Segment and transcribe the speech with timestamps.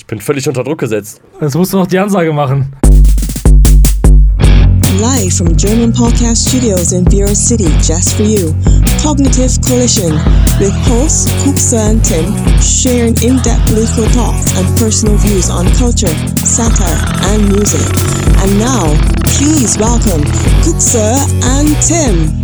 [0.00, 1.20] Ich bin völlig unter Druck gesetzt.
[1.42, 2.72] Jetzt musst du noch die Ansage machen.
[4.98, 8.54] Live from German Podcast Studios in Bureau City, just for you.
[9.02, 10.12] Cognitive Collision
[10.58, 12.24] with hosts Kuksa and Tim
[12.62, 16.96] sharing in-depth political thoughts and personal views on culture, satire,
[17.34, 17.84] and music.
[18.40, 18.96] And now,
[19.36, 20.24] please welcome
[20.64, 21.12] Kuksa
[21.44, 22.40] and Tim.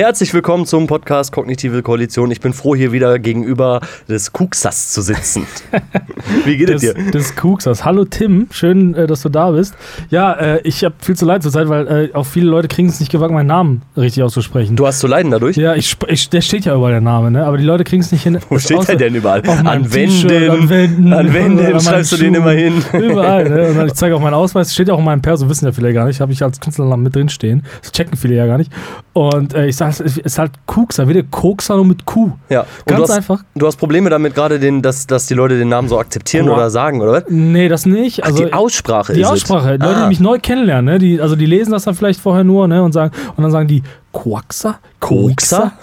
[0.00, 2.30] Herzlich willkommen zum Podcast Kognitive Koalition.
[2.30, 5.46] Ich bin froh, hier wieder gegenüber des Kuksas zu sitzen.
[6.46, 6.94] Wie geht es dir?
[6.94, 7.84] des Kuksers.
[7.84, 9.74] Hallo Tim, schön, äh, dass du da bist.
[10.08, 12.88] Ja, äh, ich habe viel zu leid zur Zeit, weil äh, auch viele Leute kriegen
[12.88, 14.74] es nicht gewagt, meinen Namen richtig auszusprechen.
[14.74, 15.58] Du hast zu leiden dadurch?
[15.58, 17.44] ja, ich, ich, der steht ja überall der Name, ne?
[17.44, 18.38] aber die Leute kriegen es nicht hin.
[18.48, 19.42] Wo steht der denn überall?
[19.46, 22.82] An Wänden, an Wänden, an Wänden schreibst du den immer hin.
[22.94, 23.50] Überall.
[23.50, 23.68] Ne?
[23.68, 25.72] Und dann, ich zeige auch meinen Ausweis, steht ja auch in meinem Perso, wissen ja
[25.72, 27.64] viele gar nicht, habe ich als Künstlernamen mit drin stehen.
[27.82, 28.72] Das checken viele ja gar nicht.
[29.12, 32.30] Und äh, ich sage, es ist halt Kukser, wie der Kokser nur mit Q.
[32.48, 32.64] Ja.
[32.86, 33.42] Ganz du hast, einfach.
[33.56, 36.54] Du hast Probleme damit gerade, den, dass, dass die Leute den Namen so akzeptieren Boah.
[36.54, 37.24] oder sagen, oder was?
[37.28, 38.22] Nee, das nicht.
[38.24, 39.80] Also, die Aussprache Die ist Aussprache, es.
[39.80, 40.02] Leute, Ah.
[40.04, 40.98] die mich neu kennenlernen, ne?
[41.00, 42.82] die, also die lesen das dann vielleicht vorher nur ne?
[42.84, 44.78] und sagen, und dann sagen die Quaxer?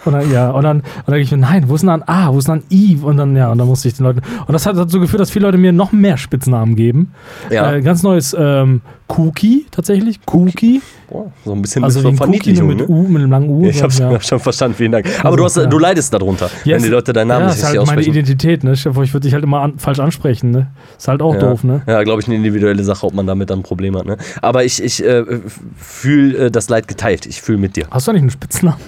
[0.06, 2.08] Und dann, ja, und dann, und dann denke ich mir, nein, wo ist denn ein
[2.08, 2.98] A, wo ist denn ein I?
[3.02, 4.22] Und dann, ja, und dann musste ich den Leuten.
[4.46, 7.14] Und das hat dazu geführt, dass viele Leute mir noch mehr Spitznamen geben.
[7.50, 7.74] Ja.
[7.74, 10.20] Äh, ganz neues ähm, Cookie tatsächlich.
[10.32, 10.82] Cookie.
[11.10, 12.88] Boah, so ein bisschen Also nur Verniedlichung, mit ne?
[12.88, 13.64] U, mit einem langen U.
[13.64, 14.12] Ja, ich hab's ja.
[14.14, 14.20] ja.
[14.20, 15.08] schon verstanden, vielen Dank.
[15.24, 15.66] Aber du, hast, ja.
[15.66, 17.88] du leidest darunter, Ja, wenn die es- Leute deinen Namen ja, nicht ist halt richtig
[17.88, 18.20] meine aussprechen.
[18.20, 18.74] Identität, ne?
[18.74, 20.68] Ich würde dich halt immer an, falsch ansprechen, ne?
[20.98, 21.40] Ist halt auch ja.
[21.40, 21.82] doof, ne?
[21.88, 24.06] Ja, glaube ich, eine individuelle Sache, ob man damit dann ein Problem hat.
[24.06, 24.18] Ne?
[24.42, 25.24] Aber ich, ich äh,
[25.78, 27.26] fühle äh, das Leid geteilt.
[27.26, 27.86] Ich fühle mit dir.
[27.90, 28.80] Hast du eigentlich einen Spitznamen?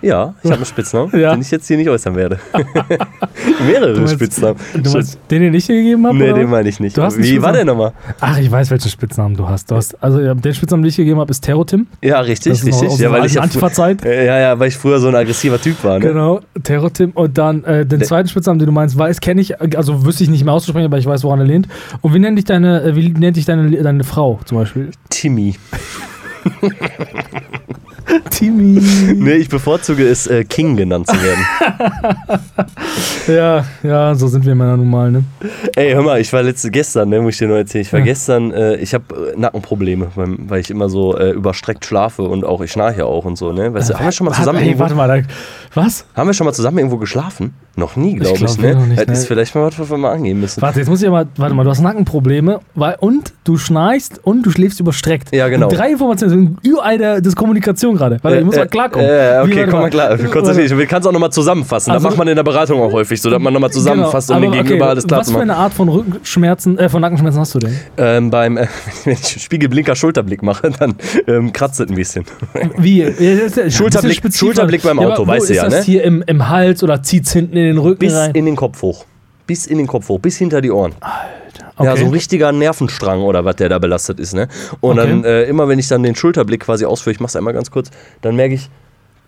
[0.00, 1.32] Ja, ich habe einen Spitznamen, Ja.
[1.32, 2.38] den ich jetzt hier nicht äußern werde.
[3.66, 4.56] Mehrere Du meinst- Spitznamen.
[4.80, 6.16] Du meinst, den, den ich dir gegeben habe?
[6.16, 6.34] Nee, oder?
[6.38, 6.96] den meine ich nicht.
[6.96, 7.92] Wie war der nochmal?
[8.20, 9.68] Ach, ich weiß, welchen Spitznamen du hast.
[9.72, 11.88] Du hast also den Spitznamen, den ich dir gegeben habe, ist Terrotim.
[12.00, 12.96] Ja, richtig, richtig.
[13.00, 14.04] Ja, weil ich Antifa-Zeit.
[14.04, 15.98] ja, ja, weil ich früher so ein aggressiver Typ war.
[15.98, 16.06] Ne?
[16.06, 17.10] Genau, Terrotim.
[17.10, 20.30] Und dann äh, den zweiten Spitznamen, den du meinst, weiß, kenne ich, also wüsste ich
[20.30, 21.66] nicht mehr auszusprechen, aber ich weiß, woran er lehnt.
[22.02, 24.90] Und wie nennt dich deine, äh, wie nennt dich deine, deine Frau zum Beispiel?
[25.10, 25.56] Timmy.
[28.30, 28.80] Timmy.
[29.14, 31.44] Nee, ich bevorzuge es, äh, King genannt zu werden.
[33.28, 35.22] Ja, ja, so sind wir Männer nun mal, ne?
[35.76, 38.00] Ey, hör mal, ich war letzte, gestern, ne, muss ich dir nur erzählen, ich war
[38.00, 38.06] Ja.
[38.06, 42.62] gestern, äh, ich habe äh, Nackenprobleme, weil ich immer so äh, überstreckt schlafe und auch,
[42.62, 43.74] ich schnarche auch und so, ne?
[43.74, 45.28] Weißt du, haben wir schon mal zusammen Warte, ey, irgendwo, warte mal, da,
[45.74, 46.06] was?
[46.14, 47.54] haben wir schon mal zusammen irgendwo geschlafen?
[47.76, 48.62] Noch nie, glaube ich, glaub, ne?
[48.62, 49.12] wir noch nicht, das ne?
[49.12, 50.62] ist vielleicht mal was, was wir mal angehen müssen.
[50.62, 54.44] Warte, jetzt muss ich aber, warte mal, du hast Nackenprobleme weil, und du schnarchst und
[54.44, 55.34] du schläfst überstreckt.
[55.34, 55.68] Ja, genau.
[55.68, 58.18] Und drei Informationen sind überall der, das Kommunikation gerade.
[58.22, 59.06] Warte, ich muss Äh, mal klarkommen.
[59.08, 60.16] Äh, Wie, okay, komm mal klar.
[60.16, 60.88] Konzentrier dich.
[60.88, 61.90] Kannst auch nochmal zusammenfassen.
[61.90, 64.40] Also- das macht man in der Beratung auch häufig, so dass man nochmal zusammenfasst, um
[64.40, 65.50] Genau, den Gegenüber okay, alles klar Was zu für machen.
[65.50, 67.76] eine Art von Rückenschmerzen, äh, von Nackenschmerzen hast du denn?
[67.98, 68.66] Ähm, beim, äh,
[69.04, 70.94] wenn ich Spiegelblinker Schulterblick mache, dann
[71.26, 72.24] ähm, kratzt es ein bisschen.
[72.78, 73.00] Wie?
[73.02, 74.38] Ja, das ist ja- Schulterblick- das ist.
[74.38, 75.82] Schulterblick beim Auto, wo weißt du ist ja, das ne?
[75.82, 78.30] hier im, im Hals oder zieht es hinten in den Rücken Bis rein?
[78.32, 79.04] in den Kopf hoch.
[79.46, 80.92] Bis in den Kopf hoch, bis hinter die Ohren.
[81.78, 81.86] Okay.
[81.88, 84.34] Ja, so ein richtiger Nervenstrang oder was der da belastet ist.
[84.34, 84.48] Ne?
[84.80, 85.08] Und Okay.
[85.08, 87.90] dann äh, immer, wenn ich dann den Schulterblick quasi ausführe, ich mach's einmal ganz kurz,
[88.22, 88.68] dann merke ich,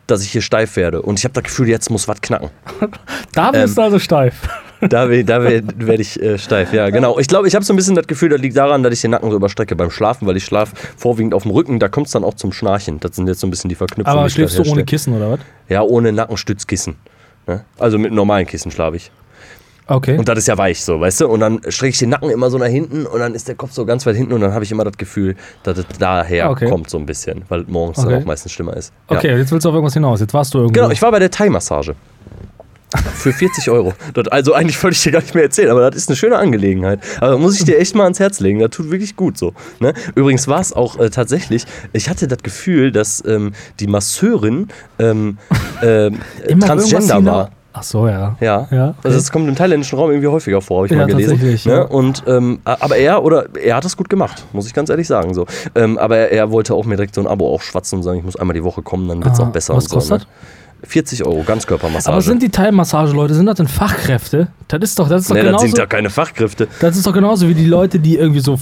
[0.07, 1.03] dass ich hier steif werde.
[1.03, 2.51] Und ich habe das Gefühl, jetzt muss was knacken.
[3.33, 4.35] da bist du also steif.
[4.81, 7.19] Da, da werde werd ich äh, steif, ja, genau.
[7.19, 9.11] Ich glaube, ich habe so ein bisschen das Gefühl, das liegt daran, dass ich den
[9.11, 11.79] Nacken so überstrecke beim Schlafen, weil ich schlafe vorwiegend auf dem Rücken.
[11.79, 12.99] Da kommt es dann auch zum Schnarchen.
[12.99, 14.19] Das sind jetzt so ein bisschen die Verknüpfungen.
[14.19, 14.85] Aber schläfst du ohne.
[14.87, 15.41] Kissen oder was?
[15.69, 16.97] Ja, ohne Nackenstützkissen.
[17.47, 17.63] Ne?
[17.79, 19.11] Also mit normalen Kissen schlafe ich.
[19.91, 20.17] Okay.
[20.17, 21.27] Und das ist ja weich so, weißt du?
[21.29, 23.73] Und dann strecke ich den Nacken immer so nach hinten und dann ist der Kopf
[23.73, 25.35] so ganz weit hinten und dann habe ich immer das Gefühl,
[25.65, 26.69] dass es daher Okay.
[26.69, 28.11] kommt so ein bisschen, weil es morgens Okay.
[28.11, 28.93] dann auch meistens schlimmer ist.
[29.11, 29.17] Ja.
[29.17, 30.21] okay, jetzt willst du auf irgendwas hinaus.
[30.21, 30.81] Jetzt warst du irgendwo.
[30.81, 31.95] Genau, ich war bei der Thai-Massage.
[33.15, 33.95] Für 40 Euro.
[34.15, 36.37] Das, also eigentlich wollte ich dir gar nicht mehr erzählen, aber das ist eine schöne
[36.37, 36.99] Angelegenheit.
[37.21, 38.59] Aber muss ich dir echt mal ans Herz legen.
[38.59, 39.55] Das tut wirklich gut so.
[39.79, 39.93] Ne?
[40.17, 44.69] Übrigens war es auch äh, tatsächlich, ich hatte das Gefühl, dass ähm, die Masseurin
[44.99, 45.39] ähm,
[46.49, 47.51] Immer Transgender war.
[47.73, 48.37] Ach so, ja.
[48.41, 48.67] Ja.
[48.71, 48.95] Ja, okay.
[49.05, 51.31] Also das kommt im thailändischen Raum irgendwie häufiger vor, habe ich Ja, mal gelesen.
[51.33, 51.73] tatsächlich, ne?
[51.73, 51.83] ja.
[51.83, 55.35] Und ähm, aber er oder er hat das gut gemacht, muss ich ganz ehrlich sagen.
[55.35, 55.47] So.
[55.77, 58.25] Ähm, aber er, er wollte auch mir direkt so ein Abo aufschwatzen und sagen, ich
[58.25, 59.97] muss einmal die Woche kommen, dann wird es auch besser was und so.
[59.97, 60.21] kostet?
[60.23, 60.27] Ne?
[60.83, 62.13] 40 Euro, Ganzkörpermassage.
[62.13, 64.49] Aber sind die Thai-Massage-Leute, sind das denn Fachkräfte?
[64.69, 65.67] Das ist doch, das ist doch nee, das genauso.
[65.67, 66.69] sind ja keine Fachkräfte.
[66.81, 68.57] Das ist doch genauso wie die Leute, die irgendwie so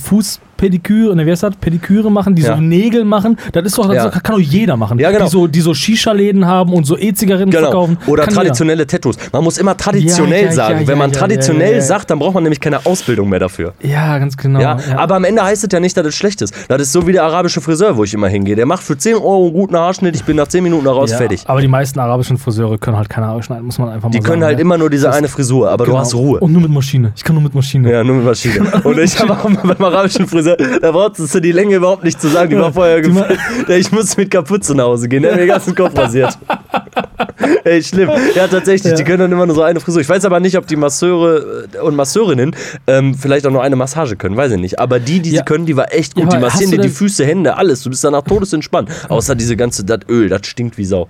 [0.58, 1.54] Fußpediküre, ne, wie heißt das?
[1.60, 2.56] Pediküre machen, die Ja.
[2.56, 3.36] so Nägel machen.
[3.52, 4.10] Das ist doch, das Ja.
[4.10, 4.98] kann doch jeder machen.
[4.98, 5.24] Ja, genau.
[5.26, 7.62] Die so, die so Shisha-Läden haben und so E-Zigaretten Genau.
[7.64, 7.98] verkaufen.
[8.06, 8.42] Oder kann jeder.
[8.42, 9.16] traditionelle Tattoos.
[9.32, 10.86] Man muss immer traditionell sagen.
[10.86, 13.74] Wenn man traditionell sagt, dann braucht man nämlich keine Ausbildung mehr dafür.
[13.82, 14.60] Ja, ganz genau.
[14.60, 16.52] Ja, aber am Ende heißt es ja nicht, dass es schlecht ist.
[16.68, 18.56] Das ist so wie der arabische Friseur, wo ich immer hingehe.
[18.56, 21.42] Der macht für 10 Euro einen guten Haarschnitt, ich bin nach 10 Minuten raus, fertig.
[21.46, 24.18] Aber die meisten arabischen Friseure können halt keine Haare schneiden, muss man einfach mal Die
[24.18, 24.26] sagen.
[24.26, 25.96] können halt immer nur diese eine Frisur, aber Genau.
[25.98, 26.40] du hast Ruhe.
[26.40, 27.12] Und nur mit Maschine.
[27.16, 27.90] Ich kann nur mit Maschine.
[27.92, 28.60] Ja, nur mit Maschine.
[28.84, 32.20] Und ich habe auch beim arabischen Friseur diese, da brauchst du die Länge überhaupt nicht
[32.20, 32.50] zu sagen.
[32.50, 33.38] Die war vorher Die gefühlt.
[33.68, 35.22] Ich muss mit Kapuze nach Hause gehen.
[35.22, 36.36] Der hat mir den ganzen Kopf rasiert.
[37.64, 38.10] Ey, schlimm.
[38.34, 38.94] Ja, tatsächlich.
[38.94, 39.06] Die Ja.
[39.06, 40.00] können dann immer nur so eine Frisur.
[40.00, 42.54] Ich weiß aber nicht, ob die Masseure äh, und Masseurinnen
[42.86, 44.36] ähm, vielleicht auch nur eine Massage können.
[44.36, 44.78] Weiß ich nicht.
[44.78, 45.38] Aber die, die Ja.
[45.40, 46.24] sie können, die war echt gut.
[46.24, 47.82] Ja, die massieren dir die Füße, Hände, alles.
[47.82, 48.90] Du bist danach todesentspannt.
[49.08, 51.08] Außer diese ganze, das Öl, das stinkt wie Sau.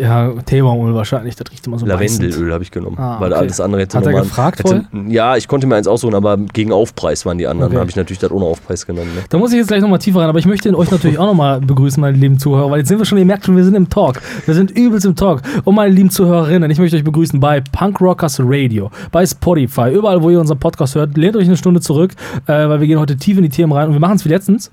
[0.00, 1.86] Ja, Teebaumöl wahrscheinlich, das riecht immer so.
[1.86, 2.96] Lavendelöl habe ich genommen.
[2.98, 3.40] Ah, Weil okay.
[3.40, 6.72] alles andere hätte Hat er gefragt hätte, Ja, ich konnte mir eins aussuchen, aber gegen
[6.72, 7.70] Aufpreis waren die anderen.
[7.72, 7.80] Okay.
[7.80, 9.14] habe ich natürlich das ohne Aufpreis genommen.
[9.14, 9.22] Ne?
[9.28, 11.60] Da muss ich jetzt gleich nochmal tiefer rein, aber ich möchte euch natürlich auch nochmal
[11.60, 13.88] begrüßen, meine lieben Zuhörer, weil jetzt sind wir schon, ihr merkt schon, wir sind im
[13.88, 14.20] Talk.
[14.46, 15.42] Wir sind übelst im Talk.
[15.64, 20.22] Und meine lieben Zuhörerinnen, ich möchte euch begrüßen bei Punk Rockers Radio, bei Spotify, überall,
[20.22, 21.16] wo ihr unseren Podcast hört.
[21.16, 22.12] Lehnt euch eine Stunde zurück,
[22.46, 24.30] äh, weil wir gehen heute tief in die Themen rein und wir machen es wie
[24.30, 24.70] letztens.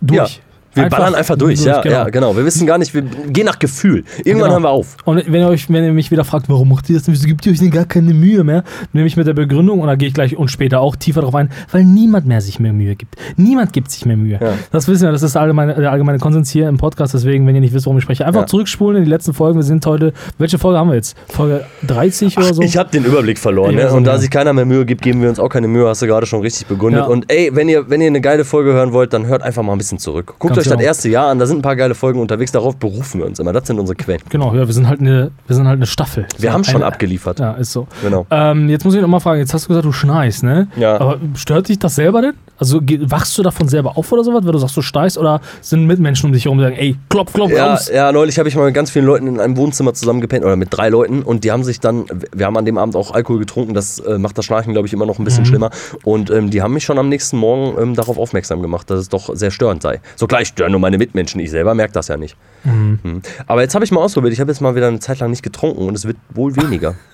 [0.00, 0.40] Durch.
[0.74, 2.36] Wir ballern einfach durch, ja, ja, genau.
[2.36, 4.04] Wir wissen gar nicht, wir gehen nach Gefühl.
[4.18, 4.52] Irgendwann Genau.
[4.52, 4.96] hören wir auf.
[5.04, 7.26] Und wenn ihr, euch, wenn ihr mich wieder fragt, warum macht ihr das denn, wieso
[7.26, 8.62] gibt ihr euch denn gar keine Mühe mehr,
[8.92, 11.34] nehme ich mit der Begründung und da gehe ich gleich und später auch tiefer drauf
[11.34, 13.16] ein, weil niemand mehr sich mehr Mühe gibt.
[13.36, 14.38] Niemand gibt sich mehr Mühe.
[14.40, 14.52] Ja.
[14.70, 17.54] Das wissen wir, das ist der allgemeine, der allgemeine Konsens hier im Podcast, deswegen, wenn
[17.56, 18.46] ihr nicht wisst, worum ich spreche, einfach Ja.
[18.46, 19.58] zurückspulen in die letzten Folgen.
[19.58, 21.16] Wir sind heute, welche Folge haben wir jetzt?
[21.28, 22.62] Folge 30 oder so?
[22.62, 23.74] Ich habe den Überblick verloren.
[23.74, 23.90] Ne?
[23.92, 24.20] Und da mehr.
[24.20, 26.40] sich keiner mehr Mühe gibt, geben wir uns auch keine Mühe, hast du gerade schon
[26.42, 27.06] richtig begründet.
[27.08, 29.72] Und ey, wenn ihr, wenn ihr eine geile Folge hören wollt, dann hört einfach mal
[29.72, 30.34] ein bisschen zurück.
[30.38, 30.86] Guckt euch das genau.
[30.86, 33.52] erste Jahr an, da sind ein paar geile Folgen unterwegs, darauf berufen wir uns immer.
[33.52, 34.20] Das sind unsere Quellen.
[34.28, 36.26] Genau, ja, wir sind halt eine, wir sind halt eine Staffel.
[36.38, 37.40] Wir So haben schon eine- abgeliefert.
[37.40, 37.86] Ja, ist so.
[38.02, 38.26] Genau.
[38.30, 40.68] Ähm, jetzt muss ich noch mal fragen, jetzt hast du gesagt, du schnarchst, ne?
[40.76, 41.00] Ja.
[41.00, 42.34] Aber stört dich das selber denn?
[42.60, 45.86] Also wachst du davon selber auf oder sowas, weil du sagst, du steigst oder sind
[45.86, 47.90] Mitmenschen um dich herum, die sagen, ey, klopf, klopf, Ja, raus?
[47.92, 50.56] ja, neulich habe ich mal mit ganz vielen Leuten in einem Wohnzimmer zusammen gepennt oder
[50.56, 52.04] mit drei Leuten und die haben sich dann,
[52.34, 54.92] wir haben an dem Abend auch Alkohol getrunken, das äh, macht das Schnarchen, glaube ich,
[54.92, 55.24] immer noch ein Mhm.
[55.24, 55.70] bisschen schlimmer
[56.04, 59.08] und ähm, die haben mich schon am nächsten Morgen ähm, darauf aufmerksam gemacht, dass es
[59.08, 60.00] doch sehr störend sei.
[60.16, 62.36] So klar, ich störe nur meine Mitmenschen, ich selber merke das ja nicht.
[62.64, 63.22] Mhm.
[63.46, 65.42] Aber jetzt habe ich mal ausprobiert, ich habe jetzt mal wieder eine Zeit lang nicht
[65.42, 66.94] getrunken und es wird wohl weniger.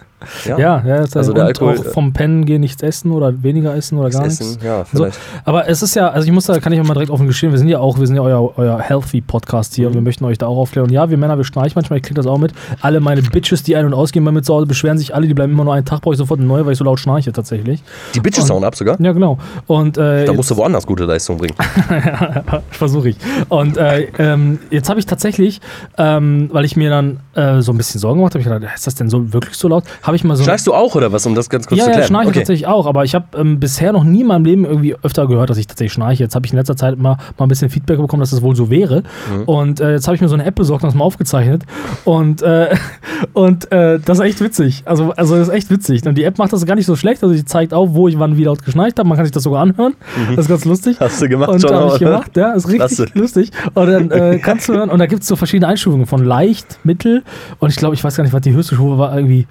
[0.47, 3.75] Ja, ja, das Also und der Alkohol, auch vom Pennen gehen nichts essen oder weniger
[3.75, 4.41] essen oder gar nichts.
[4.41, 5.07] Essen, ja, So,
[5.45, 7.53] aber es ist ja, also ich muss da, kann ich auch mal direkt offen gestehen,
[7.53, 9.97] wir sind ja auch, wir sind ja euer, euer Healthy-Podcast hier und Mhm.
[9.97, 10.87] wir möchten euch da auch aufklären.
[10.89, 12.53] Und ja, wir Männer, wir streichen manchmal, ich kriege das auch mit.
[12.81, 15.35] Alle meine Bitches, die ein- und ausgehen bei mir zu Hause, beschweren sich alle, die
[15.35, 17.33] bleiben immer nur einen Tag, brauche ich sofort eine neue, weil ich so laut schnarche
[17.33, 17.83] tatsächlich.
[18.15, 19.01] Die Bitches hauen ab sogar.
[19.01, 19.39] Ja, genau.
[19.67, 21.55] Und äh, Da musst du woanders gute Leistung bringen.
[22.71, 23.17] Versuche ich.
[23.49, 25.61] Und äh, ähm, jetzt habe ich tatsächlich,
[25.99, 28.87] ähm, weil ich mir dann äh, so ein bisschen Sorgen gemacht habe, ich gedacht, ist
[28.87, 29.85] das denn so wirklich so laut?
[30.07, 30.45] Habe ich mal so.
[30.45, 32.09] Schnarchst du auch oder was, um das ganz kurz ja, zu ja, klären?
[32.09, 35.27] schnarche tatsächlich auch, aber ich habe ähm, bisher noch nie in meinem Leben irgendwie öfter
[35.27, 36.23] gehört, dass ich tatsächlich schnarche.
[36.23, 38.55] Jetzt habe ich in letzter Zeit mal, mal ein bisschen Feedback bekommen, dass das wohl
[38.55, 39.03] so wäre.
[39.03, 39.43] Mhm.
[39.47, 41.65] Und äh, jetzt habe ich mir so eine App besorgt und das mal aufgezeichnet.
[42.05, 42.69] Und, äh,
[43.33, 44.85] und äh, das ist echt witzig.
[44.85, 46.07] Also, also das ist echt witzig.
[46.07, 47.25] Und die App macht das gar nicht so schlecht.
[47.25, 49.09] Also die zeigt auf, wo ich wann wie laut geschnarcht habe.
[49.09, 49.95] Man kann sich das sogar anhören.
[50.31, 51.01] Das ist ganz lustig.
[51.01, 51.05] Mhm.
[51.05, 52.11] Hast du gemacht Und schon, habe ich oder?
[52.11, 53.07] gemacht, ja, ist richtig Klasse.
[53.15, 53.51] lustig.
[53.75, 56.79] Und dann äh, kannst du hören, und da gibt es so verschiedene Einstufungen von leicht,
[56.85, 57.25] mittel
[57.59, 59.47] und ich glaube, ich weiß gar nicht, was die höchste Stufe war, irgendwie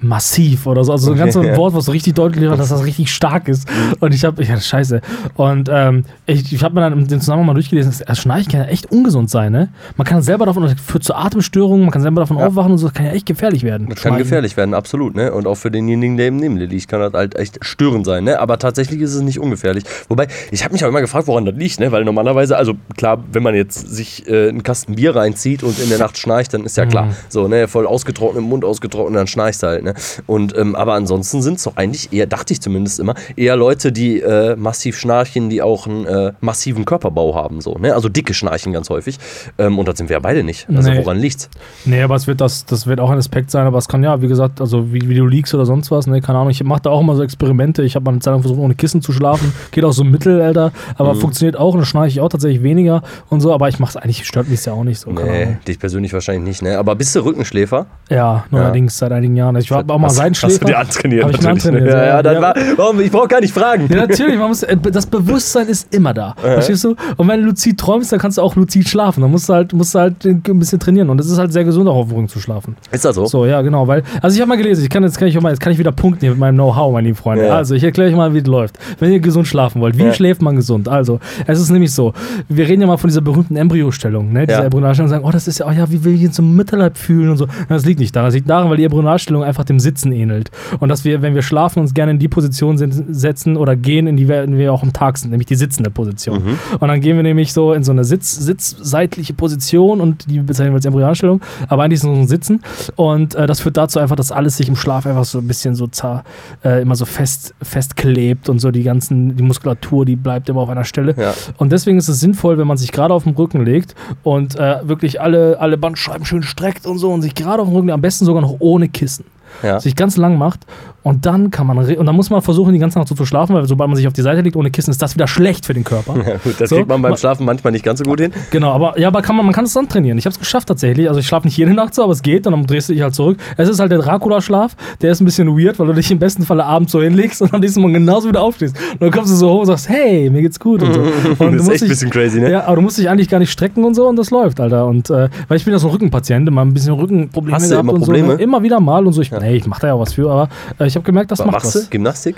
[0.00, 0.92] massiv oder so.
[0.92, 1.56] Also so ein Okay, ganz so ein ja.
[1.56, 3.68] Wort, was so richtig deutlich war, dass das richtig stark ist.
[4.00, 5.00] Und ich habe, ja, scheiße.
[5.34, 8.66] Und ähm, ich, ich habe mir dann den Zusammenhang mal durchgelesen, das Schnarchen kann ja
[8.68, 9.68] echt ungesund sein, ne?
[9.96, 12.46] Man kann selber davon, das führt zu Atemstörungen, man kann selber davon Ja.
[12.46, 13.88] aufwachen und so, das kann ja echt gefährlich werden.
[13.90, 15.32] Das kann gefährlich werden, absolut, ne?
[15.32, 18.24] Und auch für denjenigen, der eben neben dir liegt, kann das halt echt störend sein,
[18.24, 18.38] ne?
[18.40, 19.84] Aber tatsächlich ist es nicht ungefährlich.
[20.08, 21.92] Wobei, ich habe mich auch immer gefragt, woran das liegt, ne?
[21.92, 25.88] Weil normalerweise, also klar, wenn man jetzt sich äh, einen Kasten Bier reinzieht und in
[25.90, 27.06] der Nacht schnarcht, dann ist ja klar.
[27.06, 27.10] Mhm.
[27.28, 27.68] So, ne?
[27.68, 29.89] Voll ausgetrocknet, im Mund ausgetrocknet, dann schnarchst du halt, ne?
[30.26, 33.92] Und, ähm, aber ansonsten sind es doch eigentlich eher, dachte ich zumindest immer, eher Leute,
[33.92, 37.94] die äh, massiv schnarchen, die auch einen äh, massiven Körperbau haben, so, ne?
[37.94, 39.18] Also dicke schnarchen ganz häufig.
[39.58, 40.68] Ähm, und das sind wir ja beide nicht.
[40.68, 40.98] Also Nee.
[40.98, 41.48] woran liegt's?
[41.84, 44.20] Nee, aber es wird das, das wird auch ein Aspekt sein, aber es kann ja,
[44.22, 46.50] wie gesagt, also wie, wie du liegst oder sonst was, ne, keine Ahnung.
[46.50, 47.82] Ich mache da auch immer so Experimente.
[47.82, 49.52] Ich habe mal eine Zeit lang versucht, ohne Kissen zu schlafen.
[49.70, 51.18] Geht auch so mittel, Alter, aber Mhm.
[51.20, 54.24] funktioniert auch und schnarche ich auch tatsächlich weniger und so, aber ich mache es eigentlich,
[54.26, 55.10] stört mich ja auch nicht so.
[55.10, 56.78] Nee, dich persönlich wahrscheinlich nicht, ne?
[56.78, 57.86] Aber bist du Rückenschläfer?
[58.08, 59.56] Ja, neuerdings seit einigen Jahren.
[59.56, 60.52] Ich war auch mal Seitenschläfer.
[60.54, 61.64] Hast du dir antrainiert, Hab ich natürlich.
[61.64, 61.70] ne?
[61.70, 62.22] antrainiert, ja, ja, ja.
[62.22, 62.40] dann Ja.
[62.42, 63.86] War, warum, ich brauche gar nicht fragen.
[63.90, 66.34] Ja, natürlich, man muss, äh, das Bewusstsein ist immer da.
[66.40, 66.94] Verstehst du?
[67.16, 69.20] Und wenn du luzid träumst, dann kannst du auch luzid schlafen.
[69.22, 71.10] Dann musst du halt, musst du halt ein bisschen trainieren.
[71.10, 72.76] Und es ist halt sehr gesund, auch auf Rücken zu schlafen.
[72.90, 73.26] Ist das so?
[73.26, 75.50] So, ja, genau, weil, also ich habe mal gelesen, ich kann jetzt kann ich mal,
[75.50, 77.46] jetzt kann ich wieder punkten hier mit meinem Know-how, meine lieben Freunde.
[77.46, 77.56] Ja.
[77.56, 78.78] Also, ich erkläre euch mal, wie es läuft.
[78.98, 80.12] Wenn ihr gesund schlafen wollt, wie Ja.
[80.12, 80.88] schläft man gesund?
[80.88, 82.12] Also, es ist nämlich so,
[82.48, 84.46] wir reden ja mal von dieser berühmten Embryostellung, ne?
[84.46, 84.64] Diese Ja.
[84.64, 87.30] Embryonalstellung sagen, oh, das ist ja, oh ja, wie will ich jetzt im Mutterleib fühlen
[87.30, 87.46] und so.
[87.68, 88.28] Das liegt nicht daran.
[88.28, 90.50] Das liegt daran, weil die Embryonalstellung einfach dem Sitzen ähnelt.
[90.78, 94.16] Und dass wir, wenn wir schlafen, uns gerne in die Position setzen oder gehen, in
[94.16, 96.44] die wir, in die wir auch am Tag sind, nämlich die sitzende Position.
[96.44, 96.58] Mhm.
[96.78, 100.72] Und dann gehen wir nämlich so in so eine Sitz, sitzseitliche Position und die bezeichnen
[100.72, 102.62] wir als Embryonalstellung, aber eigentlich ist es so ein Sitzen.
[102.96, 105.74] Und äh, das führt dazu einfach, dass alles sich im Schlaf einfach so ein bisschen
[105.74, 106.24] so zar,
[106.64, 110.68] äh, immer so fest, festklebt und so die ganzen, die Muskulatur, die bleibt immer auf
[110.68, 111.14] einer Stelle.
[111.16, 111.34] Ja.
[111.56, 114.76] Und deswegen ist es sinnvoll, wenn man sich gerade auf den Rücken legt und äh,
[114.82, 118.00] wirklich alle, alle Bandscheiben schön streckt und so und sich gerade auf den Rücken, am
[118.00, 119.24] besten sogar noch ohne Kissen
[119.62, 119.80] Ja.
[119.80, 120.60] sich ganz lang macht
[121.02, 123.54] Und dann kann man, und dann muss man versuchen, die ganze Nacht so zu schlafen,
[123.54, 125.74] weil sobald man sich auf die Seite legt ohne Kissen, ist das wieder schlecht für
[125.74, 126.14] den Körper.
[126.30, 128.32] Ja, gut, das So, kriegt man beim Schlafen manchmal nicht ganz so gut hin.
[128.50, 130.18] Genau, aber ja, aber kann man, man kann es dann trainieren.
[130.18, 131.08] Ich habe es geschafft tatsächlich.
[131.08, 133.02] Also ich schlafe nicht jede Nacht so, aber es geht und dann drehst du dich
[133.02, 133.38] halt zurück.
[133.56, 136.44] Es ist halt der Dracula-Schlaf, der ist ein bisschen weird, weil du dich im besten
[136.44, 138.76] Falle abends so hinlegst und am nächsten Morgen genauso wieder aufstehst.
[138.92, 141.00] Und dann kommst du so hoch und sagst, hey, mir geht's gut und so.
[141.44, 142.50] Und Das ist echt ein bisschen crazy, ne?
[142.50, 144.86] Ja, aber du musst dich eigentlich gar nicht strecken und so und das läuft, Alter.
[144.86, 147.76] Und äh, weil ich bin ja so ein Rückenpatient, immer ein bisschen Rückenprobleme Hast du
[147.76, 148.28] immer und Probleme?
[148.32, 148.36] so.
[148.36, 148.42] ne?
[148.42, 149.22] Immer wieder mal und so.
[149.22, 151.52] Ich, Nee, ich mach da ja was für, aber äh, ich habe gemerkt, das macht
[151.52, 151.84] Machst was.
[151.84, 152.36] du Gymnastik?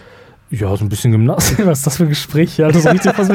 [0.51, 1.59] Ja, so ein bisschen Gymnastik.
[1.67, 2.59] Was ist das für ein Gespräch?
[2.59, 3.29] Ja, das ist richtig was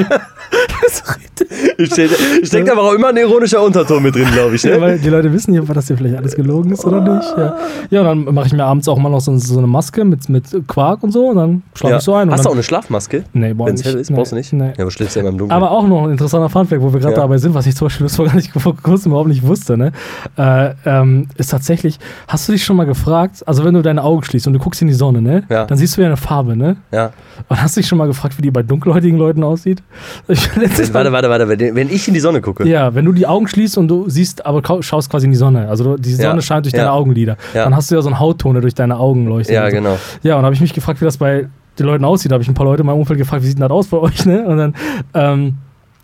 [2.43, 4.63] steckt aber auch immer ein ironischer Unterton mit drin, glaube ich.
[4.63, 4.81] Ja, Ne?
[4.81, 7.33] weil die Leute wissen ja, ob das hier vielleicht alles gelogen ist oder nicht.
[7.37, 7.55] Ja,
[7.89, 10.29] ja und dann mache ich mir abends auch mal noch so, so eine Maske mit,
[10.29, 11.97] mit Quark und so und dann schlafe Ja.
[11.97, 12.31] ich so ein.
[12.31, 13.23] Hast du auch eine Schlafmaske?
[13.33, 13.93] Nee, brauch Wenn es nicht.
[13.93, 14.53] hell ist, Nee, brauchst du nicht?
[14.53, 14.73] nee.
[14.77, 15.55] Ja, aber schläfst ja immer im Dunkeln.
[15.55, 17.21] aber auch noch ein interessanter Funfact, wo wir gerade Ja.
[17.21, 19.77] dabei sind, was ich zum Beispiel das vor gar nicht vor kurzem überhaupt nicht wusste,
[19.77, 19.91] ne?
[20.37, 24.23] Äh, ähm, ist tatsächlich, hast du dich schon mal gefragt, also wenn du deine Augen
[24.23, 25.43] schließt und du guckst in die Sonne, ne?
[25.49, 25.65] Ja.
[25.65, 26.77] Dann siehst du ja eine Farbe, ne?
[26.91, 27.11] ja.
[27.49, 29.83] Und hast du dich schon mal gefragt, wie die bei dunkelhäutigen Leuten aussieht?
[30.27, 31.75] Ich letztes Warte, warte, warte.
[31.75, 32.67] Wenn ich in die Sonne gucke.
[32.67, 35.67] Ja, wenn du die Augen schließt und du siehst, aber schaust quasi in die Sonne.
[35.67, 36.79] Also die Sonne Ja, scheint durch ja.
[36.79, 37.37] deine Augenlider.
[37.53, 37.63] Ja.
[37.63, 39.55] Dann hast du ja so einen Hautton, der durch deine Augen leuchtet.
[39.55, 39.75] Ja, so.
[39.75, 39.97] genau.
[40.23, 41.47] Ja, und habe ich mich gefragt, wie das bei
[41.79, 42.31] den Leuten aussieht.
[42.31, 43.87] Da habe ich ein paar Leute in meinem Umfeld gefragt, wie sieht denn das aus
[43.87, 44.45] bei euch, ne?
[44.45, 44.75] Und dann
[45.13, 45.55] ähm,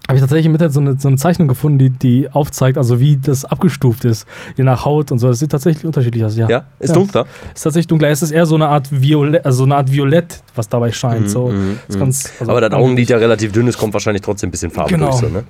[0.07, 2.99] habe ich tatsächlich im Internet so eine, so eine Zeichnung gefunden, die, die aufzeigt, also
[2.99, 5.29] wie das abgestuft ist, je nach Haut und so.
[5.29, 6.49] Das sieht tatsächlich unterschiedlich aus, ja.
[6.49, 6.65] Ja?
[6.79, 6.95] Ist Ja.
[6.95, 7.25] dunkler?
[7.55, 8.09] Ist tatsächlich dunkler.
[8.09, 11.29] Es ist eher so eine Art Violett, also so eine Art Violett, was dabei scheint.
[11.29, 11.47] so.
[11.47, 14.51] mhm, ist ganz, also aber das Augenlid ja relativ dünn ist, kommt wahrscheinlich trotzdem ein
[14.51, 15.07] bisschen Farbe Genau.
[15.11, 15.21] durch.
[15.21, 15.43] So, ne?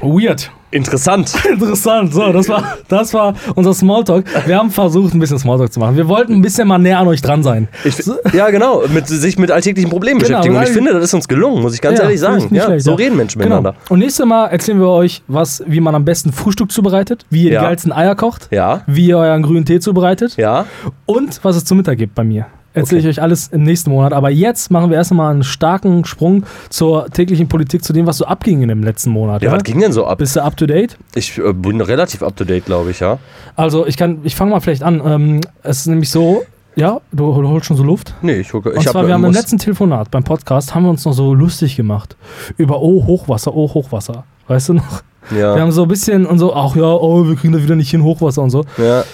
[0.00, 0.50] Weird.
[0.72, 1.32] Interessant.
[1.50, 2.14] Interessant.
[2.14, 4.24] So, das war, das war unser Smalltalk.
[4.46, 5.96] Wir haben versucht, ein bisschen Smalltalk zu machen.
[5.96, 7.66] Wir wollten ein bisschen mal näher an euch dran sein.
[7.84, 7.96] Ich,
[8.32, 8.84] ja, genau.
[8.88, 10.56] Mit, sich mit alltäglichen Problemen Genau, beschäftigen.
[10.56, 12.46] Und ich finde, das ist uns gelungen, muss ich ganz Ja, ehrlich sagen.
[12.54, 12.96] Ja, schlecht, so ja.
[12.98, 13.56] reden Menschen Genau.
[13.56, 13.80] miteinander.
[13.88, 17.50] Und nächstes Mal erzählen wir euch, was, wie man am besten Frühstück zubereitet, wie ihr
[17.50, 20.66] die geilsten Eier kocht, Ja, wie ihr euren grünen Tee zubereitet ja.
[21.06, 22.46] und was es zum Mittag gibt bei mir.
[22.72, 23.08] Erzähle Okay.
[23.10, 24.12] ich euch alles im nächsten Monat.
[24.12, 28.18] Aber jetzt machen wir erst einmal einen starken Sprung zur täglichen Politik, zu dem, was
[28.18, 29.42] so abging in dem letzten Monat.
[29.42, 30.18] Ja, was ging denn so ab?
[30.18, 30.96] Bist du up to date?
[31.14, 33.18] Ich äh, bin relativ up to date, glaube ich, ja.
[33.56, 35.02] Also ich kann, ich fange mal vielleicht an.
[35.04, 36.44] Ähm, es ist nämlich so,
[36.76, 38.14] ja, du, holst schon so Luft.
[38.22, 38.70] Nee, ich gucke.
[38.70, 41.74] Und zwar, wir haben im letzten Telefonat beim Podcast, haben wir uns noch so lustig
[41.76, 42.16] gemacht.
[42.56, 44.24] Über, oh, Hochwasser, oh, Hochwasser.
[44.46, 45.02] Weißt du noch?
[45.32, 45.54] Ja.
[45.54, 47.90] Wir haben so ein bisschen und so, ach ja, oh, wir kriegen das wieder nicht
[47.90, 48.64] hin, Hochwasser und so.
[48.78, 49.04] ja.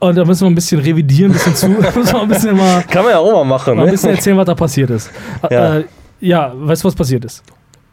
[0.00, 2.82] Und da müssen wir ein bisschen revidieren, ein bisschen zu, müssen wir ein bisschen mal,
[2.88, 3.92] Kann man ja auch mal machen, mal ein ne?
[3.92, 5.10] bisschen erzählen, was da passiert ist.
[5.50, 5.76] Ja.
[5.78, 5.84] Äh,
[6.20, 7.42] ja, weißt du, was passiert ist?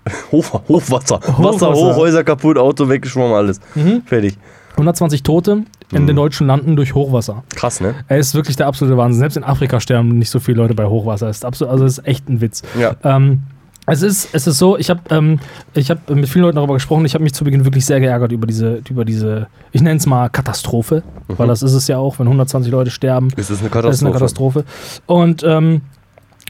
[0.32, 1.20] Hoch, Hochwasser.
[1.20, 1.74] Wasser Hochwasser.
[1.74, 3.60] hoch, Häuser kaputt, Auto weggeschwommen, alles.
[3.76, 4.02] Mhm.
[4.06, 4.38] Fertig.
[4.72, 6.08] 120 Tote in Mhm.
[6.08, 7.44] den deutschen Landen durch Hochwasser.
[7.56, 7.96] Krass, ne?
[8.08, 9.20] Er ist wirklich der absolute Wahnsinn.
[9.20, 11.30] Selbst in Afrika sterben nicht so viele Leute bei Hochwasser.
[11.30, 12.62] Ist absolut, also ist echt ein Witz.
[12.80, 12.96] Ja.
[13.04, 13.44] Ähm,
[13.90, 15.40] es ist, es ist so, ich habe ähm,
[15.74, 17.06] ich hab mit vielen Leuten darüber gesprochen.
[17.06, 20.06] Ich habe mich zu Beginn wirklich sehr geärgert über diese, über diese ich nenne es
[20.06, 23.30] mal Katastrophe, weil das ist es ja auch, wenn 120 Leute sterben.
[23.38, 24.64] Es ist eine Das ist eine Katastrophe.
[24.64, 25.04] Katastrophe.
[25.06, 25.82] Und ähm,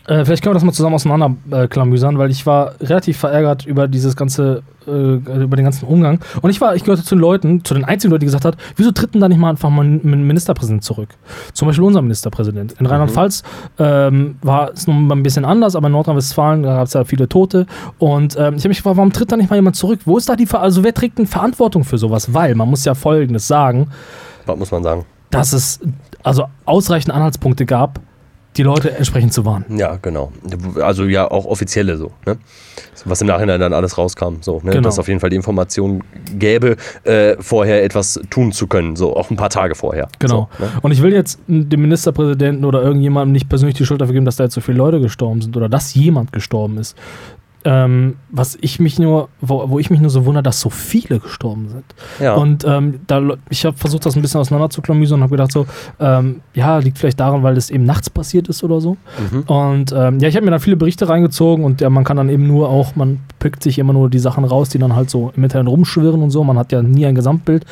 [0.08, 3.90] äh, vielleicht können wir das mal zusammen auseinanderklamüsern, äh, weil ich war relativ verärgert über
[3.90, 6.20] dieses ganze, äh, über den ganzen Umgang.
[6.42, 8.56] Und ich war, ich gehörte zu den Leuten, zu den einzigen Leuten, die gesagt hat,
[8.78, 11.10] wieso tritt denn da nicht mal einfach mal ein Ministerpräsident zurück?
[11.54, 12.74] Zum Beispiel unser Ministerpräsident.
[12.80, 13.44] In Rheinland-Pfalz
[13.80, 17.28] ähm, war es noch mal ein bisschen anders, aber in Nordrhein-Westfalen gab es ja viele
[17.28, 17.66] Tote.
[17.98, 20.00] Und ähm, ich habe mich gefragt, warum tritt da nicht mal jemand zurück?
[20.06, 22.34] Wo ist da die, Ver also wer trägt denn Verantwortung für sowas?
[22.34, 23.88] Weil man muss ja Folgendes sagen,
[24.46, 25.06] Was muss man sagen?
[25.30, 25.82] dass es
[26.24, 28.00] also ausreichend Anhaltspunkte gab,
[28.58, 29.66] die Leute entsprechend zu warnen.
[29.78, 30.32] Ja, genau.
[30.82, 32.38] Also ja, auch offizielle so, ne?
[33.06, 34.72] Was im Nachhinein dann alles rauskam, so, ne?
[34.72, 34.82] Genau.
[34.82, 36.04] Dass auf jeden Fall die Information
[36.38, 40.08] gäbe, äh, vorher etwas tun zu können, so auch ein paar Tage vorher.
[40.20, 40.50] Genau.
[40.58, 40.72] So, ne?
[40.82, 44.36] Und ich will jetzt dem Ministerpräsidenten oder irgendjemandem nicht persönlich die Schuld dafür geben, dass
[44.36, 46.96] da jetzt so viele Leute gestorben sind oder dass jemand gestorben ist.
[47.68, 51.20] Ähm, was ich mich nur, wo, wo ich mich nur so wundere, dass so viele
[51.20, 51.84] gestorben sind.
[52.18, 52.36] Ja.
[52.36, 55.52] Und ähm, da, ich habe versucht, das ein bisschen auseinander zu klamüsern und habe gedacht,
[55.52, 55.66] so,
[56.00, 58.96] ähm, ja, liegt vielleicht daran, weil das eben nachts passiert ist oder so.
[59.32, 59.42] Mhm.
[59.48, 62.30] Und ähm, ja, ich habe mir dann viele Berichte reingezogen und ja, man kann dann
[62.30, 65.34] eben nur auch, man pickt sich immer nur die Sachen raus, die dann halt so
[65.36, 66.46] im Internet rumschwirren und so.
[66.46, 67.66] Man hat ja nie ein Gesamtbild.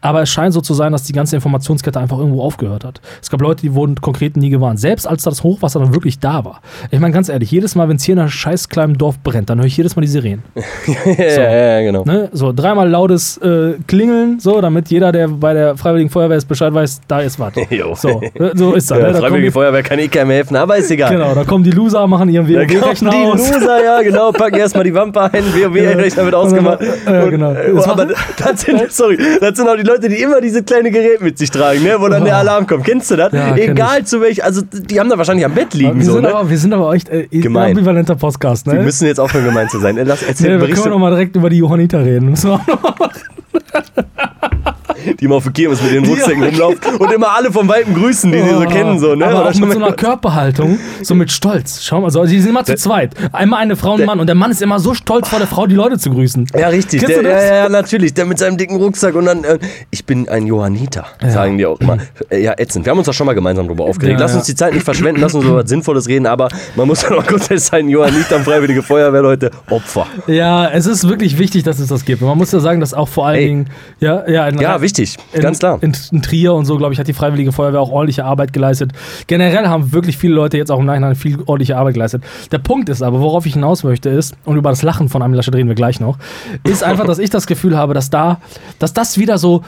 [0.00, 3.00] Aber es scheint so zu sein, dass die ganze Informationskette einfach irgendwo aufgehört hat.
[3.22, 4.80] Es gab Leute, die wurden konkret nie gewarnt.
[4.80, 6.62] Selbst als das Hochwasser dann wirklich da war.
[6.90, 9.35] Ich meine, ganz ehrlich, jedes Mal, wenn es hier in einem scheiß kleinen Dorf brennt,
[9.44, 10.42] dann höre ich jedes Mal die Sirenen.
[11.18, 12.04] ja, ja, ja, genau.
[12.04, 12.28] Ne?
[12.32, 16.72] So dreimal lautes äh, Klingeln, so, damit jeder, der bei der Freiwilligen Feuerwehr ist, Bescheid
[16.72, 17.52] weiß, da ist was.
[17.96, 18.52] So, ne?
[18.54, 18.98] so ist das.
[18.98, 19.12] Ja, ne?
[19.12, 21.10] Da Freiwillige die, Feuerwehr kann eh keinem helfen, aber ist egal.
[21.10, 23.52] genau, da kommen die Loser, machen ihren WoW-Rechner die aus.
[23.52, 26.80] Loser, ja, genau, packen erstmal die Wampe ein, WoW-Rechner wird ausgemacht.
[27.06, 27.50] Ja, genau.
[27.50, 30.40] Und, äh, Das aber machen- das sind, sorry, das sind auch die Leute, die immer
[30.40, 32.84] diese kleine Gerät mit sich tragen, ne, wo dann der Alarm kommt.
[32.84, 33.32] Kennst du das?
[33.32, 35.98] Ja, Egal zu welchem, also die haben da wahrscheinlich am Bett liegen.
[35.98, 36.34] wir, So, sind ne?
[36.34, 38.74] aber, wir sind aber echt äh, ambivalenter Podcast, ne?
[38.74, 39.96] Wir müssen jetzt aufhören, gemein zu sein.
[39.96, 42.30] Lass, erzähl, nee, wir können doch mal direkt über die Johanniter reden.
[42.30, 43.20] Müssen wir auch noch mal machen.
[45.20, 46.48] die immer auf der Kirmes mit den Rucksäcken Ja.
[46.48, 48.98] rumlaufen und immer alle vom Weitem grüßen, die sie so kennen.
[48.98, 49.26] So, ne?
[49.26, 51.82] Aber Oder auch mit so einer Körperhaltung, so mit Stolz.
[51.82, 53.14] Schau mal, so, die sind immer zu zweit.
[53.32, 55.48] Einmal eine Frau und ein Mann und der Mann ist immer so stolz vor der
[55.48, 56.46] Frau, die Leute zu grüßen.
[56.58, 57.04] Ja, richtig.
[57.04, 57.42] Der, du das?
[57.42, 58.14] ja, ja, natürlich.
[58.14, 59.58] Der mit seinem dicken Rucksack und dann, äh,
[59.90, 61.98] ich bin ein Johanniter, sagen die auch immer.
[62.30, 62.84] Äh, ja, ätzend.
[62.86, 64.18] Wir haben uns da schon mal gemeinsam drüber aufgeregt.
[64.18, 64.38] Ja, lass ja.
[64.38, 67.14] uns die Zeit nicht verschwenden, lass uns über was Sinnvolles reden, aber man muss dann
[67.18, 70.06] auch kurz festhalten, Johanniter, Freiwillige Feuerwehr, Leute, Opfer.
[70.26, 72.22] Ja, es ist wirklich wichtig, dass es das gibt.
[72.22, 73.36] Und man muss ja sagen, dass auch vor allen.
[73.36, 73.70] Dingen,
[74.00, 75.78] ja, ja, Ja, wichtig, in, ganz klar.
[75.82, 78.92] In, in Trier und so, glaube ich, hat die Freiwillige Feuerwehr auch ordentliche Arbeit geleistet.
[79.26, 82.22] Generell haben wirklich viele Leute jetzt auch im Nachhinein viel ordentliche Arbeit geleistet.
[82.52, 85.36] Der Punkt ist aber, worauf ich hinaus möchte, ist, und über das Lachen von Armin
[85.36, 86.18] Laschet reden wir gleich noch,
[86.64, 88.40] ist einfach, dass ich das Gefühl habe, dass da,
[88.78, 89.62] dass das wieder so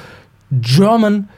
[0.51, 1.29] German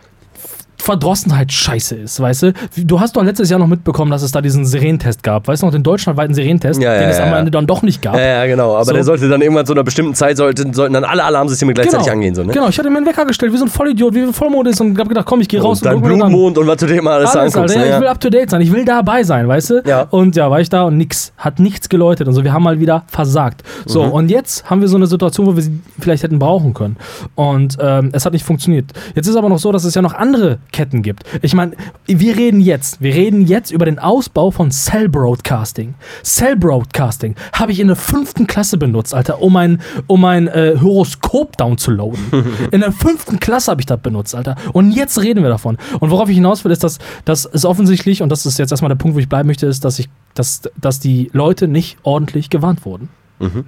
[0.81, 2.53] Verdrossenheit scheiße ist, weißt du?
[2.77, 5.47] Du hast doch letztes Jahr noch mitbekommen, dass es da diesen Sirenentest gab.
[5.49, 7.39] Weißt du noch, den deutschlandweiten Sirenentest, Ja, ja, den es am ja.
[7.39, 8.15] Ende dann doch nicht gab.
[8.17, 8.75] Ja, ja, genau.
[8.75, 8.93] Aber So.
[8.93, 12.35] der sollte dann irgendwann zu einer bestimmten Zeit, sollten, sollten dann alle Alarmsysteme gleichzeitig angehen.
[12.35, 12.53] So, ne?
[12.53, 14.81] Genau, ich hatte mir einen Wecker gestellt, wie so ein Vollidiot, wie ein Vollmond ist
[14.81, 16.03] und hab gedacht, komm, ich gehe raus Und dann an.
[16.03, 17.77] Blutmond und was du dir immer alles, Alles, anguckst.
[17.77, 17.95] Alter, ne?
[17.97, 19.83] ich will up to date sein, ich will dabei sein, weißt du?
[19.87, 20.03] Ja.
[20.11, 22.81] Und ja, war ich da und nix, hat nichts geläutet und so, wir haben mal
[22.81, 23.63] wieder versagt.
[23.87, 24.13] So, Mhm.
[24.13, 26.97] und jetzt haben wir so eine Situation, wo wir sie vielleicht hätten brauchen können.
[27.35, 28.87] Und ähm, es hat nicht funktioniert.
[29.15, 31.25] Jetzt ist aber noch so, dass es ja noch andere Ketten gibt.
[31.43, 31.73] Ich meine,
[32.07, 35.93] wir reden jetzt, wir reden jetzt über den Ausbau von Cell Broadcasting.
[36.25, 40.77] Cell Broadcasting habe ich in der fünften Klasse benutzt, Alter, um ein, um ein äh,
[40.81, 42.19] Horoskop downzuladen.
[42.71, 44.57] in der fünften Klasse habe ich das benutzt, Alter.
[44.73, 45.77] Und jetzt reden wir davon.
[45.99, 48.89] Und worauf ich hinaus will, ist, dass, dass es offensichtlich, und das ist jetzt erstmal
[48.89, 52.49] der Punkt, wo ich bleiben möchte, ist, dass, ich, dass, dass die Leute nicht ordentlich
[52.49, 53.11] gewarnt wurden.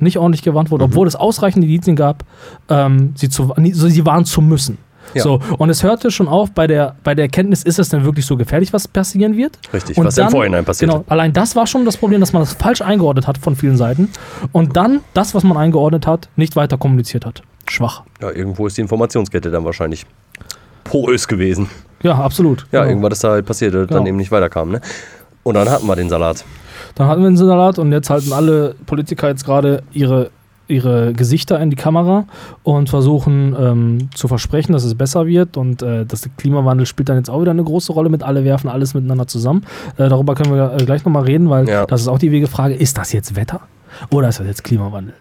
[0.01, 2.25] Nicht ordentlich gewarnt wurden, obwohl es ausreichende Indizien gab,
[2.71, 4.79] ähm, sie, zu, sie warnen zu müssen.
[5.15, 5.23] Ja.
[5.23, 8.25] So, und es hörte schon auf bei der, bei der Erkenntnis, ist es denn wirklich
[8.25, 9.59] so gefährlich, was passieren wird?
[9.73, 10.91] Richtig, Und was im Vorhinein passiert.
[10.91, 13.77] Genau, allein das war schon das Problem, dass man das falsch eingeordnet hat von vielen
[13.77, 14.09] Seiten
[14.53, 17.43] und dann das, was man eingeordnet hat, nicht weiter kommuniziert hat.
[17.69, 18.03] Schwach.
[18.21, 20.07] Ja, irgendwo ist die Informationskette dann wahrscheinlich
[20.85, 21.69] porös gewesen.
[22.03, 22.67] Ja, absolut.
[22.73, 22.91] Ja, Genau.
[22.91, 24.09] irgendwas ist da halt passiert, das dann Genau.
[24.09, 24.71] eben nicht weiterkam.
[24.71, 24.81] Ne?
[25.45, 26.45] Und dann hatten wir den Salat.
[26.95, 30.31] Dann hatten wir einen Salat und jetzt halten alle Politiker jetzt gerade ihre,
[30.69, 32.25] ihre Gesichter in die Kamera
[32.63, 37.09] und versuchen ähm, zu versprechen, dass es besser wird und äh, dass der Klimawandel spielt
[37.09, 38.23] dann jetzt auch wieder eine große Rolle mit.
[38.23, 39.65] Alle werfen alles miteinander zusammen.
[39.97, 41.87] Äh, darüber können wir äh, gleich nochmal reden, weil Ja.
[41.87, 42.75] das ist auch die Wegefrage.
[42.75, 43.61] Ist das jetzt Wetter
[44.11, 45.15] oder ist das jetzt Klimawandel?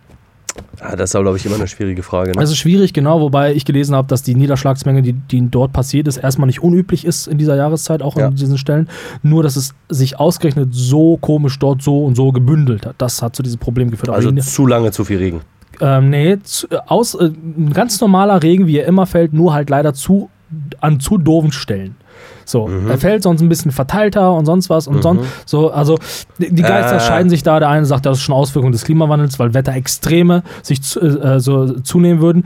[0.79, 2.31] Ja, das ist aber, glaube ich, immer eine schwierige Frage.
[2.31, 2.41] Ne?
[2.43, 6.17] Ist schwierig, genau, wobei ich gelesen habe, dass die Niederschlagsmenge, die, die dort passiert ist,
[6.17, 8.27] erstmal nicht unüblich ist in dieser Jahreszeit, auch Ja.
[8.27, 8.89] an diesen Stellen.
[9.23, 12.95] Nur, dass es sich ausgerechnet so komisch dort so und so gebündelt hat.
[12.97, 14.09] Das hat zu diesem Problem geführt.
[14.09, 15.41] Also zu lange zu viel Regen.
[15.79, 19.69] ähm, nee, zu, aus, äh, ein ganz normaler Regen, wie er immer fällt, nur halt
[19.69, 20.29] leider zu,
[20.79, 21.95] an zu doofen Stellen.
[22.51, 22.89] So, Mhm.
[22.89, 25.97] er fällt sonst ein bisschen verteilter und sonst was und sonst so, also
[26.37, 26.99] die die Geister Äh.
[26.99, 27.59] scheiden sich da.
[27.59, 31.79] Der eine sagt, das ist schon Auswirkung des Klimawandels, weil Wetterextreme sich zu, äh, so
[31.79, 32.43] zunehmen würden.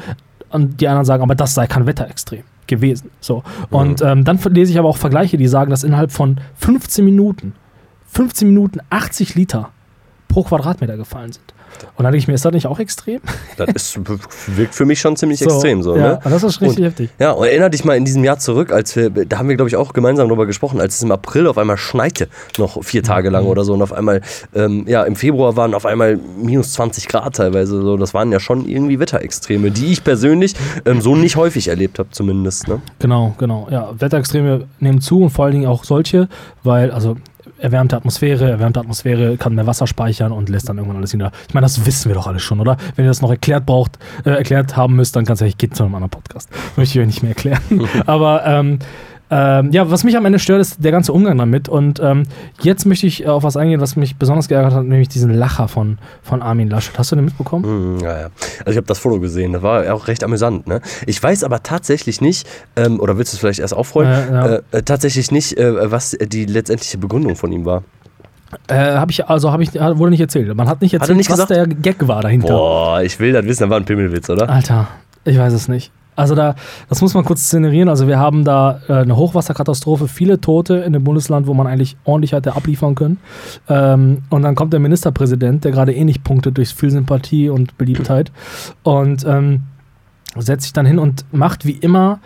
[0.51, 3.09] Und die anderen sagen, aber das sei kein Wetterextrem gewesen.
[3.19, 3.43] So.
[3.71, 4.07] Und Mhm.
[4.07, 7.53] ähm, dann lese ich aber auch Vergleiche, die sagen, dass innerhalb von 15 Minuten,
[8.07, 9.69] 15 Minuten 80 Liter
[10.27, 11.53] pro Quadratmeter gefallen sind.
[11.83, 13.19] Und dann denke ich mir, ist das nicht auch extrem?
[13.57, 13.99] Das ist,
[14.57, 15.95] wirkt für mich schon ziemlich extrem so.
[15.95, 16.19] Ja, Ne?
[16.23, 17.09] das ist richtig Und- heftig.
[17.19, 19.69] Ja, und erinnere dich mal in diesem Jahr zurück, als wir, da haben wir, glaube
[19.69, 23.29] ich, auch gemeinsam drüber gesprochen, als es im April auf einmal schneite, noch vier Tage
[23.29, 23.33] Mhm.
[23.33, 24.21] lang oder so, und auf einmal,
[24.53, 27.81] ähm, ja, im Februar waren auf einmal minus 20 Grad teilweise.
[27.81, 30.53] So, das waren ja schon irgendwie Wetterextreme, die ich persönlich
[30.85, 32.67] ähm, so nicht häufig erlebt habe, zumindest.
[32.67, 32.81] Ne?
[32.99, 33.67] Genau, genau.
[33.71, 36.27] Ja, Wetterextreme nehmen zu und vor allen Dingen auch solche,
[36.63, 37.15] weil, also
[37.57, 41.31] erwärmte Atmosphäre, erwärmte Atmosphäre kann mehr Wasser speichern und lässt dann irgendwann alles wieder.
[41.47, 42.77] Ich meine, das wissen wir doch alles schon, oder?
[42.95, 45.57] Wenn ihr das noch erklärt braucht, äh, erklärt haben müsst, dann kann es ja, ich
[45.57, 46.49] geht zu einem anderen Podcast.
[46.75, 47.61] Möchte ich euch nicht mehr erklären.
[48.05, 48.79] Aber ähm,
[49.31, 51.67] ähm, ja, was mich am Ende stört, ist der ganze Umgang damit.
[51.67, 52.23] Und ähm,
[52.61, 55.97] jetzt möchte ich auf was eingehen, was mich besonders geärgert hat, nämlich diesen Lacher von,
[56.21, 56.97] von Armin Laschet.
[56.97, 57.65] Hast du den mitbekommen?
[57.65, 58.27] Hm, ja, ja.
[58.59, 60.67] Also ich habe das Foto gesehen, das war auch recht amüsant.
[60.67, 60.81] Ne?
[61.07, 64.45] Ich weiß aber tatsächlich nicht, ähm, oder willst du es vielleicht erst aufrollen, Äh, ja.
[64.47, 67.83] äh, äh, tatsächlich nicht, äh, was die letztendliche Begründung von ihm war.
[68.67, 70.53] Äh, habe ich, also habe ich, wurde nicht erzählt.
[70.55, 71.49] Man hat nicht Hat er erzählt, nicht was gesagt?
[71.51, 72.49] der Gag war dahinter.
[72.49, 74.47] Boah, ich will das wissen, das war ein Pimmelwitz, oder?
[74.49, 74.87] Alter,
[75.25, 75.91] ich weiß es nicht.
[76.15, 76.55] Also da,
[76.89, 77.89] das muss man kurz szenerieren.
[77.89, 81.97] Also wir haben da äh, eine Hochwasserkatastrophe, viele Tote in dem Bundesland, wo man eigentlich
[82.03, 83.17] ordentlich hätte abliefern können.
[83.67, 88.31] Ähm, und dann kommt der Ministerpräsident, der gerade eh punktet durch viel Sympathie und Beliebtheit
[88.83, 89.63] und ähm,
[90.37, 92.19] setzt sich dann hin und macht wie immer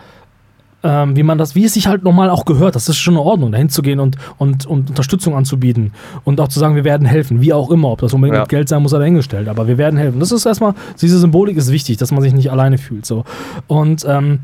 [0.82, 2.74] ähm, wie man das, wie es sich halt normal auch gehört.
[2.74, 5.92] Das ist schon in Ordnung, dahin zu gehen und, und, und Unterstützung anzubieten
[6.24, 7.90] und auch zu sagen, wir werden helfen, wie auch immer.
[7.90, 8.42] Ob das unbedingt Ja.
[8.42, 10.20] mit Geld sein muss, dahingestellt, aber wir werden helfen.
[10.20, 13.04] Das ist erstmal, diese Symbolik ist wichtig, dass man sich nicht alleine fühlt.
[13.06, 13.24] So.
[13.66, 14.40] Und ähm,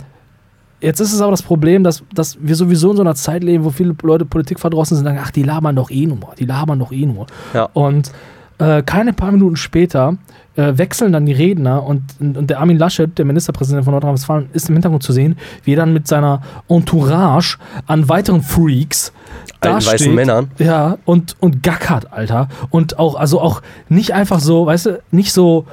[0.78, 3.64] Jetzt ist es aber das Problem, dass, dass wir sowieso in so einer Zeit leben,
[3.64, 6.44] wo viele Leute Politik verdrossen sind und sagen, ach, die labern doch eh nur, die
[6.44, 7.26] labern doch eh nur.
[7.54, 7.70] Ja.
[7.72, 8.12] Und
[8.58, 10.18] äh, keine paar Minuten später
[10.56, 14.68] äh, wechseln dann die Redner und, und der Armin Laschet, der Ministerpräsident von Nordrhein-Westfalen, ist
[14.68, 19.12] im Hintergrund zu sehen, wie er dann mit seiner Entourage an weiteren Freaks
[19.60, 19.92] dasteht.
[19.92, 20.50] weißen Männern.
[20.58, 22.48] Ja, und, und gackert, Alter.
[22.70, 25.66] Und auch, also auch nicht einfach so, weißt du, nicht so.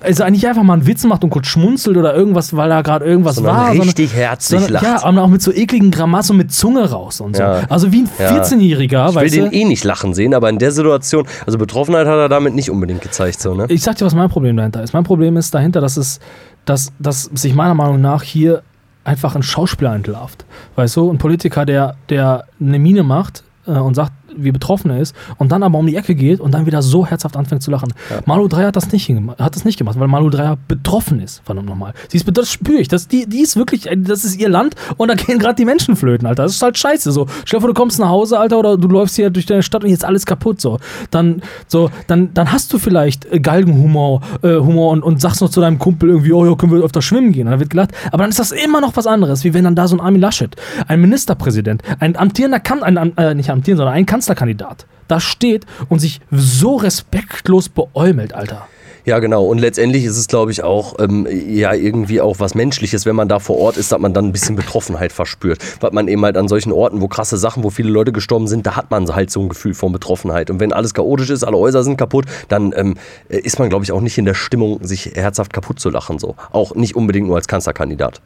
[0.00, 3.04] Also nicht einfach mal einen Witz macht und kurz schmunzelt oder irgendwas, weil da gerade
[3.04, 3.72] irgendwas Sondern war.
[3.72, 4.84] richtig herzlich sondern, lacht.
[4.84, 7.42] Ja, aber auch mit so ekligen Grimassen und mit Zunge raus und so.
[7.42, 7.62] Ja.
[7.68, 8.30] Also wie ein Ja.
[8.42, 12.16] 14-Jähriger, Ich will den eh nicht lachen sehen, aber in der Situation, also Betroffenheit hat
[12.16, 13.66] er damit nicht unbedingt gezeigt, so, ne?
[13.68, 14.92] Ich sag dir, was mein Problem dahinter ist.
[14.92, 16.20] Mein Problem ist dahinter, dass es,
[16.64, 18.62] dass, dass sich meiner Meinung nach hier
[19.04, 20.44] einfach ein Schauspieler entlarvt.
[20.76, 25.00] Weißt du, ein Politiker, der, der eine Miene macht äh, und sagt, wie betroffen er
[25.00, 27.70] ist und dann aber um die Ecke geht und dann wieder so herzhaft anfängt zu
[27.70, 27.92] lachen.
[28.26, 29.04] Malu 3 hat das nicht
[29.38, 31.92] hat das nicht gemacht, weil Malu 3 betroffen ist, verdammt nochmal.
[32.08, 32.88] Sie ist, das spüre ich.
[32.88, 35.64] Das, die, die ist wirklich, äh, das ist ihr Land und da gehen gerade die
[35.64, 36.44] Menschen flöten, Alter.
[36.44, 37.12] Das ist halt scheiße.
[37.12, 37.26] So.
[37.44, 39.84] Stell dir vor, du kommst nach Hause, Alter, oder du läufst hier durch deine Stadt
[39.84, 40.60] und jetzt alles kaputt.
[40.60, 40.78] So.
[41.10, 45.50] Dann, so, dann, dann hast du vielleicht äh, Galgenhumor äh, Humor und, und sagst noch
[45.50, 47.46] zu deinem Kumpel irgendwie, oh ja, können wir öfter schwimmen gehen.
[47.46, 47.92] Und dann wird gelacht.
[48.08, 50.20] Aber dann ist das immer noch was anderes, wie wenn dann da so ein Armin
[50.20, 50.54] Laschet,
[50.86, 55.66] ein Ministerpräsident, ein amtierender, kan ein, ein, äh, nicht amtierender, sondern ein Kanzlerkandidat, da steht
[55.88, 58.66] und sich so respektlos beäumelt, Alter.
[59.06, 59.44] Ja, genau.
[59.44, 63.28] Und letztendlich ist es, glaube ich, auch ähm, ja irgendwie auch was Menschliches, wenn man
[63.28, 65.58] da vor Ort ist, dass man dann ein bisschen Betroffenheit verspürt.
[65.82, 68.64] Weil man eben halt an solchen Orten, wo krasse Sachen, wo viele Leute gestorben sind,
[68.66, 70.48] da hat man halt so ein Gefühl von Betroffenheit.
[70.48, 72.94] Und wenn alles chaotisch ist, alle Häuser sind kaputt, dann ähm,
[73.28, 76.18] äh, ist man, glaube ich, auch nicht in der Stimmung, sich herzhaft kaputt zu lachen.
[76.18, 76.34] So.
[76.50, 78.22] Auch nicht unbedingt nur als Kanzlerkandidat.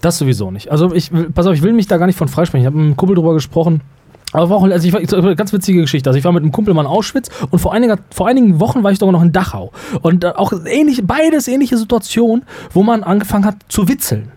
[0.00, 0.72] Das sowieso nicht.
[0.72, 2.62] Also ich, will- pass auf, ich will mich da gar nicht von freisprechen.
[2.62, 3.80] Ich habe mit einem Kumpel drüber gesprochen.
[4.32, 6.08] Aber auch, also ich war, eine ganz witzige Geschichte.
[6.08, 8.82] Also ich war mit einem Kumpel mal in Auschwitz und vor, einiger, vor einigen Wochen
[8.82, 9.72] war ich sogar noch in Dachau.
[10.02, 14.32] Und äh, auch ähnlich, beides ähnliche Situationen, wo man angefangen hat zu witzeln.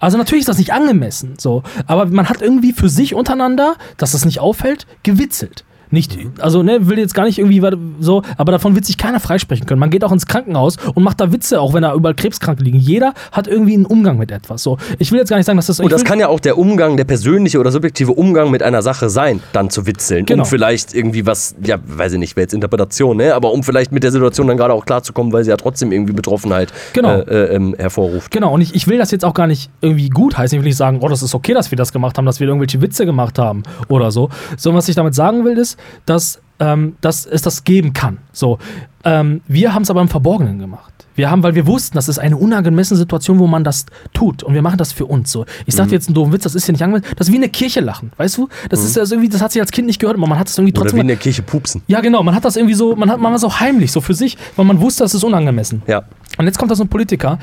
[0.00, 1.64] Also natürlich ist das nicht angemessen, so.
[1.86, 5.64] Aber man hat irgendwie für sich untereinander, dass das nicht auffällt, gewitzelt.
[5.90, 7.62] Nicht, also ne, will jetzt gar nicht irgendwie
[8.00, 9.80] so, aber davon wird sich keiner freisprechen können.
[9.80, 12.78] Man geht auch ins Krankenhaus und macht da Witze, auch wenn da überall Krebskranke liegen.
[12.78, 14.62] Jeder hat irgendwie einen Umgang mit etwas.
[14.62, 15.80] So, ich will jetzt gar nicht sagen, dass das.
[15.80, 19.08] Und das kann ja auch der Umgang, der persönliche oder subjektive Umgang mit einer Sache
[19.10, 20.26] sein, dann zu witzeln.
[20.26, 20.42] Genau.
[20.42, 23.34] Um vielleicht irgendwie was, ja, weiß ich nicht, wäre jetzt Interpretation, ne?
[23.34, 26.12] aber um vielleicht mit der Situation dann gerade auch klarzukommen, weil sie ja trotzdem irgendwie
[26.12, 27.20] Betroffenheit Genau.
[27.20, 28.30] äh, äh, ähm, hervorruft.
[28.30, 30.56] Genau, und ich, ich will das jetzt auch gar nicht irgendwie gut heißen.
[30.56, 32.46] Ich will nicht sagen, oh, das ist okay, dass wir das gemacht haben, dass wir
[32.46, 34.28] irgendwelche Witze gemacht haben oder so.
[34.56, 38.18] Sondern was ich damit sagen will, ist, dass, ähm, dass es das geben kann.
[38.32, 38.58] So,
[39.04, 40.92] ähm, wir haben es aber im Verborgenen gemacht.
[41.14, 44.44] Wir haben, weil wir wussten, das ist eine unangemessene Situation, wo man das tut.
[44.44, 45.32] Und wir machen das für uns.
[45.32, 47.12] So, ich sag dir jetzt einen doofen Witz, das ist ja nicht angemessen.
[47.16, 48.48] Das ist wie eine Kirche lachen, weißt du?
[48.68, 50.48] Das ist ja so irgendwie, das hat sich als Kind nicht gehört, aber man hat
[50.48, 50.98] es irgendwie Oder trotzdem.
[50.98, 51.82] wie in der Kirche pupsen.
[51.88, 54.14] ja, genau, man hat das irgendwie so, man hat man war so heimlich, so für
[54.14, 55.82] sich, weil man wusste, das ist unangemessen.
[55.88, 56.04] Ja.
[56.36, 57.40] Und jetzt kommt da so ein Politiker,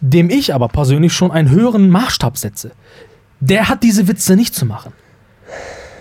[0.00, 2.70] dem ich aber persönlich schon einen höheren Maßstab setze.
[3.40, 4.92] Der hat diese Witze nicht zu machen.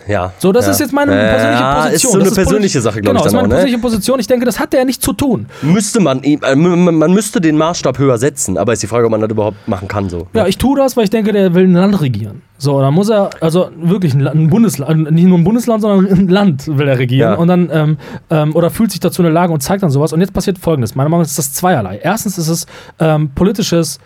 [0.07, 0.33] Ja.
[0.37, 0.71] So, das ja.
[0.71, 1.93] ist jetzt meine persönliche ja, Position.
[1.95, 3.55] Ist so das eine persönliche politi- Sache, glaube genau, ich, das ist meine auch, ne?
[3.55, 4.19] persönliche Position.
[4.19, 5.47] Ich denke, das hat der nicht zu tun.
[5.61, 9.21] Müsste man, äh, man müsste den Maßstab höher setzen, aber ist die Frage, ob man
[9.21, 10.09] das überhaupt machen kann.
[10.09, 10.27] So.
[10.33, 12.41] Ja, ich tue das, weil ich denke, der will ein Land regieren.
[12.57, 16.07] So, dann muss er, also wirklich ein, La- ein Bundesland, nicht nur ein Bundesland, sondern
[16.11, 17.31] ein Land will er regieren.
[17.31, 17.35] Ja.
[17.37, 17.97] Und dann, ähm,
[18.29, 20.13] ähm, oder fühlt sich dazu in der Lage und zeigt dann sowas.
[20.13, 21.99] Und jetzt passiert folgendes: Meiner Meinung nach ist das zweierlei.
[22.01, 22.65] Erstens ist es
[22.99, 23.99] ähm, politisches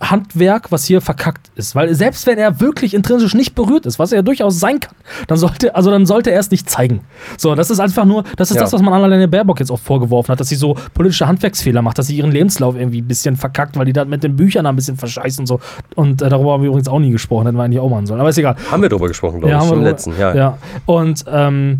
[0.00, 1.74] Handwerk, was hier verkackt ist.
[1.74, 4.94] Weil selbst wenn er wirklich intrinsisch nicht berührt ist, was er ja durchaus sein kann,
[5.26, 7.00] dann sollte, also dann sollte er es nicht zeigen.
[7.36, 8.62] So, das ist einfach nur, das ist Ja.
[8.62, 11.98] das, was man Annalena Baerbock jetzt auch vorgeworfen hat, dass sie so politische Handwerksfehler macht,
[11.98, 14.76] dass sie ihren Lebenslauf irgendwie ein bisschen verkackt, weil die da mit den Büchern ein
[14.76, 15.60] bisschen verscheißen und so.
[15.96, 18.20] Und äh, darüber haben wir übrigens auch nie gesprochen, hätten wir eigentlich auch machen sollen.
[18.20, 18.56] Aber ist egal.
[18.70, 20.12] Haben wir drüber gesprochen, glaube Ja, ich, im letzten.
[20.18, 20.34] Ja.
[20.34, 20.58] Ja.
[20.86, 21.78] Und ähm,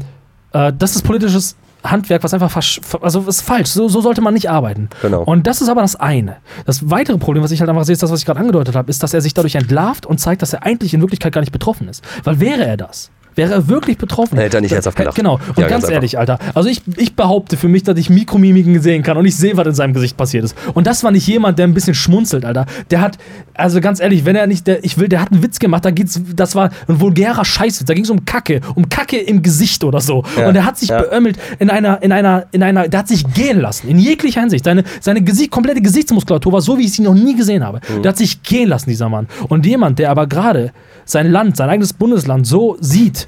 [0.53, 3.71] äh, das ist politisches Handwerk, was einfach versch also ist falsch.
[3.71, 4.89] So, so sollte man nicht arbeiten.
[5.03, 5.23] Genau.
[5.23, 6.37] Und das ist aber das eine.
[6.67, 8.91] Das weitere Problem, was ich halt einfach sehe, ist das, was ich gerade angedeutet habe,
[8.91, 11.53] ist, dass er sich dadurch entlarvt und zeigt, dass er eigentlich in Wirklichkeit gar nicht
[11.53, 12.05] betroffen ist.
[12.25, 14.37] Weil wäre er das, wäre er wirklich betroffen.
[14.37, 15.17] Hätte er nicht herzhaft gelacht.
[15.17, 15.35] Genau.
[15.35, 16.39] Und Ja, ganz, ganz ehrlich, Alter.
[16.55, 19.67] Also ich, ich behaupte für mich, dass ich Mikromimiken sehen kann und ich sehe, was
[19.67, 20.55] in seinem Gesicht passiert ist.
[20.75, 22.67] Und das war nicht jemand, der ein bisschen schmunzelt, Alter.
[22.91, 23.17] Der hat,
[23.55, 25.91] also ganz ehrlich, wenn er nicht, der, ich will, der hat einen Witz gemacht, da
[25.91, 29.85] geht's, das war ein vulgärer Scheißwitz, da ging es um Kacke, um Kacke im Gesicht
[29.85, 30.25] oder so.
[30.37, 30.49] Ja.
[30.49, 31.01] Und der hat sich Ja.
[31.03, 34.65] beömmelt in einer, in einer, in einer, der hat sich gehen lassen, in jeglicher Hinsicht.
[34.65, 37.81] Seine, seine Gesicht, komplette Gesichtsmuskulatur war so, wie ich sie noch nie gesehen habe.
[37.89, 38.03] Mhm.
[38.03, 39.29] Der hat sich gehen lassen, dieser Mann.
[39.49, 40.73] Und jemand, der aber gerade
[41.09, 43.27] sein Land, sein eigenes Bundesland so sieht,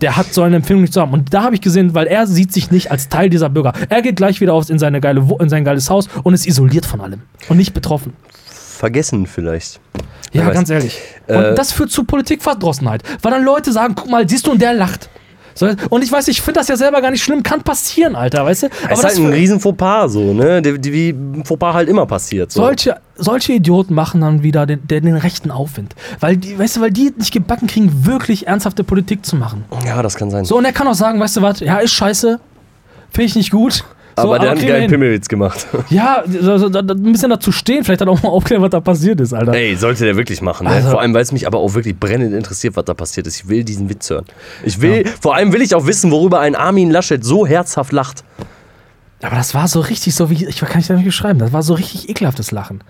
[0.00, 1.12] der hat so eine Empfindung nicht zusammen.
[1.12, 3.72] Und da habe ich gesehen, weil er sieht sich nicht als Teil dieser Bürger.
[3.88, 6.86] Er geht gleich wieder auf in, seine geile, in sein geiles Haus und ist isoliert
[6.86, 7.22] von allem.
[7.48, 8.14] Und nicht betroffen.
[8.46, 9.80] Vergessen vielleicht.
[10.32, 10.98] Ja, ganz ehrlich.
[11.26, 13.02] Und Äh, das führt zu Politikverdrossenheit.
[13.20, 15.10] Weil dann Leute sagen, guck mal, siehst du, und der lacht.
[15.60, 17.42] So, und ich weiß, ich finde das ja selber gar nicht schlimm.
[17.42, 18.66] Kann passieren, Alter, weißt du?
[18.88, 20.62] Es ist halt ein riesen Fauxpas so, ne?
[20.64, 22.50] Wie ein Fauxpas halt immer passiert.
[22.50, 22.62] So.
[22.62, 25.94] Solche, solche Idioten machen dann wieder den, den, den rechten Aufwind.
[26.18, 29.66] Weil die, weißt du, weil die nicht gebacken kriegen, wirklich ernsthafte Politik zu machen.
[29.84, 30.46] Ja, das kann sein.
[30.46, 32.40] So, und er kann auch sagen, weißt du was, ja, ist scheiße,
[33.12, 33.84] Finde ich nicht gut.
[34.22, 34.90] Aber der hat einen geilen.
[34.90, 35.66] Pimmelwitz gemacht.
[35.90, 38.70] Ja, so, so, da, da, ein bisschen dazu stehen, vielleicht dann auch mal aufklären, was
[38.70, 39.52] da passiert ist, Alter.
[39.54, 40.66] Ey, sollte der wirklich machen.
[40.66, 40.72] Ne?
[40.74, 43.36] Also- vor allem, weil es mich aber auch wirklich brennend interessiert, was da passiert ist.
[43.40, 44.24] Ich will diesen Witz hören.
[44.64, 48.24] Ich will, vor allem will ich auch wissen, worüber ein Armin Laschet so herzhaft lacht.
[49.22, 51.62] Aber das war so richtig so, wie, ich kann ich das nicht beschreiben, das war
[51.62, 52.82] so richtig ekelhaftes Lachen.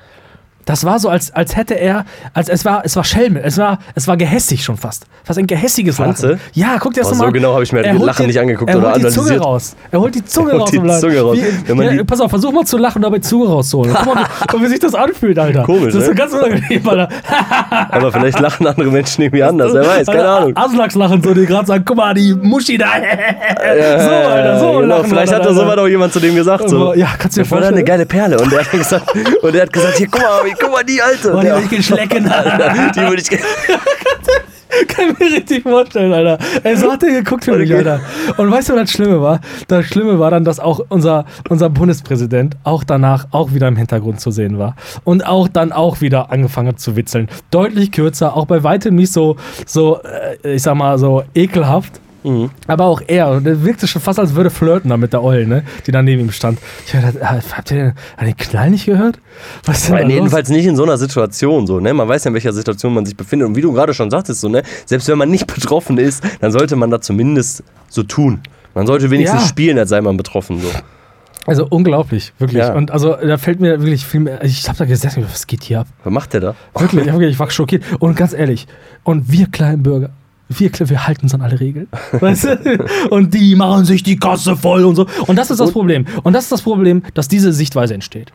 [0.66, 3.78] Das war so, als, als hätte er, als es war, es war Schelme, es war,
[3.94, 5.04] es war gehässig schon fast.
[5.24, 6.38] Fast ein gehässiges Fandst Lachen.
[6.54, 6.60] du?
[6.60, 8.38] Ja, guck dir das Oh, nochmal so genau habe ich mir Er Lachen die- nicht
[8.40, 9.74] angeguckt er oder holt die Zunge raus.
[9.90, 10.70] Er holt die Zunge Er holt raus.
[10.70, 11.00] die.
[11.00, 11.36] Zunge raus.
[11.38, 13.94] Wie, ja, die- pass auf, versuch mal zu lachen und dabei Zunge rauszuholen.
[13.94, 15.62] Guck mal, wie, wie sich das anfühlt, Alter.
[15.64, 16.14] Komisch, Das ist ne?
[16.14, 17.08] so ganz unangenehm, Alter.
[17.90, 19.72] Aber vielleicht lachen andere Menschen irgendwie anders.
[19.72, 20.56] Wer weiß, keine Ahnung.
[20.56, 22.86] Aslaks lachen so, die gerade sagen, guck mal, die Muschi da.
[22.86, 24.80] so, Alter, so genau.
[24.80, 25.54] lachen Vielleicht hat Alter.
[25.54, 26.68] sowas auch jemand zu dem gesagt.
[26.68, 26.94] So.
[26.94, 27.84] Ja, kannst du dir Das war eine vorstellen?
[27.86, 28.38] geile Perle.
[28.38, 31.34] Und der hat gesagt, und der hat gesagt hier, guck mal, guck mal die Alte.
[31.34, 31.56] Oh, die Ja.
[31.56, 32.24] will ich geschlecken.
[32.94, 33.30] Die würde ich.
[34.88, 36.38] Kann ich mir richtig vorstellen, Alter.
[36.62, 37.74] Ey, so hat er geguckt für mich.
[37.74, 38.00] Alter.
[38.36, 39.40] Und weißt du, was das Schlimme war?
[39.66, 44.20] Das Schlimme war dann, dass auch unser, unser Bundespräsident auch danach auch wieder im Hintergrund
[44.20, 44.76] zu sehen war.
[45.02, 47.28] Und auch dann auch wieder angefangen hat zu witzeln.
[47.50, 49.98] Deutlich kürzer, auch bei weitem nicht so, so
[50.44, 52.00] äh, ich sag mal, so ekelhaft.
[52.22, 52.50] Mhm.
[52.66, 55.48] Aber auch er, und der wirkte schon fast, als würde flirten da mit der Eulen,
[55.48, 55.62] ne?
[55.86, 56.58] die da neben ihm stand.
[56.86, 59.18] Ich hab gedacht, ah, habt ihr den, habt den Knall nicht gehört?
[59.64, 61.94] Was denn Nein, jedenfalls nicht in so einer Situation so, ne?
[61.94, 63.48] Man weiß ja, in welcher Situation man sich befindet.
[63.48, 64.62] Und wie du gerade schon sagtest, so, ne?
[64.84, 68.40] Selbst wenn man nicht betroffen ist, dann sollte man da zumindest so tun.
[68.74, 69.48] Man sollte wenigstens Ja.
[69.48, 70.60] spielen, als sei man betroffen.
[70.60, 70.68] So.
[71.46, 72.60] Also unglaublich, wirklich.
[72.60, 72.74] Ja.
[72.74, 74.44] Und also da fällt mir wirklich viel mehr.
[74.44, 75.86] Ich hab da gesessen, was geht hier ab?
[76.04, 76.54] Was macht der da?
[76.78, 77.82] Wirklich, ich, wirklich, ich war schockiert.
[77.98, 78.66] Und ganz ehrlich,
[79.04, 80.10] und wir kleinen Bürger,
[80.50, 81.88] wir, wir halten uns an alle Regeln.
[82.12, 82.86] Weißt du?
[83.10, 85.06] Und die machen sich die Kasse voll und so.
[85.26, 86.06] Und das ist das Problem.
[86.22, 88.32] Und das ist das Problem, dass diese Sichtweise entsteht.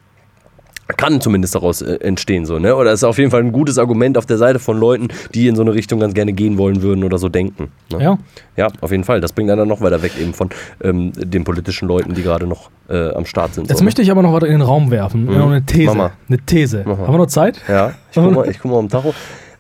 [0.98, 2.76] Kann zumindest daraus äh, entstehen, so, ne?
[2.76, 5.56] Oder ist auf jeden Fall ein gutes Argument auf der Seite von Leuten, die in
[5.56, 7.70] so eine Richtung ganz gerne gehen wollen würden oder so denken.
[7.92, 8.04] Ne?
[8.04, 8.18] Ja.
[8.56, 9.20] Ja, auf jeden Fall.
[9.20, 10.50] Das bringt einen dann noch weiter weg eben von
[10.84, 13.68] ähm, den politischen Leuten, die gerade noch äh, am Start sind.
[13.68, 15.26] Jetzt so, möchte ich aber noch was in den Raum werfen.
[15.26, 15.88] Noch eine These.
[15.88, 16.12] Mach mal.
[16.30, 16.84] Eine These.
[16.86, 17.08] Mach mal.
[17.08, 17.62] Haben wir noch Zeit?
[17.68, 17.74] ne?
[17.74, 19.16] Ja, ich guck mal, ich guck mal am Tacho.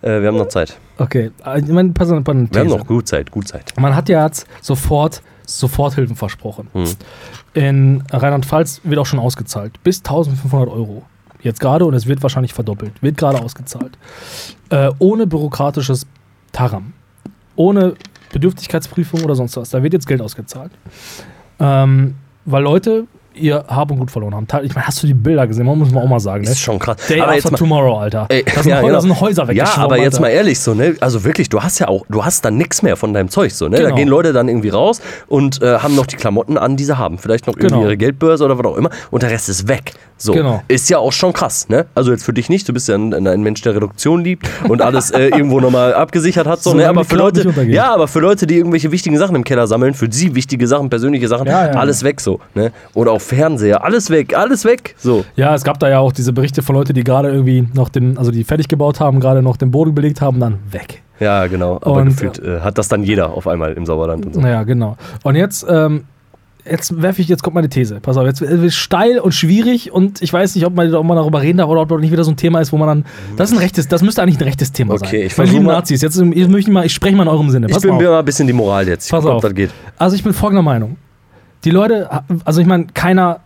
[0.05, 0.77] Äh, wir haben noch Zeit.
[0.97, 1.31] Okay.
[1.57, 2.77] Ich meine, pass auf, eine Wir haben These.
[2.77, 3.73] noch gut Zeit, gut Zeit.
[3.77, 6.67] Man hat ja jetzt sofort Soforthilfen versprochen.
[6.73, 6.85] Hm.
[7.53, 9.81] In Rheinland-Pfalz wird auch schon ausgezahlt.
[9.83, 11.03] Bis 1500 Euro.
[11.41, 13.01] Jetzt gerade und es wird wahrscheinlich verdoppelt.
[13.01, 13.97] Wird gerade ausgezahlt.
[14.69, 16.07] Äh, ohne bürokratisches
[16.51, 16.93] Taram.
[17.55, 17.95] Ohne
[18.31, 19.69] Bedürftigkeitsprüfung oder sonst was.
[19.69, 20.71] Da wird jetzt Geld ausgezahlt.
[21.59, 22.15] Ähm,
[22.45, 24.47] weil Leute ihr Hab und Gut verloren haben.
[24.63, 25.65] Ich meine, hast du die Bilder gesehen?
[25.65, 26.43] Man muss man auch mal sagen.
[26.43, 26.49] Ne?
[26.51, 26.97] Ist schon krass.
[27.07, 28.25] Day aber after jetzt mal, tomorrow, Alter.
[28.29, 28.93] Ey, da, sind ja, Häuser, genau.
[28.95, 30.21] da sind Häuser Ja, weggeschwommen, aber jetzt Alter.
[30.21, 30.95] mal ehrlich so, ne?
[30.99, 33.67] Also wirklich, du hast ja auch, du hast dann nichts mehr von deinem Zeug so,
[33.67, 33.77] ne?
[33.77, 33.95] Da Genau.
[33.95, 37.17] gehen Leute dann irgendwie raus und äh, haben noch die Klamotten an, die sie haben.
[37.17, 37.83] Vielleicht noch irgendwie Genau.
[37.83, 39.93] ihre Geldbörse oder was auch immer und der Rest ist weg.
[40.17, 40.31] So.
[40.33, 40.61] Genau.
[40.69, 41.85] Ist ja auch schon krass, ne?
[41.93, 44.81] Also jetzt für dich nicht, du bist ja ein, ein Mensch, der Reduktion liebt und
[44.81, 46.83] alles äh, irgendwo nochmal abgesichert hat, so, ne?
[46.83, 49.93] Solange Aber für Leute, ja, aber für Leute, die irgendwelche wichtigen Sachen im Keller sammeln,
[49.93, 52.71] für sie wichtige Sachen, persönliche Sachen, Ja, ja, alles weg so, ne?
[52.93, 55.25] Oder auch Fernseher, alles weg, alles weg, so.
[55.35, 58.17] Ja, es gab da ja auch diese Berichte von Leuten, die gerade irgendwie noch den,
[58.17, 61.01] also die fertig gebaut haben, gerade noch den Boden belegt haben, dann weg.
[61.19, 61.77] Ja, genau.
[61.77, 64.41] Aber Und- gefühlt äh, hat das dann jeder auf einmal im Sauerland und so.
[64.41, 64.97] Naja, genau.
[65.23, 66.03] Und jetzt, ähm,
[66.69, 67.99] jetzt werfe ich, jetzt kommt meine These.
[68.01, 71.05] Pass auf, jetzt wird es steil und schwierig und ich weiß nicht, ob man, ob
[71.05, 72.87] man darüber reden darf oder ob das nicht wieder so ein Thema ist, wo man
[72.87, 73.05] dann.
[73.37, 75.15] Das ist ein rechtes, das müsste eigentlich ein rechtes Thema Okay, sein.
[75.15, 77.29] ich Meine versuch lieben mal- Nazis, jetzt, jetzt möchte ich mal, ich spreche mal in
[77.29, 77.67] eurem Sinne.
[77.67, 78.13] Ich Pass bin mal mir auf.
[78.13, 79.05] mal ein bisschen die Moral jetzt.
[79.05, 79.41] Ich Pass guck, ob auf.
[79.43, 79.71] das geht.
[79.97, 80.97] Also ich bin folgender Meinung.
[81.65, 82.09] Die Leute,
[82.45, 83.39] also ich meine, keiner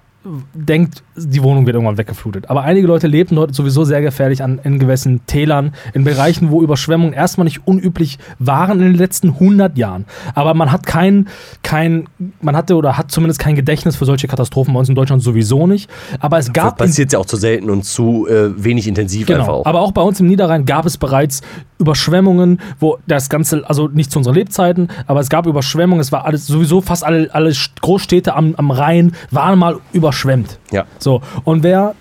[0.54, 2.50] denkt, die Wohnung wird irgendwann weggeflutet.
[2.50, 6.62] Aber einige Leute lebten dort sowieso sehr gefährlich an, in gewissen Tälern, in Bereichen, wo
[6.62, 10.06] Überschwemmungen erstmal nicht unüblich waren in den letzten 100 Jahren.
[10.36, 11.30] Aber man hat kein,
[11.64, 12.08] kein,
[12.42, 15.68] man hatte oder hat zumindest kein Gedächtnis für solche Katastrophen bei uns in Deutschland sowieso
[15.68, 15.90] nicht.
[16.20, 19.30] Aber es Das gab in passiert ja auch zu selten und zu äh, wenig intensiv
[19.30, 19.60] einfach Genau.
[19.60, 19.66] auch.
[19.66, 21.42] Aber auch bei uns im Niederrhein gab es bereits
[21.80, 26.02] Überschwemmungen, wo das Ganze, also nicht zu unseren Lebzeiten, aber es gab Überschwemmungen.
[26.02, 30.60] Es war alles, sowieso fast alle, alle Großstädte am, am Rhein waren mal überschwemmt.
[30.72, 30.86] ja.
[31.00, 31.22] So.
[31.46, 31.96] Und wer,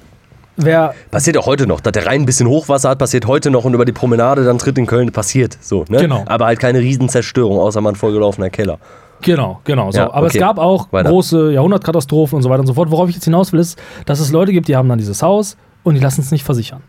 [0.57, 1.81] wer, Passiert auch heute noch.
[1.81, 4.59] Dass der Rhein ein bisschen Hochwasser hat, passiert heute noch und über die Promenade dann
[4.59, 5.57] tritt in Köln, passiert.
[5.61, 5.99] So, ne?
[5.99, 6.25] Genau.
[6.27, 8.79] Aber halt keine Riesenzerstörung, außer mal ein vollgelaufener Keller.
[9.23, 9.93] genau, genau.
[9.93, 9.99] So.
[9.99, 10.39] Ja, aber okay.
[10.39, 11.09] es gab auch Weiter.
[11.09, 12.91] große Jahrhundertkatastrophen und so weiter und so fort.
[12.91, 15.57] Worauf ich jetzt hinaus will, ist, dass es Leute gibt, die haben dann dieses Haus
[15.85, 16.83] und die lassen es nicht versichern.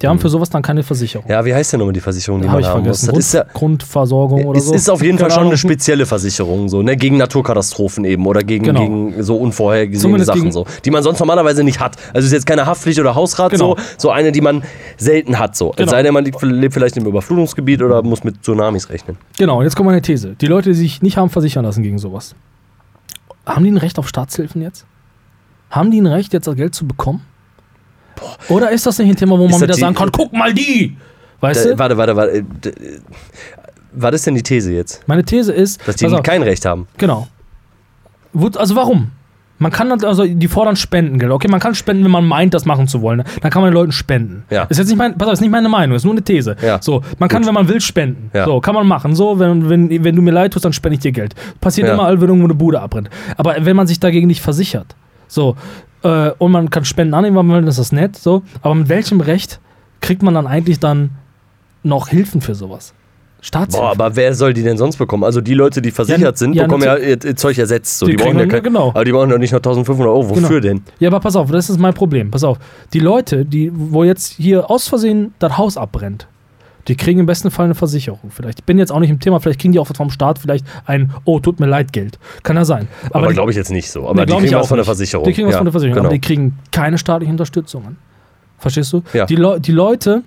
[0.00, 1.26] Die haben für sowas dann keine Versicherung.
[1.26, 1.32] Mhm.
[1.32, 3.00] Ja, wie heißt denn nochmal die Versicherung, die Habe man ich haben muss?
[3.00, 3.44] Das Grund, ist ja.
[3.52, 4.74] Grundversorgung oder Es so.
[4.74, 6.96] ist auf jeden Fall schon eine spezielle Versicherung, so, ne?
[6.96, 8.80] Gegen Naturkatastrophen eben oder gegen, Genau.
[8.80, 11.96] gegen so unvorhergesehene Zumindest Sachen, so, die man sonst normalerweise nicht hat.
[12.14, 13.74] Also ist jetzt keine Haftpflicht oder Hausrat, Genau.
[13.76, 14.62] so, so eine, die man
[14.98, 15.56] selten hat.
[15.56, 15.70] So.
[15.70, 15.84] Genau.
[15.86, 19.16] Es sei denn, man liegt, lebt vielleicht im Überflutungsgebiet oder muss mit Tsunamis rechnen.
[19.36, 20.36] Genau, und jetzt kommt meine These.
[20.40, 22.36] Die Leute, die sich nicht haben versichern lassen gegen sowas,
[23.46, 24.86] haben die ein Recht auf Staatshilfen jetzt?
[25.70, 27.22] Haben die ein Recht, jetzt das Geld zu bekommen?
[28.48, 30.52] Oder ist das nicht ein Thema, wo man das wieder die- sagen kann, guck mal
[30.52, 30.96] die!
[31.40, 31.78] Weißt Da, du?
[31.78, 32.32] warte, warte, warte.
[32.38, 32.72] äh, d-
[33.92, 35.02] Was ist denn die These jetzt?
[35.06, 36.86] Meine These ist, Dass die auf, kein Recht haben.
[36.96, 37.26] genau.
[38.56, 39.10] Also warum?
[39.60, 41.32] Man kann dann- also die fordern Spendengeld.
[41.32, 43.18] Okay, man kann spenden, wenn man meint, das machen zu wollen.
[43.18, 43.24] Ne?
[43.40, 44.44] Dann kann man den Leuten spenden.
[44.50, 44.64] Ja.
[44.64, 46.54] Ist jetzt nicht mein, pass auf, ist nicht meine Meinung, ist nur eine These.
[46.62, 46.80] Ja.
[46.80, 48.30] So, man kann, wenn man will, spenden.
[48.32, 48.44] Ja.
[48.44, 49.16] So, kann man machen.
[49.16, 51.34] So, wenn, wenn, wenn du mir leid tust, dann spende ich dir Geld.
[51.60, 51.94] Passiert Ja.
[51.94, 53.10] immer, wenn irgendwo eine Bude abbrennt.
[53.36, 54.94] Aber wenn man sich dagegen nicht versichert,
[55.26, 55.56] so,
[56.02, 58.88] äh, und man kann Spenden annehmen, weil man will, das ist nett, so, aber mit
[58.88, 59.60] welchem Recht
[60.00, 61.10] kriegt man dann eigentlich dann
[61.82, 62.94] noch Hilfen für sowas?
[63.40, 63.84] Staatshilfe.
[63.84, 65.22] Boah, aber wer soll die denn sonst bekommen?
[65.22, 67.98] Also die Leute, die versichert Ja, sind, ja, bekommen ja ihr, ihr Zeug ersetzt.
[67.98, 68.88] So, Die die, brauchen ja kein, genau.
[68.88, 70.28] Aber die brauchen doch nicht noch 1500 Euro.
[70.30, 70.82] Wofür denn?
[70.98, 72.30] Ja, aber pass auf, das ist mein Problem.
[72.32, 72.58] Pass auf.
[72.92, 76.26] Die Leute, die, wo jetzt hier aus Versehen das Haus abbrennt,
[76.88, 78.30] die kriegen im besten Fall eine Versicherung.
[78.30, 78.60] Vielleicht.
[78.60, 81.12] Ich bin jetzt auch nicht im Thema, vielleicht kriegen die auch vom Staat vielleicht ein
[81.24, 82.18] Oh, tut mir leid Geld.
[82.42, 82.88] Kann ja sein.
[83.10, 84.08] Aber, die- glaube ich jetzt nicht so.
[84.08, 84.84] Aber Nee, die kriegen was auch von der.
[84.84, 85.24] Versicherung.
[85.24, 86.08] Die kriegen was ja, von der Versicherung, Genau.
[86.08, 87.96] aber die kriegen keine staatliche Unterstützungen.
[88.58, 89.02] Verstehst du?
[89.12, 89.26] Ja.
[89.26, 90.22] Die, Leu die Leute,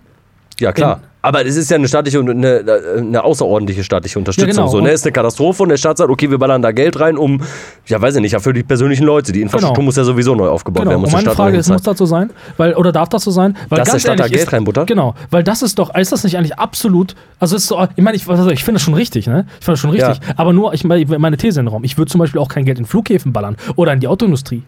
[0.60, 1.02] Ja, klar.
[1.22, 2.64] Aber es ist ja eine staatliche und eine,
[2.98, 4.52] eine außerordentliche staatliche Unterstützung.
[4.52, 4.68] genau.
[4.68, 4.92] So, ne?
[4.92, 7.42] Ist eine Katastrophe und der Staat sagt, okay, wir ballern da Geld rein, um,
[7.86, 9.32] ja, weiß ich nicht, ja, für die persönlichen Leute.
[9.32, 9.86] Die Infrastruktur Genau.
[9.86, 10.92] muss ja sowieso neu aufgebaut genau.
[10.92, 11.02] werden.
[11.02, 12.32] Muss Und meine Staat Frage ist, muss das so sein?
[12.58, 13.56] Weil, oder darf das so sein?
[13.70, 14.88] Weil Dass der ganz Staat da ehrlich Geld ist, reinbuttert?
[14.88, 18.18] Genau, weil das ist doch, ist das nicht eigentlich absolut, also ist so, ich meine,
[18.18, 19.46] ich, ich, ich finde das schon richtig, ne?
[19.60, 20.18] Ich finde das schon richtig.
[20.28, 20.34] Ja.
[20.38, 21.84] Aber nur, ich meine, meine These in den Raum.
[21.84, 24.64] Ich würde zum Beispiel auch kein Geld in Flughäfen ballern oder in die Autoindustrie.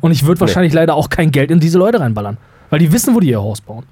[0.00, 2.36] Und ich würde wahrscheinlich leider auch kein Geld in diese Leute reinballern.
[2.70, 3.84] Weil die wissen, wo die ihr Haus bauen.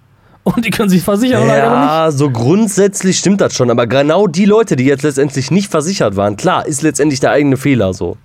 [0.45, 1.89] Und die können sich versichern oder aber nicht.
[1.89, 6.17] Ja, so grundsätzlich stimmt das schon, aber genau die Leute, die jetzt letztendlich nicht versichert
[6.17, 8.17] waren, klar, ist letztendlich der eigene Fehler so.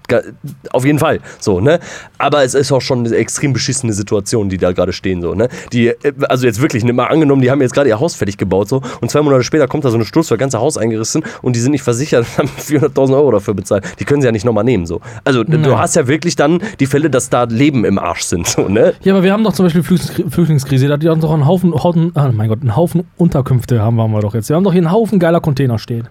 [0.71, 1.80] Auf jeden Fall, so, ne?
[2.17, 5.47] Aber es ist auch schon eine extrem beschissene Situation, die da gerade stehen, so, ne?
[5.71, 8.38] Die, äh, also jetzt wirklich, ne, mal angenommen, die haben jetzt gerade ihr Haus fertig
[8.38, 11.23] gebaut, so, und zwei Monate später kommt da so eine Sturz, das ganze Haus eingerissen
[11.43, 13.84] und die sind nicht versichert und haben 400.000 Euro dafür bezahlt.
[13.99, 15.01] Die können sie ja nicht nochmal nehmen, so.
[15.23, 15.77] Also, du Nein.
[15.77, 18.93] hast ja wirklich dann die Fälle, dass da Leben im Arsch sind, so, ne?
[19.03, 20.88] Ja, aber wir haben doch zum Beispiel Flüchtlingskri- Flüchtlingskrise.
[20.88, 24.21] Da hat die doch einen Haufen, Haufen ah, mein Gott, einen Haufen Unterkünfte haben wir
[24.21, 24.49] doch jetzt.
[24.49, 26.07] Wir haben doch hier einen Haufen geiler Container stehen.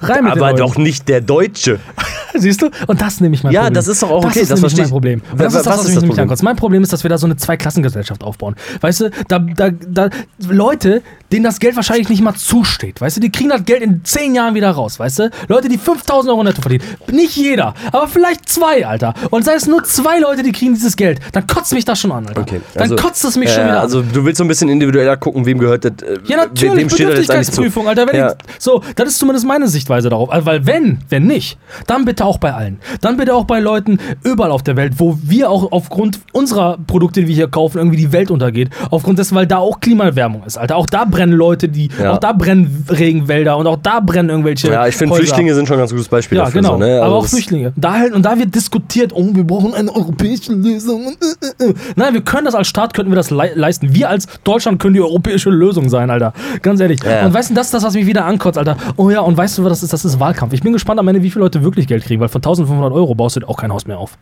[0.00, 1.78] Rein mit Aber doch nicht der Deutsche.
[2.34, 2.70] Siehst du?
[2.86, 3.74] Und das nehme ich mein Ja, Problem.
[3.74, 4.88] das ist doch auch okay, Das ist das nämlich mein.
[4.90, 5.22] Problem.
[5.32, 6.22] Und das ist das, was was ist mich das Problem?
[6.22, 6.42] ankotzt.
[6.42, 8.56] Mein Problem ist, dass wir da so eine Zweiklassengesellschaft aufbauen.
[8.80, 10.08] Weißt du, da, da, da
[10.48, 13.00] Leute, denen das Geld wahrscheinlich nicht mal zusteht.
[13.00, 14.98] Weißt du, die kriegen das Geld in zehn Jahren wieder raus.
[14.98, 16.84] Weißt du, Leute, die 5000 Euro netto verdienen.
[17.10, 19.12] Nicht jeder, aber vielleicht zwei, Alter.
[19.30, 22.12] Und sei es nur zwei Leute, die kriegen dieses Geld, dann kotzt mich das schon
[22.12, 22.40] an, Alter.
[22.40, 23.82] Okay, dann also, kotzt es mich äh, schon wieder an.
[23.82, 25.92] Also du willst so ein bisschen individueller gucken, wem gehört das.
[26.02, 27.60] Äh, Ja, natürlich, wem steht das jetzt eigentlich zu?
[27.62, 28.06] Bedürftigkeitsprüfung, Alter.
[28.06, 28.28] Wenn Ja.
[28.32, 30.30] ich, so, das ist zumindest meine Sichtweise darauf.
[30.30, 32.78] Also, weil wenn, wenn nicht, dann bitte auch bei allen.
[33.00, 37.20] Dann bitte auch bei Leuten überall auf der Welt, wo wir auch aufgrund unserer Produkte,
[37.22, 38.70] die wir hier kaufen, irgendwie die Welt untergeht.
[38.90, 40.76] Aufgrund dessen, weil da auch Klimaerwärmung ist, Alter.
[40.76, 42.12] Auch da brennen Leute, die, Ja.
[42.12, 44.68] auch da brennen Regenwälder und auch da brennen irgendwelche.
[44.70, 45.16] Ja, ich finde.
[45.16, 46.60] Flüchtlinge sind schon ein ganz gutes Beispiel Ja, dafür.
[46.60, 46.74] genau.
[46.74, 46.94] So, ne?
[46.96, 47.72] aber Also auch das- Flüchtlinge.
[47.76, 51.14] Da halt, und da wird diskutiert, oh, wir brauchen eine europäische Lösung.
[51.60, 51.74] äh, äh, äh.
[51.96, 53.92] Nein, wir können das als Staat, könnten wir das lei- leisten.
[53.94, 56.32] Wir als Deutschland können die europäische Lösung sein, Alter.
[56.62, 57.00] Ganz ehrlich.
[57.02, 57.26] Ja.
[57.26, 58.76] Und weißt du, das ist das, was mich wieder ankotzt, Alter.
[58.96, 59.92] Oh ja, und weißt du, was das ist?
[59.92, 60.52] Das ist Wahlkampf.
[60.52, 63.14] Ich bin gespannt am Ende, wie viele Leute wirklich Geld kriegen, weil von 1500 Euro
[63.14, 64.16] baust du auch kein Haus mehr auf.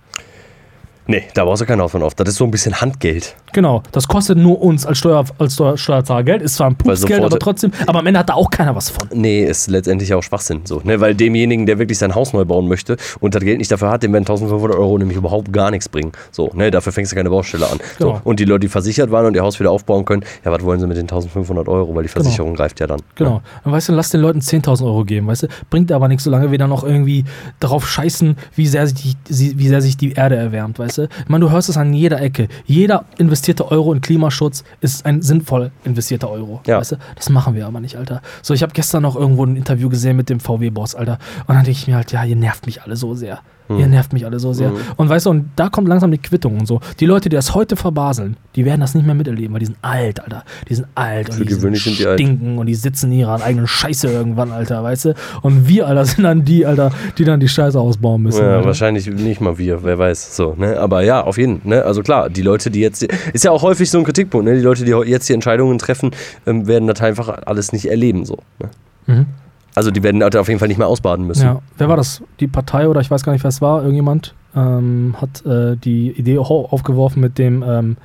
[1.07, 2.15] Nee, da brauchst du keinen von auf.
[2.15, 3.35] Das ist so ein bisschen Handgeld.
[3.53, 6.43] Genau, das kostet nur uns als, Steuer, als Steuer, Steuerzahler Geld.
[6.43, 7.73] Ist zwar ein Pupsgeld, aber trotzdem.
[7.87, 9.09] Aber am Ende hat da auch keiner was von.
[9.13, 10.61] Nee, ist letztendlich auch Schwachsinn.
[10.65, 11.01] So, ne?
[11.01, 14.03] Weil demjenigen, der wirklich sein Haus neu bauen möchte und das Geld nicht dafür hat,
[14.03, 16.13] dem werden 1500 Euro nämlich überhaupt gar nichts bringen.
[16.31, 16.71] So, ne?
[16.71, 17.79] Dafür fängst du keine Baustelle an.
[17.99, 18.15] Genau.
[18.15, 20.63] So, und die Leute, die versichert waren und ihr Haus wieder aufbauen können, ja, was
[20.63, 21.95] wollen sie mit den 1500 Euro?
[21.95, 23.01] Weil die Versicherung greift ja dann.
[23.17, 23.43] Genau.
[23.65, 25.49] Und weißt du, lass den Leuten 10.000 Euro geben, weißt du?
[25.71, 27.25] Bringt aber nichts, solange wir dann noch irgendwie
[27.59, 30.90] darauf scheißen, wie sehr sich die, wie sehr sich die Erde erwärmt, weißt du?
[30.99, 32.49] Ich meine, du hörst es an jeder Ecke.
[32.67, 36.79] Jeder investierte Euro in Klimaschutz ist ein sinnvoll investierter Euro, Ja.
[36.79, 36.97] weißt du?
[37.17, 38.23] Das machen wir aber nicht, Alter.
[38.43, 41.19] So, ich habe gestern noch irgendwo ein Interview gesehen mit dem VW-Boss, Alter.
[41.47, 43.41] Und dann denke ich mir halt, ja, ihr nervt mich alle so sehr.
[43.71, 43.79] Hm.
[43.79, 44.73] Ihr nervt mich alle so sehr.
[44.97, 46.81] Und weißt du, und da kommt langsam die Quittung und so.
[46.99, 49.79] Die Leute, die das heute verbaseln, die werden das nicht mehr miterleben, weil die sind
[49.81, 50.43] alt, Alter.
[50.69, 52.19] Die sind alt und Für die gewöhnlich sind die alt.
[52.19, 55.15] stinken und die sitzen in ihrer eigenen Scheiße irgendwann, Alter, weißt du?
[55.43, 58.43] Und wir, Alter, sind dann die, Alter, die dann die Scheiße ausbauen müssen.
[58.43, 58.67] Ja, Alter.
[58.67, 60.37] wahrscheinlich nicht mal wir, wer weiß.
[60.37, 60.77] So, ne?
[60.81, 61.71] Aber ja, auf jeden Fall.
[61.71, 61.85] Ne?
[61.85, 63.03] Also klar, die Leute, die jetzt.
[63.03, 64.57] Ist ja auch häufig so ein Kritikpunkt, ne?
[64.57, 66.11] Die Leute, die jetzt die Entscheidungen treffen,
[66.45, 68.25] ähm, werden das einfach alles nicht erleben.
[68.25, 68.71] So, ne?
[69.07, 69.27] Mhm.
[69.75, 71.45] Also die werden auf jeden Fall nicht mehr ausbaden müssen.
[71.45, 72.23] Ja, wer war das?
[72.41, 76.11] Die Partei oder ich weiß gar nicht, wer es war, irgendjemand ähm, hat äh, die
[76.11, 77.97] Idee au- aufgeworfen mit dem, ähm,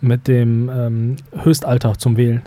[0.00, 2.42] mit dem ähm, Höchstalter zum Wählen.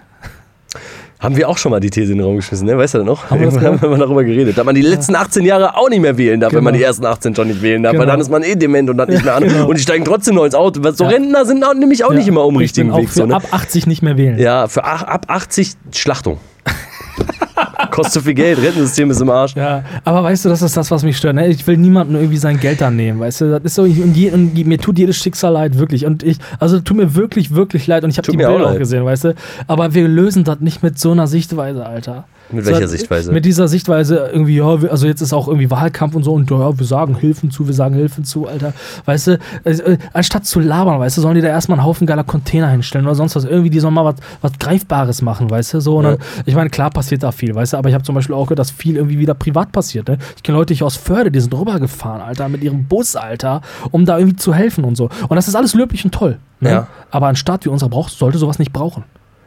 [1.19, 2.77] Haben wir auch schon mal die These in den Raum geschmissen, ne?
[2.77, 3.29] Weißt du noch?
[3.29, 4.57] Haben wir das haben wir darüber geredet.
[4.57, 6.79] Da man die letzten 18 Jahre auch nicht mehr wählen darf, wenn man Genau.
[6.81, 8.11] die ersten 18 schon nicht wählen darf, weil Genau.
[8.11, 9.43] dann ist man eh dement und dann nicht mehr an.
[9.43, 9.67] genau.
[9.67, 10.83] Und die steigen trotzdem noch ins Auto.
[10.83, 11.11] Weil So Ja.
[11.11, 13.07] Rentner sind auch, nämlich auch nicht immer um richtigen Weg.
[13.09, 13.35] für So, ne?
[13.35, 14.37] ab 80 nicht mehr wählen.
[14.39, 16.39] Ja, für ab 80 Schlachtung.
[17.91, 19.55] Kostet zu viel Geld, Rentensystem ist im Arsch.
[19.55, 21.35] Ja, aber weißt du, das ist das, was mich stört.
[21.35, 21.47] Ne?
[21.47, 23.51] Ich will niemandem irgendwie sein Geld annehmen, weißt du?
[23.51, 26.05] Das ist so, und, je, und mir tut jedes Schicksal leid, wirklich.
[26.05, 28.03] Und ich, also tut mir wirklich, wirklich leid.
[28.03, 29.35] Und ich habe die auch Bilder auch gesehen, weißt du?
[29.67, 32.25] Aber wir lösen das nicht mit so einer Sichtweise, Alter.
[32.53, 33.31] Mit So, welcher Sichtweise?
[33.31, 36.77] Mit dieser Sichtweise irgendwie, ja, also jetzt ist auch irgendwie Wahlkampf und so und ja,
[36.79, 38.73] wir sagen Hilfen zu, wir sagen Hilfen zu, Alter.
[39.05, 42.07] Weißt du, äh, äh, anstatt zu labern, weißt du, sollen die da erstmal einen Haufen
[42.07, 43.43] geiler Container hinstellen oder sonst was.
[43.45, 45.97] Irgendwie, die sollen mal was, was Greifbares machen, weißt du, so.
[45.97, 46.11] Und Ja.
[46.11, 48.45] dann, ich meine, klar passiert da viel, weißt du, aber ich habe zum Beispiel auch
[48.45, 50.17] gehört, dass viel irgendwie wieder privat passiert, ne?
[50.35, 54.05] Ich kenne Leute hier aus Förde, die sind rübergefahren, Alter, mit ihrem Bus, Alter, um
[54.05, 55.09] da irgendwie zu helfen und so.
[55.27, 56.69] Und das ist alles löblich und toll, ne?
[56.69, 56.87] Ja.
[57.11, 59.03] Aber ein Staat wie unser braucht, sollte sowas nicht brauchen.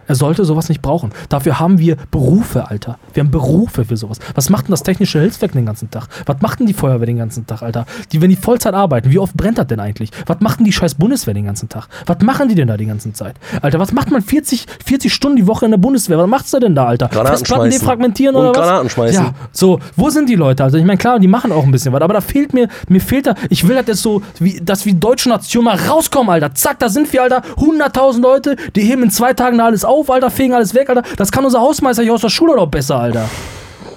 [0.07, 1.11] Er sollte sowas nicht brauchen.
[1.29, 2.99] Dafür haben wir Berufe, Alter.
[3.15, 4.19] Wir haben Berufe für sowas.
[4.35, 6.09] Was macht denn das technische Hilfswerk den ganzen Tag?
[6.27, 7.87] Was macht denn die Feuerwehr den ganzen Tag, Alter?
[8.13, 10.11] Die, wenn die Vollzeit arbeiten, wie oft brennt das denn eigentlich?
[10.27, 11.89] Was macht denn die scheiß Bundeswehr den ganzen Tag?
[12.07, 13.37] Was machen die denn da die ganze Zeit?
[13.63, 16.19] Alter, was macht man 40, 40 Stunden die Woche in der Bundeswehr?
[16.19, 17.09] Was macht's da denn da, Alter?
[17.09, 18.57] Granaten Festplatten defragmentieren Und oder was?
[18.59, 19.25] Granaten schmeißen.
[19.25, 20.65] Ja, so, wo sind die Leute?
[20.65, 23.01] Also ich meine, klar, die machen auch ein bisschen was, aber da fehlt mir, mir
[23.01, 26.55] fehlt da, ich will das jetzt so, wie, dass wir deutsche Nation mal rauskommen, Alter.
[26.55, 29.96] Zack, da sind wir, Alter, 100.000 Leute, die heben in zwei Tagen da alles auf,
[30.09, 31.03] Alter, fegen alles weg, Alter.
[31.17, 33.29] Das kann unser Hausmeister hier aus der Schule doch besser, Alter.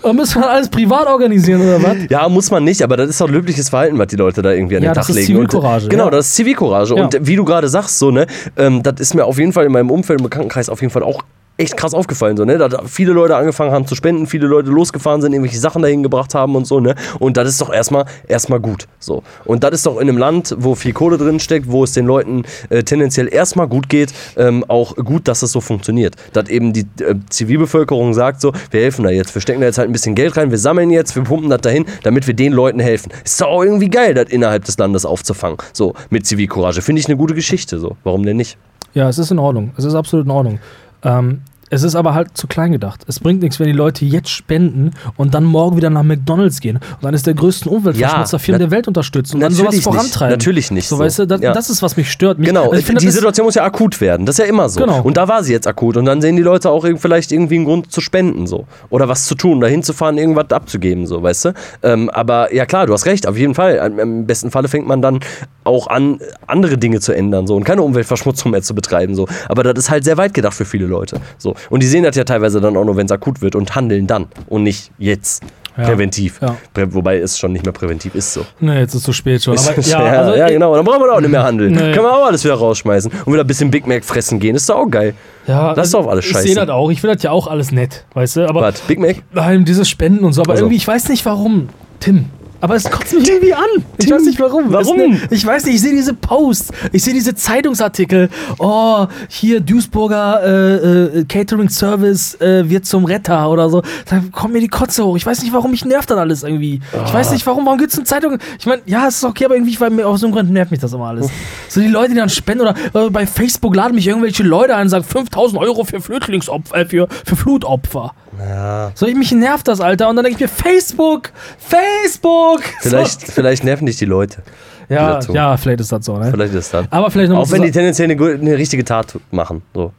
[0.02, 1.98] Da müssen wir alles privat organisieren, oder was?
[2.10, 4.78] Ja, muss man nicht, aber das ist doch löbliches Verhalten, was die Leute da irgendwie
[4.78, 5.40] an Ja, den das Tag ist legen.
[5.40, 6.12] Und, Zivilcourage, genau, ja.
[6.12, 6.96] das ist Zivilcourage.
[6.96, 7.04] Ja.
[7.04, 8.26] Und wie du gerade sagst, so, ne,
[8.56, 11.04] ähm, das ist mir auf jeden Fall in meinem Umfeld, im Bekanntenkreis auf jeden Fall
[11.04, 11.24] auch
[11.60, 15.22] echt krass aufgefallen, so, ne, da viele Leute angefangen haben zu spenden, viele Leute losgefahren
[15.22, 18.60] sind, irgendwelche Sachen dahin gebracht haben und so, ne, und das ist doch erstmal, erstmal
[18.60, 19.24] gut, so.
[19.46, 22.06] Und das ist doch in einem Land, wo viel Kohle drin steckt, wo es den
[22.06, 26.16] Leuten äh, tendenziell erstmal gut geht, ähm, auch gut, dass es so funktioniert.
[26.34, 29.78] Dass eben die äh, Zivilbevölkerung sagt so, wir helfen da jetzt, wir stecken da jetzt
[29.78, 32.54] halt ein bisschen Geld rein, wir sammeln jetzt, wir pumpen das dahin, damit wir den
[32.54, 33.12] Leuten helfen.
[33.24, 36.82] Ist doch auch irgendwie geil, das innerhalb des Landes aufzufangen, so, mit Zivilcourage.
[36.82, 37.98] Finde ich eine gute Geschichte, so.
[38.04, 38.58] Warum denn nicht?
[38.94, 39.72] Ja, es ist in Ordnung.
[39.78, 40.60] Es ist absolut in Ordnung.
[41.04, 43.02] Ähm, es ist aber halt zu klein gedacht.
[43.08, 46.80] Es bringt nichts, wenn die Leute jetzt spenden und dann morgen wieder nach McDonalds gehen
[47.02, 49.84] und eines der größten Umweltverschmutzer Ja, der Welt unterstützen und dann sowas nicht.
[49.84, 50.32] vorantreiben.
[50.32, 51.04] Natürlich nicht So, so.
[51.04, 51.54] weißt du, das, Ja.
[51.54, 52.40] das ist, was mich stört.
[52.40, 54.26] Mich, Genau, also ich finde, die ist- Situation muss ja akut werden.
[54.26, 54.80] Das ist ja immer so.
[54.80, 55.02] Genau.
[55.02, 55.98] Und da war sie jetzt akut.
[55.98, 58.66] Und dann sehen die Leute auch vielleicht irgendwie einen Grund zu spenden, so.
[58.90, 61.54] Oder was zu tun, da hinzufahren, irgendwas abzugeben, so, weißt du?
[61.84, 63.76] Ähm, aber ja, klar, du hast recht, auf jeden Fall.
[63.76, 65.20] Im- Im besten Falle fängt man dann
[65.64, 67.56] auch an, andere Dinge zu ändern, so.
[67.56, 69.28] Und keine Umweltverschmutzung mehr zu betreiben, so.
[69.48, 71.54] Aber das ist halt sehr weit gedacht für viele Leute, so.
[71.70, 74.08] Und die sehen das ja teilweise dann auch nur, wenn es akut wird und handeln
[74.08, 74.28] dann.
[74.48, 75.44] Und nicht jetzt.
[75.78, 75.86] Ja.
[75.86, 76.40] Präventiv.
[76.42, 76.58] Ja.
[76.74, 78.46] Prä wobei es schon nicht mehr präventiv ist, so.
[78.60, 79.58] Nee, jetzt ist es zu spät schon.
[79.58, 80.76] Aber, ja, also, ja, genau.
[80.76, 81.72] Dann brauchen wir auch nicht mehr handeln.
[81.72, 81.78] Nee.
[81.94, 84.56] Können wir auch alles wieder rausschmeißen und wieder ein bisschen Big Mac fressen gehen.
[84.58, 85.14] Ist doch auch geil.
[85.48, 86.48] Ja, Das ist doch alles Ich scheiße.
[86.48, 86.90] sehe das auch.
[86.92, 88.50] Ich finde das ja auch alles nett, weißt du?
[88.50, 88.82] Aber Was?
[88.82, 89.18] Big Mac?
[89.32, 90.42] Nein, dieses Spenden und so.
[90.42, 90.66] Aber Also.
[90.66, 91.70] irgendwie, ich weiß nicht warum.
[92.02, 92.26] Tim.
[92.62, 93.64] Aber es kotzt mich irgendwie an.
[93.98, 94.72] Ich Tim, weiß nicht warum.
[94.72, 95.00] warum?
[95.00, 98.30] Es, ne, ich weiß nicht, ich sehe diese Posts, ich sehe diese Zeitungsartikel.
[98.58, 103.82] Oh, hier Duisburger äh, äh, Catering Service äh, wird zum Retter oder so.
[104.10, 105.16] Da kommt mir die Kotze hoch.
[105.16, 106.82] Ich weiß nicht, warum mich nervt das alles irgendwie.
[107.06, 107.66] Ich weiß nicht, warum.
[107.66, 108.38] Warum gibt es eine Zeitung?
[108.58, 110.72] Ich meine, ja, es ist okay, aber irgendwie, weil mir aus so einem Grund nervt
[110.72, 111.30] mich das immer alles.
[111.70, 114.90] So die Leute, die dann spenden oder bei Facebook laden mich irgendwelche Leute ein und
[114.90, 118.14] sagen 5000 Euro für Flüchtlingsopfer, äh, für, für Flutopfer.
[118.40, 118.92] Ja.
[118.96, 120.10] So, ich, mich nervt das, Alter.
[120.10, 121.32] Und dann denke ich mir, Facebook!
[121.58, 122.62] Facebook!
[122.80, 124.44] Vielleicht, vielleicht nerven dich die Leute.
[124.88, 124.96] So.
[124.96, 125.34] Ja, dazu.
[125.34, 126.32] ja, vielleicht ist das so, ne?
[126.32, 126.86] Vielleicht ist das.
[126.90, 129.62] Aber vielleicht noch Auch wenn die tendenziell eine, eine richtige Tat machen.
[129.74, 129.94] So.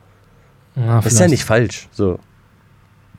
[0.74, 1.88] ja, Ist ja nicht falsch.
[1.93, 2.18] So.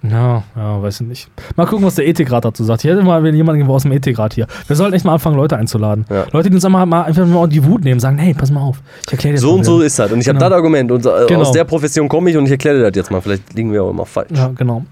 [0.04, 1.30] Ja, ja, weiß ich nicht.
[1.56, 2.84] Mal gucken, was der Ethikrat dazu sagt.
[2.84, 4.48] Ich hätte mal jemanden aus dem Ethikrat hier.
[4.66, 6.06] Wir sollten echt mal anfangen, Leute einzuladen.
[6.10, 6.26] Ja.
[6.32, 8.82] Leute, die uns einmal mal einfach mal die Wut nehmen, sagen, hey, pass mal auf.
[9.06, 10.12] Ich erkläre dir So und so ist das.
[10.12, 10.50] Und ich habe Genau.
[10.50, 10.92] das Argument.
[10.92, 11.42] Und äh, Genau.
[11.42, 13.22] aus der Profession komme ich und ich erkläre dir das jetzt mal.
[13.22, 14.32] Vielleicht liegen wir auch immer falsch.
[14.34, 14.84] Ja, genau.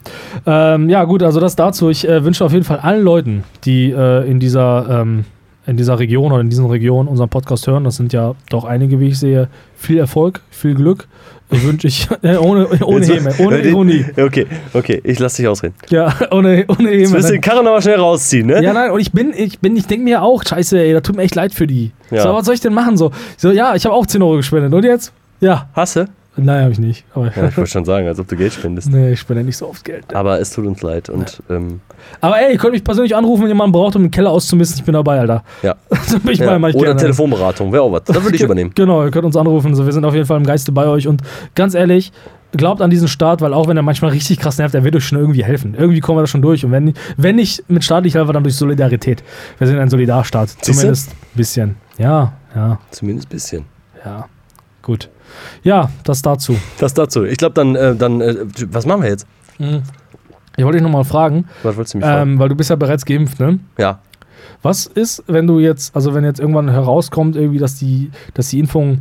[0.45, 1.89] Ähm, ja, gut, also das dazu.
[1.89, 5.26] Ich äh, wünsche auf jeden Fall allen Leuten, die äh, in dieser ähm,
[5.66, 8.99] in dieser Region oder in diesen Regionen unseren Podcast hören, das sind ja doch einige,
[8.99, 11.07] wie ich sehe, viel Erfolg, viel Glück.
[11.49, 14.05] Wünsche ich, äh, ohne, ohne Jetzt- Häme, ohne äh, Ironie.
[14.15, 15.01] Okay, okay.
[15.03, 15.73] Ich lasse dich ausreden.
[15.89, 17.17] Ja, ohne, ohne Jetzt Häme.
[17.17, 18.61] wirst du den Karren aber schnell rausziehen, ne?
[18.63, 21.15] Ja, nein, und ich bin, ich bin, ich denke mir auch, scheiße, ey, da tut
[21.15, 21.91] mir echt leid für die.
[22.11, 22.23] Ja.
[22.23, 22.97] So, was soll ich denn machen?
[22.97, 24.73] So, so ja, ich habe auch 10 Euro gespendet.
[24.73, 25.11] Und jetzt?
[25.41, 25.69] Ja.
[25.75, 26.07] Hasse?
[26.43, 27.05] Nein, habe ich nicht.
[27.15, 28.89] Ja, ich wollte schon sagen, als ob du Geld spendest.
[28.91, 30.13] nee, ich spende nicht so oft Geld.
[30.15, 31.09] Aber es tut uns leid.
[31.09, 31.81] Und ähm,
[32.21, 34.79] Aber ey, ihr könnt mich persönlich anrufen, wenn jemand braucht, um den Keller auszumisten.
[34.79, 35.43] Ich bin dabei, Alter.
[35.61, 35.75] ja.
[36.39, 36.55] Ja.
[36.57, 36.95] Oder gerne.
[36.95, 38.03] Telefonberatung, wäre auch was.
[38.05, 38.71] Das würde ich übernehmen.
[38.75, 39.75] Genau, ihr könnt uns anrufen.
[39.77, 41.07] Wir sind auf jeden Fall im Geiste bei euch.
[41.07, 41.21] Und
[41.55, 42.11] ganz ehrlich,
[42.53, 45.05] glaubt an diesen Staat, weil auch wenn er manchmal richtig krass nervt, er wird euch
[45.05, 45.75] schon irgendwie helfen.
[45.77, 46.63] Irgendwie kommen wir da schon durch.
[46.65, 49.23] Und wenn, wenn nicht mit staatlicher Hilfe, dann durch Solidarität.
[49.57, 50.49] Wir sind ein Solidarstaat.
[50.61, 51.75] Zumindest ein bisschen.
[51.97, 53.65] Ja, ja, Zumindest ein bisschen.
[54.05, 54.25] ja.
[54.81, 55.09] Gut.
[55.63, 56.57] Ja, das dazu.
[56.80, 57.23] Das dazu.
[57.25, 58.36] Ich glaube, dann, äh, dann äh,
[58.71, 59.27] was machen wir jetzt?
[59.59, 62.32] Ich wollte dich nochmal fragen, Was wolltest du mich fragen?
[62.34, 63.59] ähm, weil du bist ja bereits geimpft, ne?
[63.77, 63.99] Ja.
[64.61, 68.59] Was ist, wenn du jetzt, also wenn jetzt irgendwann herauskommt, irgendwie, dass die, dass die
[68.59, 68.99] Impfung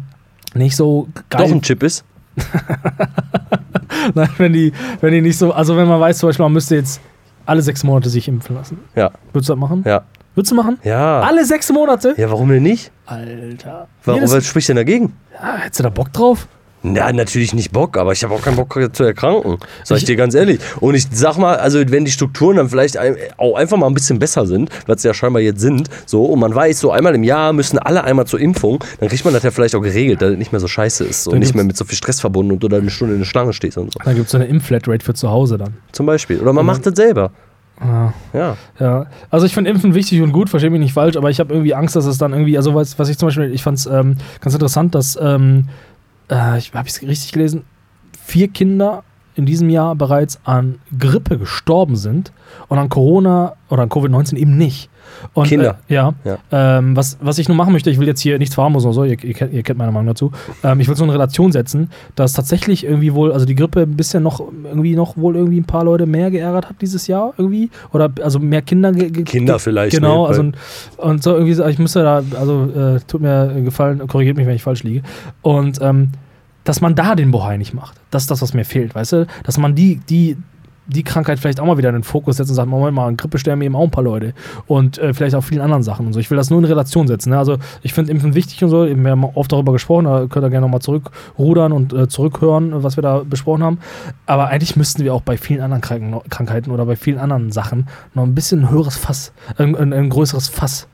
[0.54, 2.04] nicht so geil Doch ein Chip ist?
[4.14, 6.76] Nein, wenn die, wenn die nicht so, also wenn man weiß zum Beispiel, man müsste
[6.76, 7.00] jetzt
[7.46, 8.78] alle sechs Monate sich impfen lassen.
[8.94, 9.10] Ja.
[9.32, 9.82] Würdest du das machen?
[9.86, 10.02] Ja.
[10.38, 10.78] Würdest du machen?
[10.84, 11.22] Ja.
[11.22, 12.14] Alle sechs Monate?
[12.16, 12.92] Ja, warum denn nicht?
[13.06, 13.88] Alter.
[14.04, 15.16] Warum, was spricht denn dagegen?
[15.34, 16.46] ja, hättest du da Bock drauf?
[16.84, 19.58] Ja, natürlich nicht Bock, aber ich habe auch keinen Bock zu erkranken.
[19.82, 20.60] Sag ich, dir ganz ehrlich.
[20.78, 22.96] Und ich sag mal, also wenn die Strukturen dann vielleicht
[23.36, 26.38] auch einfach mal ein bisschen besser sind, was sie ja scheinbar jetzt sind, so, und
[26.38, 29.42] man weiß, so einmal im Jahr müssen alle einmal zur Impfung, dann kriegt man das
[29.42, 31.64] ja vielleicht auch geregelt, dass es nicht mehr so scheiße ist und Dann nicht mehr
[31.64, 33.92] mit so viel Stress verbunden und du da eine Stunde in der Schlange stehst und
[33.92, 33.98] so.
[34.04, 35.78] Da gibt es so eine Impflatrate für zu Hause dann.
[35.90, 36.38] Zum Beispiel.
[36.38, 37.32] Oder man macht das selber.
[37.80, 38.12] Ah.
[38.32, 38.56] Ja.
[38.80, 41.52] Ja, also ich finde Impfen wichtig und gut, verstehe mich nicht falsch, aber ich habe
[41.54, 43.86] irgendwie Angst, dass es dann irgendwie, also was, was ich zum Beispiel, ich fand es
[43.86, 45.68] ähm, ganz interessant, dass, ähm,
[46.30, 47.64] äh, ich habe es richtig gelesen,
[48.24, 49.04] vier Kinder
[49.38, 52.32] in diesem Jahr bereits an Grippe gestorben sind
[52.66, 54.90] und an Corona oder an Covid-19 eben nicht.
[55.32, 55.78] Und, Kinder.
[55.88, 56.14] Äh, ja.
[56.24, 56.38] Ja.
[56.50, 59.04] Ähm, was, was ich nur machen möchte, ich will jetzt hier nichts verharmlosen oder so,
[59.04, 60.32] ihr, ihr, kennt, ihr kennt meine Meinung dazu.
[60.64, 63.96] Ähm, ich will so eine Relation setzen, dass tatsächlich irgendwie wohl, also die Grippe ein
[63.96, 67.70] bisschen noch, irgendwie noch wohl irgendwie ein paar Leute mehr geärgert hat dieses Jahr irgendwie.
[67.92, 68.92] Oder also mehr Kinder.
[68.92, 70.56] Kinder vielleicht, Genau, ne, also und,
[70.96, 74.62] und so irgendwie, ich müsste da, also äh, tut mir gefallen, korrigiert mich, wenn ich
[74.64, 75.02] falsch liege.
[75.42, 76.10] Und ähm,
[76.68, 77.98] dass man da den Bohai nicht macht.
[78.10, 79.26] Das ist das, was mir fehlt, weißt du?
[79.42, 80.36] Dass man die, die,
[80.86, 83.16] die Krankheit vielleicht auch mal wieder in den Fokus setzt und sagt, Moment mal, an
[83.16, 84.34] Grippe sterben eben auch ein paar Leute.
[84.66, 86.20] Und äh, vielleicht auch vielen anderen Sachen und so.
[86.20, 87.30] Ich will das nur in Relation setzen.
[87.30, 87.38] Ne?
[87.38, 88.84] Also ich finde Impfen wichtig und so.
[88.84, 92.98] Wir haben oft darüber gesprochen, da könnt ihr gerne nochmal zurückrudern und äh, zurückhören, was
[92.98, 93.78] wir da besprochen haben.
[94.26, 97.88] Aber eigentlich müssten wir auch bei vielen anderen Kranken Krankheiten oder bei vielen anderen Sachen
[98.12, 100.86] noch ein bisschen ein höheres Fass, ein, ein, ein größeres Fass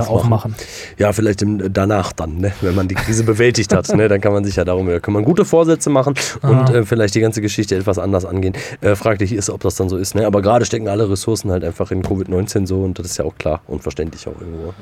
[0.00, 0.52] Aufmachen.
[0.52, 0.54] aufmachen.
[0.98, 2.52] Ja, vielleicht im, danach dann, ne?
[2.60, 3.88] wenn man die Krise bewältigt hat.
[3.94, 4.08] Ne?
[4.08, 7.14] Dann kann man sich ja darum, da kann man gute Vorsätze machen und äh, vielleicht
[7.14, 8.54] die ganze Geschichte etwas anders angehen.
[8.80, 10.14] Äh, fraglich ist, ob das dann so ist.
[10.14, 10.26] Ne?
[10.26, 13.36] Aber gerade stecken alle Ressourcen halt einfach in Covid-19 so und das ist ja auch
[13.36, 14.74] klar und verständlich auch irgendwo.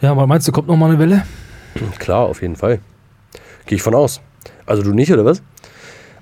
[0.00, 1.24] Ja, aber meinst du, kommt noch mal eine Welle?
[1.98, 2.80] Klar, auf jeden Fall.
[3.66, 4.20] Gehe ich von aus.
[4.64, 5.42] Also du nicht, oder was?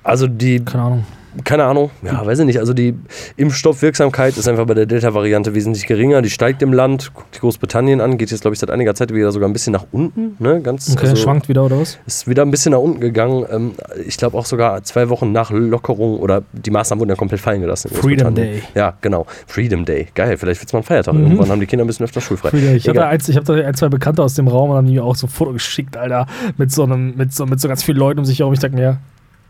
[0.03, 1.07] Also die, Keine Ahnung.
[1.43, 2.59] Keine Ahnung, ja, weiß ich nicht.
[2.61, 2.95] Also die
[3.37, 6.22] Impfstoffwirksamkeit ist einfach bei der Delta-Variante wesentlich geringer.
[6.22, 7.11] Die steigt im Land.
[7.14, 9.72] Guck dir Großbritannien an, geht jetzt, glaube ich, seit einiger Zeit wieder sogar ein bisschen
[9.72, 10.37] nach unten.
[10.39, 10.61] Ne?
[10.61, 11.99] Ganz, Okay, also, schwankt wieder oder was?
[12.07, 13.45] Ist wieder ein bisschen nach unten gegangen.
[13.51, 13.72] Ähm,
[14.07, 17.61] ich glaube auch sogar zwei Wochen nach Lockerung oder die Maßnahmen wurden ja komplett fallen
[17.61, 17.91] gelassen.
[17.93, 18.35] Freedom.
[18.35, 18.62] Day.
[18.74, 19.26] Ja, genau.
[19.47, 20.09] Freedom Day.
[20.14, 21.14] Geil, vielleicht wird es mal ein Feiertag.
[21.14, 21.22] Mhm.
[21.24, 22.49] Irgendwann haben die Kinder ein bisschen öfter schulfrei.
[22.74, 23.12] Ich habe da, Egal.
[23.12, 25.26] eins- ich hab da ein, zwei Bekannte aus dem Raum und haben mir auch so
[25.26, 26.26] ein Foto geschickt, Alter,
[26.57, 28.53] mit so einem, mit so, mit so ganz vielen Leuten um sich herum.
[28.53, 28.99] Ich dachte mir,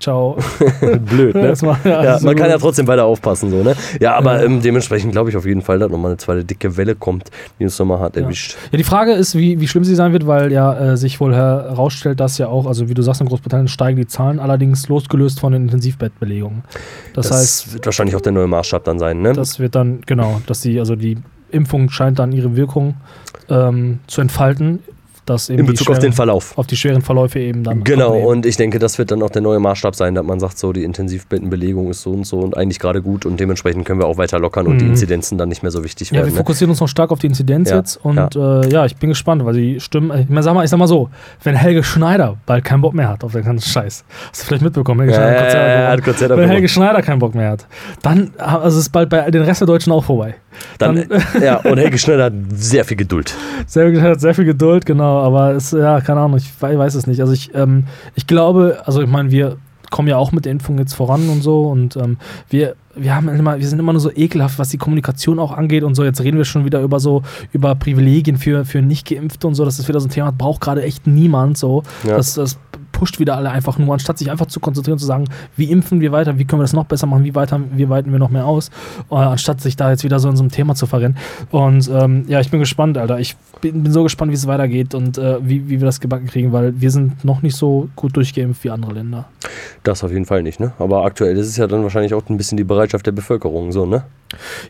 [0.00, 0.36] ciao.
[1.08, 1.54] Blöd, ne?
[1.84, 3.74] Ja, Ja, so man kann ja trotzdem weiter aufpassen, so, ne?
[4.00, 4.44] Ja, aber Ja.
[4.44, 7.64] ähm, dementsprechend glaube ich auf jeden Fall, dass nochmal eine zweite dicke Welle kommt, die
[7.64, 8.22] uns nochmal hart Ja.
[8.22, 8.56] erwischt.
[8.72, 11.34] Ja, die Frage ist, wie, wie schlimm sie sein wird, weil ja äh, sich wohl
[11.34, 15.40] herausstellt, dass ja auch, also wie du sagst, in Großbritannien steigen die Zahlen, allerdings losgelöst
[15.40, 16.62] von den Intensivbettbelegungen.
[17.14, 19.32] Das, Das, heißt, wird wahrscheinlich auch der neue Maßstab dann sein, ne?
[19.32, 21.18] das wird dann, genau, dass sie, also die
[21.50, 22.94] Impfung scheint dann ihre Wirkung
[23.48, 24.80] ähm, zu entfalten,
[25.26, 26.56] dass eben In Bezug auf schweren- den Verlauf.
[26.58, 27.84] auf die schweren Verläufe eben dann.
[27.84, 28.26] Genau, abnehmen.
[28.26, 30.72] und ich denke, das wird dann auch der neue Maßstab sein, dass man sagt, so
[30.72, 34.18] die Intensivbettenbelegung ist so und so und eigentlich gerade gut und dementsprechend können wir auch
[34.18, 34.90] weiter lockern und die Mhm.
[34.90, 36.32] Inzidenzen dann nicht mehr so wichtig Ja, wir werden.
[36.34, 36.38] Ne?
[36.38, 38.28] fokussieren uns noch stark auf die Inzidenz Ja, jetzt und ja.
[38.62, 40.86] Äh, ja, ich bin gespannt, weil die Stimmen, ich, meine, sag mal, ich sag mal
[40.86, 41.08] so,
[41.42, 44.62] wenn Helge Schneider bald keinen Bock mehr hat auf den ganzen Scheiß, hast du vielleicht
[44.62, 46.48] mitbekommen, Helge Schneider Konzert wenn.
[46.48, 47.66] Helge Schneider keinen Bock mehr hat,
[48.02, 50.34] dann also ist bald bei den Rest der Deutschen auch vorbei.
[50.78, 53.34] Dann, dann- ja, und Helge Schneider hat sehr viel Geduld.
[53.66, 57.06] Sehr, hat sehr viel Geduld, genau, aber es, ja, keine Ahnung, ich wei- weiß es
[57.06, 57.20] nicht.
[57.20, 57.84] Also ich, ähm,
[58.14, 59.56] ich glaube, also ich meine, wir
[59.90, 62.16] kommen ja auch mit der Impfung jetzt voran und so und ähm,
[62.50, 65.84] wir, wir haben immer, wir sind immer nur so ekelhaft, was die Kommunikation auch angeht
[65.84, 66.02] und so.
[66.04, 69.64] Jetzt reden wir schon wieder über so, über Privilegien für, für Nicht-Geimpfte und so.
[69.64, 71.84] Das ist wieder so ein Thema, das braucht gerade echt niemand so.
[72.02, 72.16] Ja.
[72.16, 72.58] Das, das
[72.94, 75.26] pusht wieder alle einfach nur, anstatt sich einfach zu konzentrieren, zu sagen,
[75.56, 78.10] wie impfen wir weiter, wie können wir das noch besser machen, wie, weiter, wie weiten
[78.10, 78.70] wir noch mehr aus,
[79.10, 81.18] äh, anstatt sich da jetzt wieder so in so einem Thema zu verrennen.
[81.50, 83.18] Und ähm, ja, ich bin gespannt, Alter.
[83.18, 86.26] Ich bin, bin so gespannt, wie es weitergeht und äh, wie, wie wir das gebacken
[86.26, 89.26] kriegen, weil wir sind noch nicht so gut durchgeimpft wie andere Länder.
[89.82, 90.72] Das auf jeden Fall nicht, ne?
[90.78, 93.84] Aber aktuell ist es ja dann wahrscheinlich auch ein bisschen die Bereitschaft der Bevölkerung, so,
[93.84, 94.04] ne?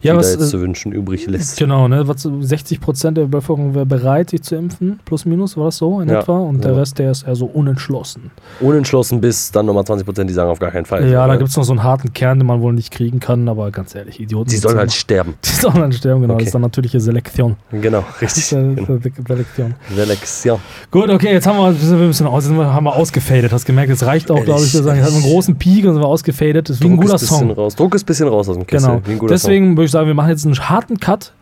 [0.03, 1.59] Ja, was, da jetzt äh, zu wünschen übrig lässt.
[1.59, 2.07] Genau, ne?
[2.09, 5.77] Was, so 60 Prozent der Bevölkerung wäre bereit, sich zu impfen, plus minus, war das
[5.79, 6.39] so in Ja, etwa?
[6.39, 6.79] Und der ja.
[6.79, 8.31] Rest, der ist eher so unentschlossen.
[8.61, 11.09] Unentschlossen bis dann nochmal 20 Prozent, die sagen auf gar keinen Fall.
[11.09, 11.39] ja, da Ne?
[11.39, 13.95] gibt es noch so einen harten Kern, den man wohl nicht kriegen kann, aber ganz
[13.95, 14.51] ehrlich, Idioten.
[14.51, 15.35] Die sollen halt sterben.
[15.45, 16.35] Die sollen dann sterben, genau.
[16.35, 16.47] Das Okay.
[16.47, 17.57] ist dann natürliche Selektion.
[17.71, 18.53] Genau, Das richtig.
[18.53, 18.99] äh, Genau.
[19.27, 19.75] Selektion.
[19.95, 20.59] Selektion.
[20.91, 23.53] Gut, okay, jetzt haben wir, sind wir ein bisschen aus, wir, haben wir ausgefadet.
[23.53, 24.99] Hast gemerkt, es reicht auch, glaube ich, wir sagen.
[24.99, 26.69] Jetzt hatten wir einen großen Peak und sind wir ausgefadet.
[26.69, 27.51] Das ist wie ein Druck guter Song.
[27.53, 27.75] raus.
[27.75, 28.89] Druck ist ein bisschen raus aus dem Kessel.
[28.91, 29.01] Genau.
[29.07, 31.33] Wie ein guter Deswegen würde ich sagen, wir machen jetzt einen harten Cut.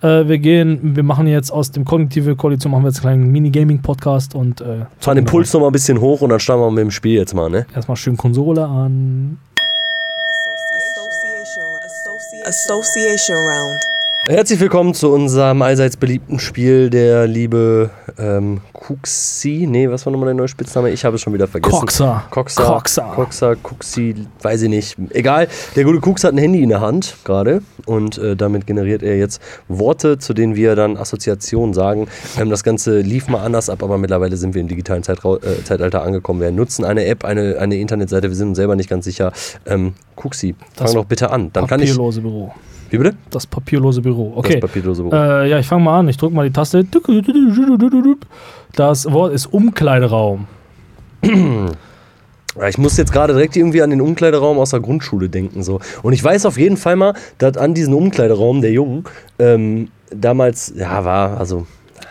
[0.00, 3.32] Äh, wir gehen, wir machen jetzt aus dem Kognitive Koalition machen wir jetzt einen kleinen
[3.32, 4.86] Mini-Gaming-Podcast und äh.
[4.98, 7.34] Fahren den Puls nochmal ein bisschen hoch und dann starten wir mit dem Spiel jetzt
[7.34, 7.66] mal, ne?
[7.74, 9.36] erstmal schön Konsole an.
[12.46, 13.87] Association Round.
[14.26, 17.88] Herzlich willkommen zu unserem allseits beliebten Spiel, der liebe
[18.18, 19.66] ähm, Kuxi.
[19.66, 20.90] Nee, was war nochmal der neue Spitzname?
[20.90, 21.78] Ich habe es schon wieder vergessen.
[21.78, 22.24] Coxer.
[22.30, 22.64] Coxer.
[22.64, 23.12] Coxer.
[23.14, 24.96] Coxer, Kuxi, weiß ich nicht.
[25.10, 25.48] Egal.
[25.76, 29.16] Der gute Kux hat ein Handy in der Hand gerade und äh, damit generiert er
[29.16, 32.08] jetzt Worte, zu denen wir dann Assoziationen sagen.
[32.38, 35.64] Ähm, das Ganze lief mal anders ab, aber mittlerweile sind wir im digitalen Zeitrau äh,
[35.64, 36.40] Zeitalter angekommen.
[36.40, 39.32] Wir nutzen eine App, eine, eine Internetseite, wir sind uns selber nicht ganz sicher.
[39.64, 41.50] Ähm, Kuxi, fang Das doch bitte an.
[41.52, 41.94] Dann kann ich.
[41.94, 42.52] Büro.
[42.90, 43.16] Wie bitte?
[43.30, 44.30] Das papierlose Büro.
[44.36, 44.60] Das Okay.
[44.60, 45.14] papierlose Büro.
[45.14, 46.08] Äh, ja, ich fange mal an.
[46.08, 46.84] Ich drücke mal die Taste.
[48.74, 50.46] Das Wort ist Umkleideraum.
[52.68, 55.62] Ich muss jetzt gerade direkt irgendwie an den Umkleideraum aus der Grundschule denken.
[55.62, 55.80] So.
[56.02, 59.04] Und ich weiß auf jeden Fall mal, dass an diesen Umkleideraum der Jungen
[59.38, 61.66] ähm, damals, ja, war, also,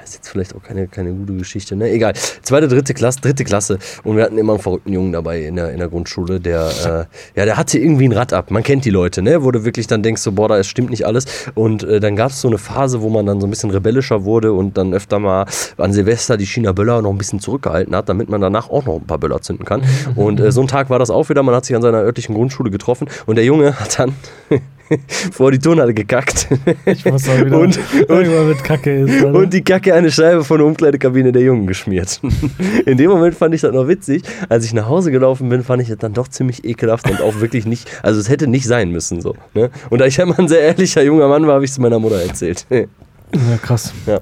[0.07, 1.89] ist jetzt vielleicht auch keine, keine gute Geschichte, ne?
[1.89, 2.13] Egal.
[2.41, 3.79] Zweite, dritte Klasse, dritte Klasse.
[4.03, 7.39] Und wir hatten immer einen verrückten Jungen dabei in der, in der Grundschule, der, äh,
[7.39, 8.51] ja, der hatte irgendwie ein Rad ab.
[8.51, 9.43] Man kennt die Leute, ne?
[9.43, 11.25] Wo du wirklich dann denkst, so, boah, da stimmt nicht alles.
[11.55, 14.23] Und äh, dann gab es so eine Phase, wo man dann so ein bisschen rebellischer
[14.23, 15.45] wurde und dann öfter mal
[15.77, 18.95] an Silvester die China Böller noch ein bisschen zurückgehalten hat, damit man danach auch noch
[18.95, 19.81] ein paar Böller zünden kann.
[20.15, 21.43] Und äh, so ein Tag war das auch wieder.
[21.43, 24.13] Man hat sich an seiner örtlichen Grundschule getroffen und der Junge hat dann
[25.31, 26.47] vor die Turnhalle gekackt.
[26.85, 29.23] Ich muss mal wieder Und- irgendwann mit Kacke ist.
[29.23, 32.19] Und die Kacke eine Scheibe von der Umkleidekabine der Jungen geschmiert.
[32.85, 34.23] In dem Moment fand ich das noch witzig.
[34.49, 37.39] Als ich nach Hause gelaufen bin, fand ich das dann doch ziemlich ekelhaft und auch
[37.39, 39.35] wirklich nicht, also es hätte nicht sein müssen so.
[39.53, 39.69] Ne?
[39.89, 41.99] Und da ich ja immer ein sehr ehrlicher junger Mann war, habe ich es meiner
[41.99, 42.65] Mutter erzählt.
[42.69, 43.93] Ja, krass.
[44.05, 44.19] Ja.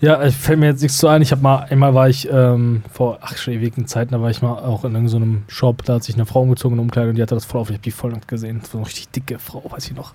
[0.00, 1.20] Ja, es fällt mir jetzt nichts zu ein.
[1.20, 4.40] Ich habe mal, einmal war ich ähm, vor, ach, schon ewigen Zeiten, da war ich
[4.40, 7.22] mal auch in irgendeinem Shop, da hat sich eine Frau umgezogen in Umkleidung und die
[7.22, 7.68] hatte das voll auf.
[7.68, 8.60] Ich habe die voll nackt gesehen.
[8.62, 10.14] Das war eine richtig dicke Frau, weiß ich noch.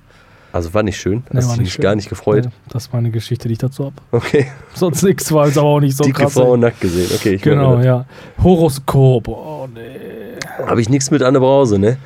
[0.51, 1.23] Also war nicht schön.
[1.31, 1.83] Nee, Hast du dich schön.
[1.83, 2.45] gar nicht gefreut?
[2.45, 3.95] Ja, Das war eine Geschichte, die ich dazu habe.
[4.11, 4.47] Okay.
[4.73, 6.33] Sonst nichts, war jetzt aber auch nicht so Dicke krass.
[6.33, 6.59] Frau ey.
[6.61, 7.11] nackt gesehen.
[7.13, 8.05] Okay, ich Genau, ja.
[8.41, 9.27] Horoskop.
[9.27, 10.39] Oh, nee.
[10.65, 11.97] Habe ich nichts mit Anne Brause, ne?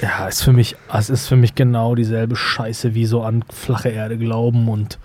[0.00, 3.90] Ja, ist für mich, es ist für mich genau dieselbe Scheiße wie so an flache
[3.90, 4.98] Erde glauben und,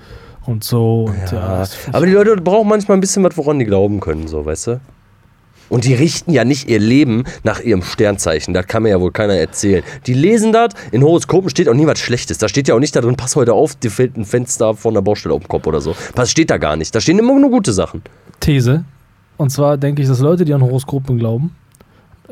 [0.50, 1.06] und so.
[1.06, 4.28] Und ja, ich- aber die Leute brauchen manchmal ein bisschen was, woran die glauben können,
[4.28, 4.82] so, weißt du?
[5.70, 8.56] Und die richten ja nicht ihr Leben nach ihrem Sternzeichen.
[8.56, 9.84] Das kann mir ja wohl keiner erzählen.
[10.08, 12.40] Die lesen das, in Horoskopen steht auch nie was Schlechtes.
[12.40, 14.96] Da steht ja auch nicht da drin, pass heute auf, dir fällt ein Fenster von
[14.96, 15.96] der Baustelle auf den Kopf oder so.
[16.16, 16.96] Das steht da gar nicht.
[16.96, 18.02] Da stehen immer nur gute Sachen.
[18.40, 18.84] These.
[19.38, 21.56] Und zwar denke ich, dass Leute, die an Horoskopen glauben,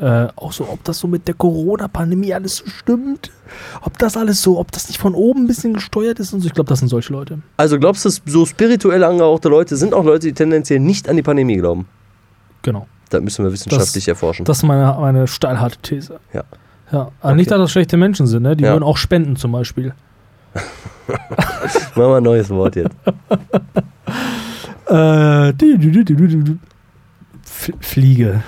[0.00, 3.30] äh, auch so, ob das so mit der Corona-Pandemie alles so stimmt,
[3.82, 6.46] ob das alles so, ob das nicht von oben ein bisschen gesteuert ist und so.
[6.46, 7.38] Ich glaube, das sind solche Leute.
[7.56, 11.22] Also glaubst du, so spirituell angehauchte Leute sind auch Leute, die tendenziell nicht an die
[11.22, 11.86] Pandemie glauben?
[12.62, 12.86] Genau.
[13.10, 14.44] Das müssen wir wissenschaftlich erforschen.
[14.44, 16.20] Das ist meine, meine steilharte These.
[16.32, 16.44] Ja.
[16.92, 18.56] Ja, aber nicht, dass das schlechte Menschen sind, ne?
[18.56, 18.72] Die Ja.
[18.72, 19.94] würden auch spenden zum Beispiel.
[21.08, 22.94] Machen wir ein neues Wort jetzt.
[24.86, 25.52] Äh,
[27.80, 28.42] Fliege.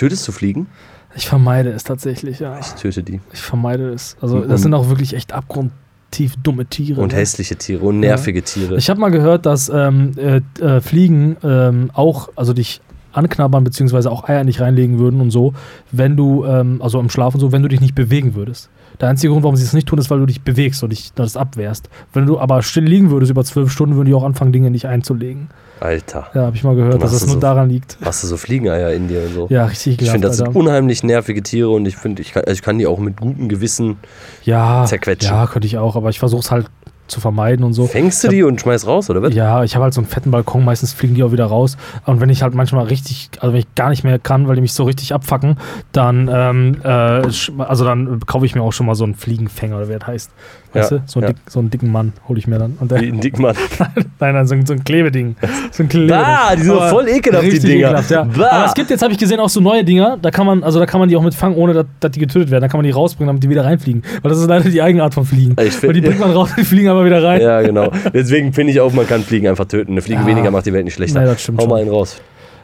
[0.00, 0.66] Tötest du Fliegen?
[1.14, 2.58] Ich vermeide es tatsächlich, ja.
[2.58, 3.20] Ich töte die.
[3.34, 4.16] Ich vermeide es.
[4.22, 7.02] Also, Und- das sind auch wirklich echt abgrundtief dumme Tiere.
[7.02, 7.18] Und ne?
[7.18, 8.76] hässliche Tiere und nervige Tiere.
[8.76, 12.80] Ich habe mal gehört, dass ähm, äh, äh, Fliegen ähm, auch, also dich
[13.12, 15.52] anknabbern beziehungsweise auch Eier nicht reinlegen würden und so,
[15.92, 18.70] wenn du, ähm, also im Schlaf und so, wenn du dich nicht bewegen würdest.
[19.00, 21.12] Der einzige Grund, warum sie es nicht tun, ist, weil du dich bewegst und dich
[21.14, 21.88] das abwehrst.
[22.12, 24.86] Wenn du aber still liegen würdest über zwölf Stunden, würden die auch anfangen, Dinge nicht
[24.86, 25.48] einzulegen.
[25.80, 26.26] Alter.
[26.34, 27.96] Ja, habe ich mal gehört, dass das nur so- daran liegt.
[28.02, 29.46] Hast du so Fliegeneier in dir und so?
[29.48, 30.58] Ja, richtig Ich ekelhaft, finde, das sind Alter.
[30.58, 33.48] unheimlich nervige Tiere und ich finde, ich kann, also ich kann die auch mit gutem
[33.48, 33.96] Gewissen.
[34.44, 35.30] ja, zerquetschen.
[35.34, 36.66] Ja, könnte ich auch, aber ich versuche es halt
[37.10, 37.86] zu vermeiden und so.
[37.86, 39.34] Fängst du die und schmeißt raus, oder was?
[39.34, 41.76] Ja, ich habe halt so einen fetten Balkon, meistens fliegen die auch wieder raus.
[42.06, 44.62] Und wenn ich halt manchmal richtig, also wenn ich gar nicht mehr kann, weil die
[44.62, 45.56] mich so richtig abfacken,
[45.92, 49.88] dann, ähm, äh, also dann kaufe ich mir auch schon mal so einen Fliegenfänger oder
[49.88, 50.30] wie das heißt.
[50.72, 51.02] Weißt Ja, du?
[51.06, 51.32] So einen, ja.
[51.32, 52.76] dick, so einen dicken Mann hole ich mir dann.
[52.78, 53.56] Und der, Wie ein Dickmann.
[54.20, 55.34] nein, nein, so, ein- so ein Klebeding.
[55.72, 56.16] So ein Klebeding.
[56.16, 57.88] Bah, die sind Aber voll ekelhaft, die Dinger.
[57.88, 58.22] Ekelhaft, ja.
[58.24, 58.48] Bah.
[58.50, 60.78] Aber es gibt jetzt, habe ich gesehen, auch so neue Dinger, da kann man, also
[60.78, 62.62] da kann man die auch mit fangen, ohne dass, dass die getötet werden.
[62.62, 64.02] Da kann man die rausbringen, damit die wieder reinfliegen.
[64.22, 65.56] Weil das ist leider die Eigenart von Fliegen.
[65.60, 67.40] Ich Weil die bringt man raus, die fliegen aber wieder rein.
[67.40, 67.90] Ja, genau.
[68.14, 69.92] Deswegen finde ich auch, man kann Fliegen einfach töten.
[69.92, 71.20] Eine Fliege weniger macht die Welt nicht schlechter.
[71.20, 71.70] Nee, das stimmt Hau schon.
[71.70, 72.20] mal einen raus.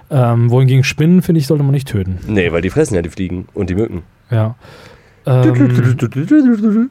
[0.09, 2.18] Ähm, wohingegen Spinnen, finde ich, sollte man nicht töten.
[2.28, 4.02] Nee, weil die fressen ja die Fliegen und die Mücken.
[4.30, 4.54] Ja.
[5.26, 6.90] Ähm,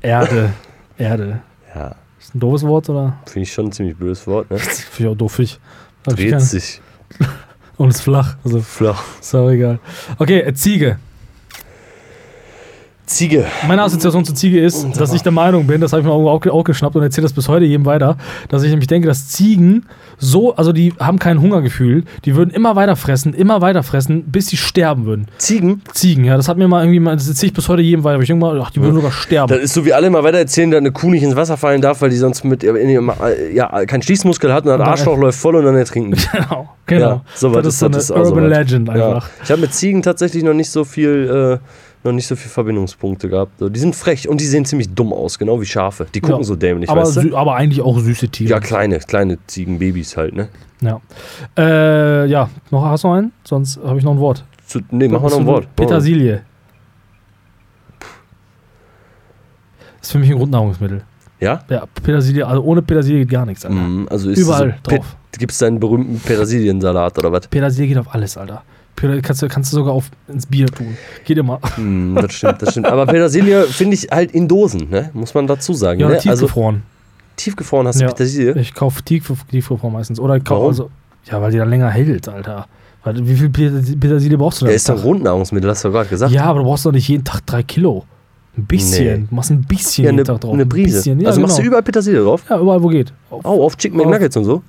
[0.00, 0.52] Erde.
[0.96, 1.40] Erde.
[1.74, 3.16] Ja, Ist ein doofes Wort oder?
[3.26, 4.58] finde ich schon ein ziemlich blödes Wort, ne?
[4.58, 5.38] Finde ich auch doof.
[5.38, 5.60] Ich.
[6.06, 6.80] Hab ich Dreht sich
[7.76, 8.36] Und ist flach.
[8.44, 9.02] Also, flach.
[9.20, 9.78] ist auch egal.
[10.18, 10.98] Okay, äh, Ziege.
[13.08, 13.46] Ziege.
[13.66, 16.46] Meine Assoziation zu Ziege ist, dass ich der Meinung bin, das habe ich mir auch,
[16.46, 18.16] auch geschnappt und erzähle das bis heute jedem weiter,
[18.48, 19.86] dass ich nämlich denke, dass Ziegen
[20.18, 24.48] so, also die haben kein Hungergefühl, die würden immer weiter fressen, immer weiter fressen, bis
[24.48, 25.26] sie sterben würden.
[25.38, 25.82] Ziegen?
[25.92, 28.14] Ziegen, ja, das hat mir mal irgendwie, mal, das erzähle ich bis heute jedem weiter,
[28.14, 29.48] aber ich denke mal, ach, die würden sogar sterben.
[29.52, 31.80] Das ist so, wie alle immer weiter erzählen, dass eine Kuh nicht ins Wasser fallen
[31.80, 35.38] darf, weil die sonst mit ihrem, äh, ja, keinen Schließmuskel hat und dann- Arschloch läuft
[35.38, 36.20] voll und dann ertrinken die.
[36.32, 37.08] genau, genau.
[37.08, 38.58] Ja, sowas das ist so eine das Urban sowas.
[38.58, 38.94] Legend Ja.
[38.94, 39.30] einfach.
[39.42, 41.58] Ich habe mit Ziegen tatsächlich noch nicht so viel
[42.04, 43.52] noch nicht so viele Verbindungspunkte gehabt.
[43.60, 46.06] Die sind frech und die sehen ziemlich dumm aus, genau wie Schafe.
[46.14, 46.44] Die gucken Ja.
[46.44, 47.36] so dämlich, aber, weißt du?
[47.36, 48.50] aber eigentlich auch süße Tiere.
[48.50, 50.48] Ja, kleine, kleine Ziegenbabys halt, ne?
[50.80, 51.00] Ja.
[51.56, 53.32] Äh, ja, noch hast du noch einen?
[53.44, 54.44] Sonst habe ich noch ein Wort.
[54.66, 55.74] Zu, nee, machen wir noch ein Wort.
[55.74, 56.42] Petersilie.
[60.00, 61.02] Ist für mich ein Grundnahrungsmittel.
[61.40, 61.62] Ja?
[61.68, 63.76] Ja, Petersilie, also ohne Petersilie geht gar nichts, Alter.
[63.76, 65.16] Mhm, also ist Überall so drauf.
[65.38, 67.46] Gibt es deinen berühmten Petersiliensalat oder was?
[67.46, 68.62] Petersilie geht auf alles, Alter.
[69.00, 70.96] Peter, kannst, du, kannst du sogar auf, ins Bier tun.
[71.24, 71.60] Geht immer.
[71.76, 72.86] Mhm, das stimmt, das stimmt.
[72.86, 75.10] Aber Petersilie finde ich halt in Dosen, ne?
[75.14, 76.00] Muss man dazu sagen.
[76.00, 76.14] Ja, ne?
[76.16, 76.82] Also tiefgefroren.
[77.36, 78.10] tiefgefroren hast du Ja.
[78.10, 78.58] Petersilie?
[78.60, 80.18] Ich kaufe tief, tiefgefroren meistens.
[80.20, 80.90] Oder ich kaufe also.
[81.30, 82.66] Ja, weil die dann länger hält, Alter.
[83.04, 84.76] Weil, wie viel Peter- Petersilie brauchst du Ja, denn?
[84.76, 85.10] ist am doch Tag?
[85.12, 86.32] Grundnahrungsmittel, hast du gerade gesagt.
[86.32, 88.04] Ja, aber du brauchst doch nicht jeden Tag drei Kilo.
[88.56, 89.20] Ein bisschen.
[89.22, 89.26] Nee.
[89.30, 90.52] Du machst ein bisschen Ja, jeden eine, Tag drauf.
[90.52, 90.96] eine Ein Prise.
[90.96, 91.20] bisschen.
[91.20, 91.68] Ja, also machst du genau.
[91.68, 92.42] überall Petersilie drauf?
[92.50, 93.12] Ja, überall, wo geht.
[93.30, 94.62] Auf, Au, auf Chicken McNuggets und so?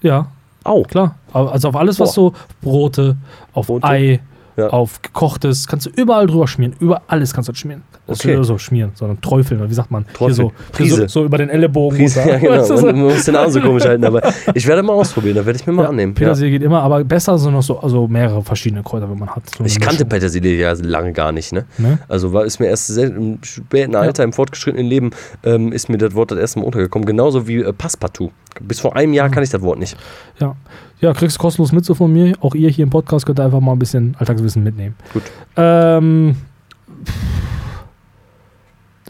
[0.00, 0.28] Ja,
[0.64, 0.82] Au.
[0.82, 1.16] klar.
[1.32, 3.16] Also auf alles, was so Brote,
[3.52, 3.86] auf Brote?
[3.86, 4.20] Ei,
[4.56, 4.68] Ja.
[4.68, 6.74] auf gekochtes, kannst du überall drüber schmieren.
[6.78, 7.82] Über alles kannst du das schmieren.
[8.06, 8.42] Das Okay.
[8.42, 10.04] so schmieren, sondern träufeln, oder wie sagt man?
[10.18, 11.96] Hier so, hier so, so über den Ellenbogen.
[11.98, 12.32] Prise, runter.
[12.34, 12.52] ja, genau.
[12.60, 12.86] Weißt du, Man, so?
[12.88, 14.04] man muss den Arm so komisch halten.
[14.04, 14.20] Aber
[14.54, 16.12] ich werde mal ausprobieren, da werde ich mir mal Ja, annehmen.
[16.12, 16.18] Ja.
[16.18, 19.42] Petersilie geht immer, aber besser sind noch so also mehrere verschiedene Kräuter, wenn man hat.
[19.56, 21.64] So Ich kannte Petersilie ja lange gar nicht, ne?
[21.78, 21.98] ne?
[22.08, 25.10] Also war, ist mir erst sehr, im späten Alter, im fortgeschrittenen Leben,
[25.44, 27.06] ähm, ist mir das Wort das erste Mal untergekommen.
[27.06, 28.30] Genauso wie äh, Passepartout.
[28.60, 29.96] Bis vor einem Jahr kann ich das Wort nicht.
[30.38, 30.54] Ja.
[31.02, 32.34] Ja, kriegst du kostenlos mit so von mir.
[32.40, 34.94] Auch ihr hier im Podcast könnt ihr einfach mal ein bisschen Alltagswissen mitnehmen.
[35.12, 35.24] Gut.
[35.56, 36.36] Ähm.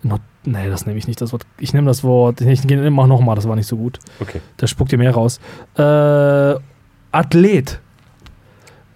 [0.02, 1.20] Not, nee, das nehme ich nicht.
[1.20, 1.46] Das Wort.
[1.58, 2.40] Ich nehme das Wort.
[2.40, 3.98] Ich mach nochmal, das war nicht so gut.
[4.20, 4.40] Okay.
[4.56, 5.38] Da spuckt ihr mehr raus.
[5.76, 6.54] Äh,
[7.12, 7.78] Athlet.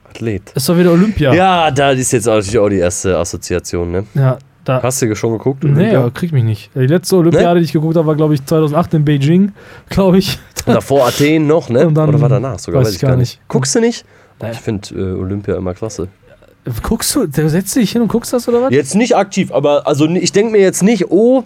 [0.09, 0.53] Athlet.
[0.53, 1.35] Ist doch wieder Olympia.
[1.35, 4.07] Ja, da ist jetzt natürlich auch die erste Assoziation, ne?
[4.15, 4.39] Ja,
[4.69, 4.83] da.
[4.83, 5.65] Hast du schon geguckt?
[5.65, 5.99] Nee, Olympia?
[6.01, 6.71] aber krieg mich nicht.
[6.75, 9.53] Die letzte Olympiade, die ich geguckt habe, war, glaube ich, 2008 in Beijing,
[9.89, 10.39] glaube ich.
[10.67, 11.91] Und davor Athen noch, ne?
[11.93, 12.83] Dann- Oder war danach sogar?
[12.83, 13.41] weiß ich gar nicht.
[13.49, 14.05] Guckst du nicht?
[14.41, 14.53] Naja.
[14.53, 16.09] Ich finde äh, Olympia immer klasse.
[16.83, 18.73] Guckst du, du setzt dich hin und guckst das oder was?
[18.73, 21.45] Jetzt nicht aktiv, aber also ich denke mir jetzt nicht, oh,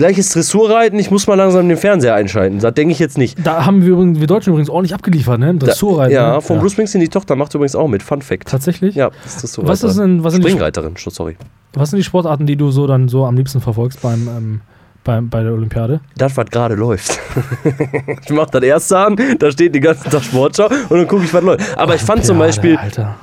[0.00, 2.58] gleiches Dressurreiten, ich muss mal langsam den Fernseher einschalten.
[2.58, 3.38] Das denke ich jetzt nicht.
[3.44, 5.54] Da haben wir, übrigens, wir Deutschen übrigens ordentlich abgeliefert, ne?
[5.54, 6.14] Dressurreiten.
[6.14, 6.40] Ja, ne?
[6.40, 8.02] von Bruce Springsteen, die Tochter macht übrigens auch mit.
[8.02, 8.48] Fun Fact.
[8.48, 8.94] Tatsächlich?
[8.94, 9.68] Ja, das ist Dressurreiterin.
[9.68, 11.36] Was, ist denn, was, sind die, Springreiterin, Sch- sorry.
[11.74, 14.60] was sind die Sportarten, die du so dann so am liebsten verfolgst beim, ähm,
[15.04, 16.00] beim, bei der Olympiade?
[16.16, 17.18] Das, was gerade läuft.
[18.22, 21.34] ich mach das erste an, da steht die ganze Tag Sportschau und dann gucke ich,
[21.34, 21.78] was läuft.
[21.78, 22.76] Aber ich fand zum Olympiade, Beispiel.
[22.76, 23.16] Alter.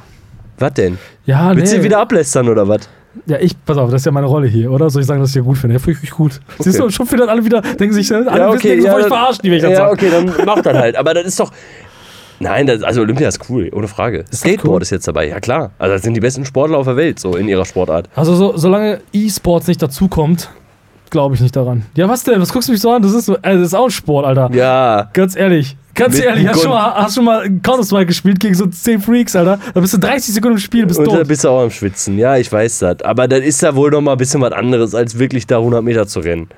[0.59, 0.97] Was denn?
[1.25, 1.79] Ja, Willst nee.
[1.79, 2.87] du wieder ablästern oder was?
[3.25, 4.89] Ja, ich, pass auf, das ist ja meine Rolle hier, oder?
[4.89, 5.75] Soll ich sagen, dass ich hier gut finde?
[5.75, 6.39] Ja, finde ich gut.
[6.59, 8.25] Siehst du, schon findet alle wieder, denken sich, ne?
[8.27, 10.61] alle wissen, denken sofort, ich dann- verarschen die, wenn ich das Ja, okay, dann mach
[10.61, 10.95] das halt.
[10.95, 11.51] Aber das ist doch.
[12.39, 14.23] Nein, das, also Olympia ist cool, ohne Frage.
[14.31, 14.81] Skateboard cool?
[14.83, 15.71] ist jetzt dabei, ja klar.
[15.79, 18.09] Also das sind die besten Sportler auf der Welt, so in ihrer Sportart.
[18.15, 20.49] Also, so, solange E-Sports nicht dazukommt,
[21.09, 21.83] glaube ich nicht daran.
[21.95, 22.41] Ja, was denn?
[22.41, 23.01] Was guckst du mich so an?
[23.01, 24.49] Das ist, so, äh, das ist auch ein Sport, Alter.
[24.53, 25.75] Ja, Ganz ehrlich.
[25.93, 29.35] Ganz Mit ehrlich, hast schon mal, hast schon mal Counter-Strike gespielt gegen so 10 Freaks,
[29.35, 29.57] Alter?
[29.73, 31.27] Da bist du 30 Sekunden im Spiel, bist und da tot.
[31.27, 32.19] bist du auch am Schwitzen.
[32.19, 33.01] Ja, ich weiß das.
[33.01, 35.83] Aber das ist ja wohl noch mal ein bisschen was anderes, als wirklich da 100
[35.83, 36.49] Meter zu rennen.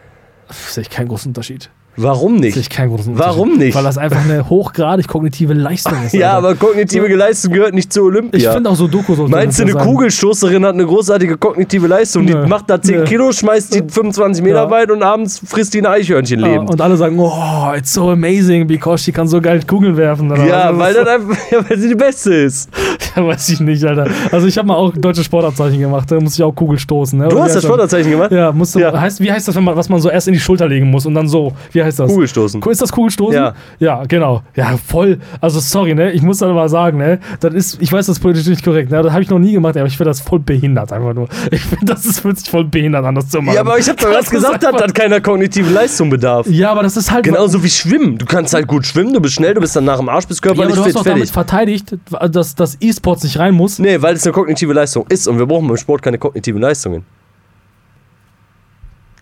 [0.50, 1.70] Sehe ich keinen großen Unterschied.
[1.98, 2.70] Warum Sehe ich nicht?
[2.70, 3.20] keinen großen.
[3.20, 3.76] Warum nicht?
[3.76, 6.14] Weil das einfach eine hochgradig kognitive Leistung ist.
[6.20, 6.38] Ja, Alter.
[6.50, 8.54] aber kognitive Leistung gehört nicht zu Ich Olympia.
[8.54, 9.84] finde auch so Dokus Meinst du, eine das.
[9.84, 12.26] Kugelstoßerin hat eine großartige kognitive Leistung?
[12.26, 12.48] Die Nö.
[12.48, 13.04] macht da 10 Nö.
[13.04, 14.70] Kilo, schmeißt die 25 Meter Ja.
[14.72, 16.68] weit und abends frisst die ein Eichhörnchen Ja, leben.
[16.70, 20.30] und alle sagen, oh, it's so amazing, because she kann so geil Kugeln werfen.
[20.48, 22.70] Ja, weil, das einfach, ja, weil sie die Beste ist.
[23.28, 24.07] Weiß ich nicht, Alter.
[24.32, 27.20] Also ich habe mal auch deutsche Sportabzeichen gemacht, da muss ich auch Kugel stoßen.
[27.20, 27.28] Ne?
[27.30, 28.32] Du hast das Sportabzeichen gemacht?
[28.32, 28.99] Ja, musst du, Ja.
[28.99, 31.05] Heißt, wie heißt das, wenn man, was man so erst in die Schulter legen muss
[31.05, 32.11] und dann so, wie heißt das?
[32.11, 32.61] Kugelstoßen.
[32.61, 33.34] Ist das Kugelstoßen?
[33.36, 33.53] Ja.
[33.80, 34.41] Ja, genau.
[34.55, 35.20] Ja, voll.
[35.41, 36.11] Also sorry, ne?
[36.11, 37.20] Ich muss dann mal sagen, ne?
[37.39, 39.01] Das ist, ich weiß, das ist politisch nicht korrekt, ne?
[39.01, 41.28] Das habe ich noch nie gemacht, aber ich finde das voll behindert einfach nur.
[41.51, 43.55] Ich finde, das ist, fühlt sich voll behindert an, das zu machen.
[43.55, 46.47] Ja, aber ich habe doch Das ist gesagt, einfach- das keiner kognitiven Leistung bedarf.
[46.49, 47.24] Ja, aber das ist halt.
[47.26, 48.17] Genauso wie Schwimmen.
[48.17, 50.43] Du kannst halt gut schwimmen, du bist schnell, du bist dann nach dem Arsch, bist
[50.45, 51.34] Ja, aber du hast fit, doch damit fertig.
[51.34, 51.95] verteidigt,
[52.32, 52.78] dass, dass
[53.12, 53.80] E-Sports nicht rein muss.
[53.80, 57.05] Nee, weil es eine kognitive Leistung ist und wir brauchen beim Sport keine kognitiven Leistungen.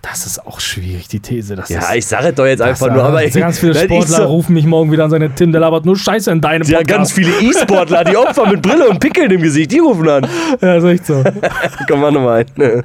[0.02, 1.56] Das ist auch schwierig, die These.
[1.56, 4.28] Das Ja, ist, ich sage es doch jetzt einfach nur, aber ganz viele Sportler sag-
[4.28, 7.12] rufen mich morgen wieder an seine Tim, der labert nur Scheiße in deinem Ja, ganz
[7.12, 10.28] viele E-Sportler, die Opfer mit Brille und Pickeln im Gesicht, die rufen an.
[10.62, 11.24] Ja, ist echt so.
[11.90, 12.84] Komm mal nochmal ein.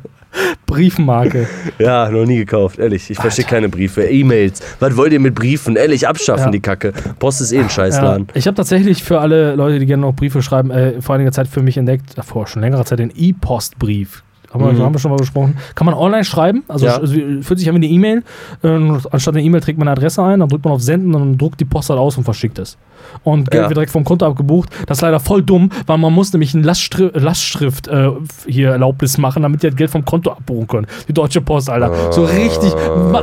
[0.73, 1.47] Briefmarke.
[1.79, 3.11] Ja, noch nie gekauft, ehrlich.
[3.11, 4.05] Ich verstehe keine Briefe.
[4.05, 4.61] E-Mails.
[4.81, 5.77] Was wollt ihr mit Briefen?
[5.77, 6.51] Ehrlich, abschaffen Ja.
[6.51, 6.93] die Kacke.
[7.19, 8.29] Post ist eh ein Ja, Scheißladen.
[8.35, 11.49] ich habe tatsächlich für alle Leute, die gerne noch Briefe schreiben, äh, vor einiger Zeit
[11.49, 14.23] für mich entdeckt, äh, vor schon längerer Zeit, den E-Postbrief.
[14.53, 14.83] Haben, wir, Mhm.
[14.83, 15.57] haben wir schon mal besprochen.
[15.75, 16.97] Kann man online schreiben, also Ja.
[16.99, 18.23] also fühlt sich an wie eine E-Mail.
[18.63, 18.69] Äh,
[19.11, 21.39] anstatt eine E-Mail trägt man eine Adresse ein, dann drückt man auf Senden und dann
[21.39, 22.77] druckt die Post halt aus und verschickt es.
[23.25, 23.69] Und Geld Ja.
[23.69, 24.69] wird direkt vom Konto abgebucht.
[24.87, 28.11] Das ist leider voll dumm, weil man muss nämlich eine Laststri Lastschrift äh,
[28.47, 30.87] hier Erlaubnis machen, damit die halt Geld vom Konto abbuchen können.
[31.09, 32.13] Die Deutsche Post, Alter.
[32.13, 32.73] So richtig.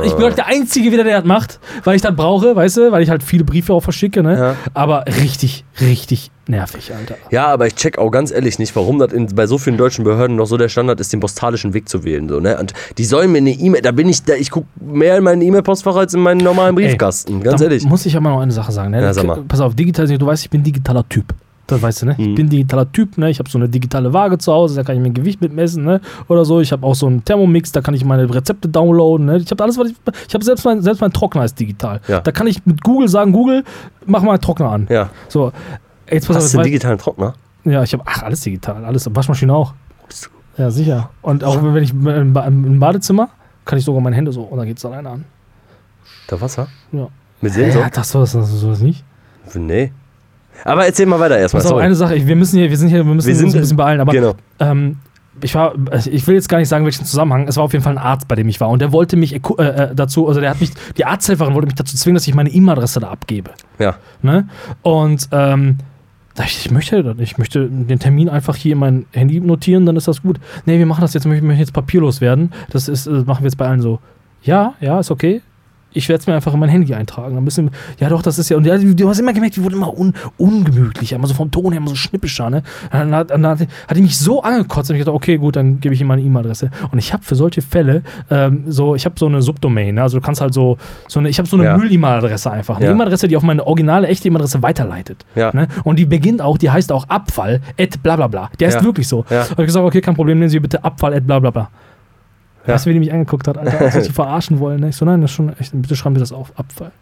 [0.04, 2.92] Ich bin halt der Einzige wieder, der das macht, weil ich das brauche, weißt du,
[2.92, 4.38] weil ich halt viele Briefe auch verschicke, ne?
[4.38, 4.54] Ja.
[4.74, 7.16] Aber richtig, richtig nervig, Alter.
[7.30, 10.04] Ja, aber ich check auch ganz ehrlich nicht, warum das in, bei so vielen deutschen
[10.04, 12.28] Behörden noch so der Standard ist, den postalischen Weg zu wählen.
[12.28, 12.58] So, ne?
[12.58, 15.42] Und die sollen mir eine E-Mail, da bin ich, da, ich gucke mehr in meinen
[15.42, 17.40] E-Mail-Postfach als in meinen normalen Briefkasten.
[17.42, 17.84] ganz da ehrlich.
[17.84, 18.90] muss ich aber noch eine Sache sagen.
[18.90, 19.00] Ne?
[19.00, 19.42] Ja, sag mal.
[19.48, 21.34] Pass auf, digital, du weißt, ich bin digitaler Typ.
[21.70, 22.14] Das weißt du, ne?
[22.18, 22.24] Mhm.
[22.24, 23.30] Ich bin digitaler Typ, ne?
[23.30, 26.00] Ich habe so eine digitale Waage zu Hause, da kann ich mein Gewicht mitmessen, ne?
[26.28, 26.60] Oder so.
[26.60, 29.36] Ich habe auch so einen Thermomix, da kann ich meine Rezepte downloaden, ne?
[29.36, 29.96] Ich habe alles, was ich.
[30.26, 32.00] Ich habe selbst mein, selbst mein Trockner ist digital.
[32.08, 32.20] Ja.
[32.20, 33.62] Da kann ich mit Google sagen, Google,
[34.06, 34.88] mach mal einen Trockner an.
[34.90, 35.10] Ja.
[35.28, 35.52] So.
[36.10, 37.34] Jetzt pass Hast du einen digitalen Trockner?
[37.64, 39.74] Ja, ich habe ach alles digital, alles Waschmaschine auch.
[40.56, 41.10] Ja, sicher.
[41.22, 43.28] Und auch wenn ich im Ba- im Badezimmer
[43.64, 45.24] kann ich sogar meine Hände so und dann geht's alleine an.
[46.30, 46.68] Der Wasser?
[46.92, 47.08] Ja.
[47.40, 47.82] Mit Sensor?
[47.82, 49.04] Ja, das sowas, das sowas nicht.
[49.54, 49.92] Nee.
[50.64, 51.62] Aber erzähl mal weiter erstmal.
[51.62, 53.46] Pass auf, eine Sache, ich, wir müssen hier, wir sind hier, wir müssen Wir sind-
[53.46, 54.34] uns ein bisschen beeilen, aber genau.
[54.58, 54.98] ähm,
[55.42, 55.72] ich war,
[56.10, 57.48] ich will jetzt gar nicht sagen, welchen Zusammenhang.
[57.48, 58.68] Es war auf jeden Fall ein Arzt, bei dem ich war.
[58.68, 61.76] Und der wollte mich äh, äh, dazu, also der hat mich, die Arzthelferin wollte mich
[61.76, 63.50] dazu zwingen, dass ich meine E-Mail-Adresse da abgebe.
[63.78, 63.94] Ja.
[64.20, 64.48] Ne?
[64.82, 65.89] Und ähm, da
[66.38, 67.32] ich, möchte das nicht.
[67.32, 70.38] Ich möchte den Termin einfach hier in mein Handy notieren, dann ist das gut.
[70.64, 72.52] Nee, wir machen das jetzt, wir möchten jetzt papierlos werden.
[72.70, 74.00] Das ist, äh, machen wir jetzt bei allen so.
[74.42, 75.42] Ja, ja, ist okay.
[75.92, 77.36] Ich werde es mir einfach in mein Handy eintragen.
[77.36, 79.64] Ein bisschen, ja doch, das ist ja, und ja, du, du hast immer gemerkt, wir
[79.64, 82.62] wurden immer un, ungemütlicher, immer so vom Ton her, immer so schnippischer, ne?
[82.92, 85.80] Dann hat, dann hat, hat die mich so angekotzt und ich dachte, okay, gut, dann
[85.80, 86.70] gebe ich ihm meine E-Mail-Adresse.
[86.92, 90.02] Und ich habe für solche Fälle ähm, so, ich habe so eine Subdomain, ne?
[90.02, 90.78] also du kannst halt so,
[91.08, 91.76] so eine, ich habe so eine Ja.
[91.76, 92.76] Müll-E-Mail-Adresse einfach.
[92.76, 92.92] Eine Ja.
[92.92, 95.24] E-Mail-Adresse, die auf meine originale, echte E-Mail-Adresse weiterleitet.
[95.34, 95.50] Ja.
[95.54, 95.68] Ne?
[95.84, 98.50] Und die beginnt auch, die heißt auch Abfall, at bla bla bla.
[98.60, 99.24] Der ist wirklich so.
[99.30, 99.42] Ja.
[99.42, 101.70] Und ich gesagt, okay, kein Problem, nehmen Sie bitte Abfall, at bla bla bla.
[102.66, 102.74] Ja.
[102.74, 104.80] Weißt du, wie die mich angeguckt hat, Alter, als sie verarschen wollen.
[104.80, 104.90] Ne?
[104.90, 106.92] Ich so, nein, das ist schon echt, bitte schreiben Sie das auf, Abfall.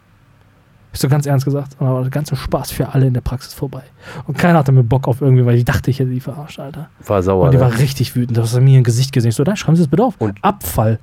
[0.91, 3.53] Ich so ganz ernst gesagt, und aber der ganze Spaß für alle in der Praxis
[3.53, 3.83] vorbei.
[4.25, 6.89] Und keiner hatte mir Bock auf irgendwie, weil ich dachte, ich hätte die verarscht, Alter.
[7.05, 7.45] War sauer.
[7.45, 7.63] Und die ne?
[7.63, 9.29] war richtig wütend, das hat mir ein Gesicht gesehen.
[9.29, 10.15] Ich so, nein, schreiben Sie das bitte auf.
[10.17, 10.99] Und- Abfall.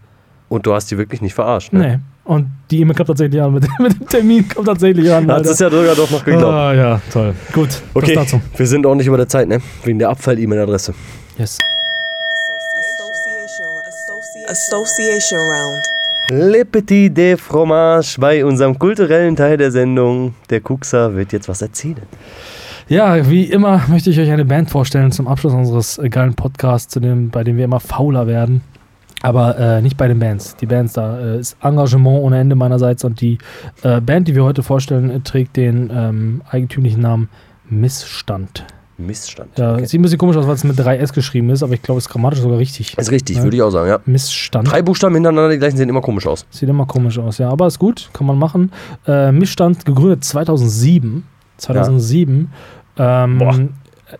[0.49, 1.73] Und du hast die wirklich nicht verarscht.
[1.73, 1.79] Ne?
[1.79, 1.99] Nee.
[2.25, 5.31] Und die E-Mail kommt tatsächlich an, mit, dem- mit dem Termin kommt tatsächlich an.
[5.31, 6.53] Hat es ja sogar doch noch geglaubt.
[6.53, 7.35] Ah, ja, toll.
[7.53, 8.41] Gut, okay, das dazu.
[8.57, 9.61] wir sind auch nicht über der Zeit, ne?
[9.85, 10.95] Wegen der Abfall-E-Mail-Adresse.
[11.39, 11.59] Yes.
[14.49, 15.82] Association Round.
[16.30, 20.34] Le Petit de Fromage bei unserem kulturellen Teil der Sendung.
[20.51, 22.03] Der Kuxer wird jetzt was erzählen.
[22.88, 26.92] Ja, wie immer möchte ich euch eine Band vorstellen zum Abschluss unseres äh, geilen Podcasts,
[26.92, 28.62] zu dem, bei dem wir immer fauler werden.
[29.22, 30.55] Aber äh, nicht bei den Bands.
[30.57, 33.38] Die Bands, da äh, ist Engagement ohne Ende meinerseits und die
[33.82, 37.28] äh, Band, die wir heute vorstellen, trägt den ähm, eigentümlichen Namen
[37.68, 38.64] Missstand.
[38.99, 39.59] Missstand.
[39.59, 39.84] Ja, Okay.
[39.86, 42.07] sieht ein bisschen komisch aus, weil es mit 3S geschrieben ist, aber ich glaube, es
[42.07, 42.97] ist grammatisch sogar richtig.
[42.97, 43.42] Ist richtig, Ja.
[43.42, 43.99] würde ich auch sagen, ja.
[44.07, 44.70] Missstand.
[44.70, 46.47] Drei Buchstaben hintereinander, die gleichen sehen immer komisch aus.
[46.51, 47.49] Sieht immer komisch aus, ja.
[47.51, 48.72] Aber ist gut, kann man machen.
[49.07, 51.24] Äh, Missstand gegründet 2007.
[51.59, 52.51] 2007.
[52.99, 53.59] Ähm, Boah.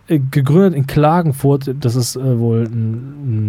[0.07, 1.73] äh, gegründet in Klagenfurt.
[1.79, 2.75] Das ist äh, wohl ein,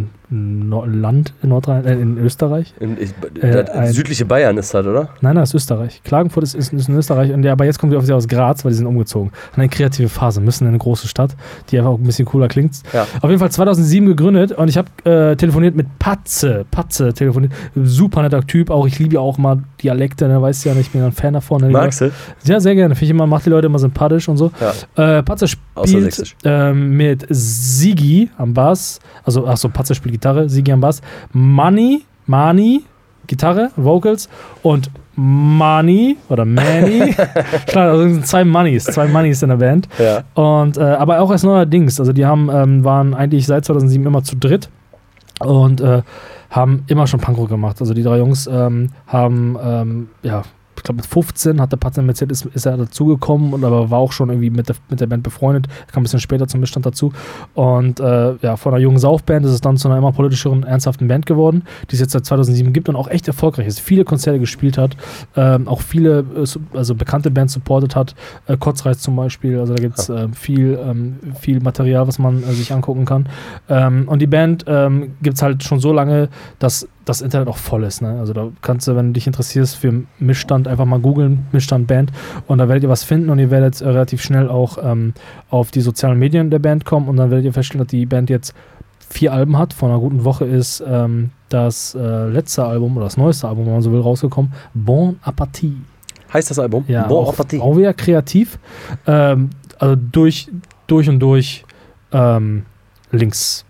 [0.04, 2.74] ein Nor- Land in Nordrhein, äh, in Österreich.
[2.80, 3.10] In, ich,
[3.42, 5.04] Äh, ein- südliche Bayern ist das, oder?
[5.20, 6.02] Nein, nein, das ist Österreich.
[6.04, 7.32] Klagenfurt ist, ist, ist in Österreich.
[7.32, 9.32] Und ja, aber jetzt kommen die offiziell aus Graz, weil die sind umgezogen.
[9.56, 11.34] Eine kreative Phase, müssen in eine große Stadt,
[11.70, 12.74] die einfach auch ein bisschen cooler klingt.
[12.92, 13.06] Ja.
[13.22, 16.66] Auf jeden Fall 2007 gegründet und ich habe äh, telefoniert mit Patze.
[16.70, 17.52] Patze telefoniert.
[17.74, 20.88] Super netter Typ, auch ich liebe ja auch mal Dialekte, ne, weißt du ja, nicht,
[20.88, 21.62] ich bin ein Fan davon.
[21.62, 22.10] Ne, Magst du?
[22.44, 22.94] Ja, sehr gerne.
[22.94, 24.50] Finde ich immer, macht die Leute immer sympathisch und so.
[24.96, 25.18] Ja.
[25.18, 30.80] Äh, Patze spielt ähm, mit Sigi am Bass, also achso, Patze spielt Gitarre, Sigi am
[30.80, 31.00] Bass,
[31.32, 32.84] Mani, Mani,
[33.28, 34.28] Gitarre, Vocals
[34.62, 37.14] und Mani oder Manny.
[37.66, 39.88] Klar, also zwei Moneys, zwei Moneys in der Band.
[39.98, 40.22] Ja.
[40.34, 41.98] Und äh, aber auch erst neuerdings.
[41.98, 44.68] Also die haben, ähm, waren eigentlich seit 2007 immer zu dritt
[45.40, 46.02] und äh,
[46.50, 47.78] haben immer schon Punkrock gemacht.
[47.80, 50.42] Also die drei Jungs ähm, haben, ähm, ja,
[50.78, 54.12] ich glaube mit 15 hat der Patzer Mercedes ist er dazugekommen und aber war auch
[54.12, 55.66] schon irgendwie mit der, mit der Band befreundet.
[55.92, 57.12] Kam ein bisschen später zum Bestand dazu.
[57.54, 61.08] Und äh, ja, von einer jungen Saufband ist es dann zu einer immer politischeren, ernsthaften
[61.08, 63.80] Band geworden, die es jetzt seit 2007 gibt und auch echt erfolgreich ist.
[63.80, 64.96] Viele Konzerte gespielt hat,
[65.36, 68.14] ähm, auch viele, äh, also bekannte Bands supportet hat.
[68.46, 72.42] Äh, Kotzreiz zum Beispiel, also da gibt es äh, viel, ähm, viel Material, was man
[72.42, 73.28] äh, sich angucken kann.
[73.68, 77.56] Ähm, und die Band ähm, gibt es halt schon so lange, dass das Internet auch
[77.56, 78.02] voll ist.
[78.02, 78.18] Ne?
[78.18, 82.12] Also da kannst du, wenn du dich interessierst für Missstand, einfach mal googeln, Missstand Band
[82.46, 85.14] und da werdet ihr was finden und ihr werdet äh, relativ schnell auch ähm,
[85.50, 88.30] auf die sozialen Medien der Band kommen und dann werdet ihr feststellen, dass die Band
[88.30, 88.54] jetzt
[89.09, 89.72] vier Alben hat.
[89.72, 93.72] Vor einer guten Woche ist ähm, das äh, letzte Album oder das neueste Album, wenn
[93.72, 94.52] man so will, rausgekommen.
[94.74, 95.76] Bon Appetit.
[96.32, 96.84] Heißt das Album?
[96.88, 97.61] Ja, Bon auch, Appetit.
[97.61, 98.59] auch wieder kreativ.
[99.06, 100.50] Ähm, also durch,
[100.86, 101.64] durch und durch
[102.12, 102.66] ähm,
[103.12, 103.64] links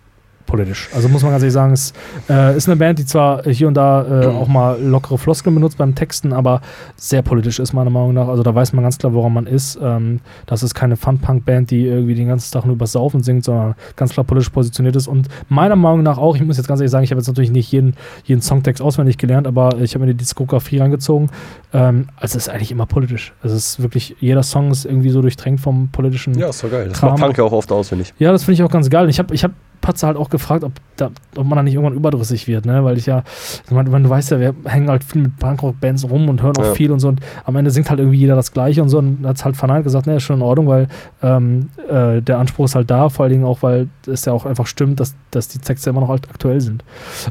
[0.49, 0.89] politisch.
[0.95, 1.93] Also muss man ganz ehrlich sagen, es
[2.29, 5.79] äh, ist eine Band, die zwar hier und da äh, auch mal lockere Floskeln benutzt
[5.79, 6.61] beim Texten, aber
[6.97, 8.27] sehr politisch ist meiner Meinung nach.
[8.29, 9.79] Also da weiß man ganz klar, woran man ist.
[9.81, 13.75] Ähm, das ist keine Fun-Punk-Band, die irgendwie den ganzen Tag nur über Saufen singt, sondern
[13.95, 15.07] ganz klar politisch positioniert ist.
[15.07, 17.53] Und meiner Meinung nach auch, ich muss jetzt ganz ehrlich sagen, ich habe jetzt natürlich
[17.53, 17.95] nicht jeden,
[18.25, 21.31] jeden Songtext auswendig gelernt, aber ich habe mir die Diskografie reingezogen.
[21.75, 23.35] Ähm, also es ist eigentlich immer politisch.
[23.43, 26.39] Es ist wirklich, jeder Song ist irgendwie so durchdrängt vom politischen.
[26.39, 26.89] Ja, ist doch geil.
[26.89, 27.11] Das Kram.
[27.11, 28.15] macht Punk ja auch oft auswendig.
[28.19, 29.11] Ja, das finde ich auch ganz geil.
[29.11, 31.97] Ich habe ich hab Patze halt auch gefragt, ob, da, ob man da nicht irgendwann
[31.97, 32.85] überdrüssig wird, ne?
[32.85, 33.23] Weil ich ja,
[33.65, 36.65] ich meine, du weißt ja, wir hängen halt viel mit Punkrock-Bands rum und hören auch
[36.65, 36.75] Ja.
[36.75, 37.09] viel und so.
[37.09, 38.99] Und am Ende singt halt irgendwie jeder das Gleiche und so.
[38.99, 40.89] Und hat halt verneint gesagt, ne, ist schon in Ordnung, weil
[41.23, 44.47] ähm, äh, der Anspruch ist halt da, vor allen Dingen auch, weil es ja auch
[44.47, 46.85] einfach stimmt, dass, dass die Texte immer noch halt aktuell sind.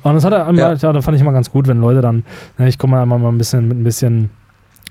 [0.03, 0.71] Und das hat er, Ja.
[0.71, 0.73] ja.
[0.73, 2.23] ja, da fand ich immer ganz gut, wenn Leute dann,
[2.57, 4.29] ne, ich komme mal einmal mal ein bisschen mit ein bisschen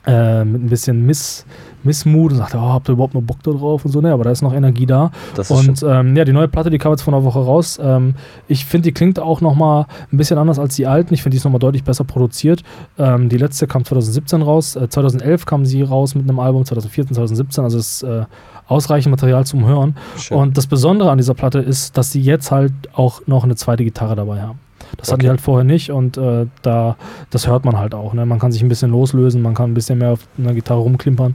[0.06, 1.44] äh, mit ein bisschen Miss,
[1.82, 4.24] Missmut und sagte, oh, habt ihr überhaupt noch Bock da drauf und so, ne, aber
[4.24, 5.10] da ist noch Energie da.
[5.48, 7.78] Und ähm, ja, die neue Platte, die kam jetzt vor einer Woche raus.
[7.82, 8.14] Ähm,
[8.48, 11.14] ich finde, die klingt auch nochmal ein bisschen anders als die alten.
[11.14, 12.62] Ich finde, die ist nochmal deutlich besser produziert.
[12.98, 14.76] Ähm, die letzte kam 2017 raus.
[14.76, 17.64] Äh, 2011 kam sie raus mit einem Album, 2014, 2017.
[17.64, 18.24] Also ist äh,
[18.68, 19.96] ausreichend Material zum Hören.
[20.18, 20.36] schön.
[20.36, 23.84] Und das Besondere an dieser Platte ist, dass sie jetzt halt auch noch eine zweite
[23.84, 24.58] Gitarre dabei haben.
[24.96, 25.30] Das hatten die Okay.
[25.30, 26.96] halt vorher nicht und äh, da,
[27.30, 28.14] das hört man halt auch.
[28.14, 28.26] Ne?
[28.26, 31.34] Man kann sich ein bisschen loslösen, man kann ein bisschen mehr auf einer Gitarre rumklimpern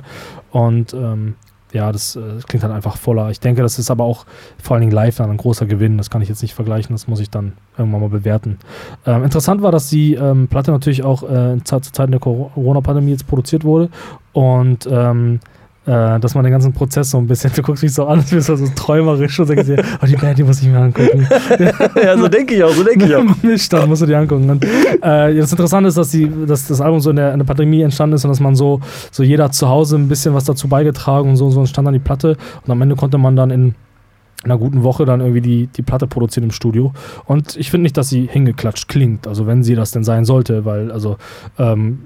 [0.51, 1.35] und ähm,
[1.73, 3.29] ja, das, äh, das klingt halt einfach voller.
[3.29, 4.25] Ich denke, das ist aber auch
[4.61, 5.97] vor allen Dingen live dann ein großer Gewinn.
[5.97, 8.57] Das kann ich jetzt nicht vergleichen, das muss ich dann irgendwann mal bewerten.
[9.05, 13.27] Ähm, interessant war, dass die ähm, Platte natürlich auch äh, zu Zeiten der Corona-Pandemie jetzt
[13.27, 13.89] produziert wurde
[14.33, 15.39] und ähm,
[15.85, 18.29] äh, dass man den ganzen Prozess so ein bisschen, du guckst mich so an, als
[18.29, 21.27] bist du so träumerisch und denkst dir, oh, die Band, die muss ich mir angucken.
[22.03, 23.23] ja, so denke ich auch, so denke ich auch.
[23.41, 24.49] Mist, dann musst du dir angucken.
[24.49, 27.45] Und, äh, das Interessante ist, dass, die, dass das Album so in der, in der
[27.45, 28.79] Pandemie entstanden ist und dass man so,
[29.11, 31.99] so jeder zu Hause ein bisschen was dazu beigetragen und so, so entstand dann die
[31.99, 32.37] Platte.
[32.65, 33.75] Und am Ende konnte man dann in
[34.43, 36.93] einer guten Woche dann irgendwie die, die Platte produzieren im Studio.
[37.25, 40.65] Und ich finde nicht, dass sie hingeklatscht klingt, also wenn sie das denn sein sollte,
[40.65, 41.17] weil, also,
[41.59, 41.99] ähm,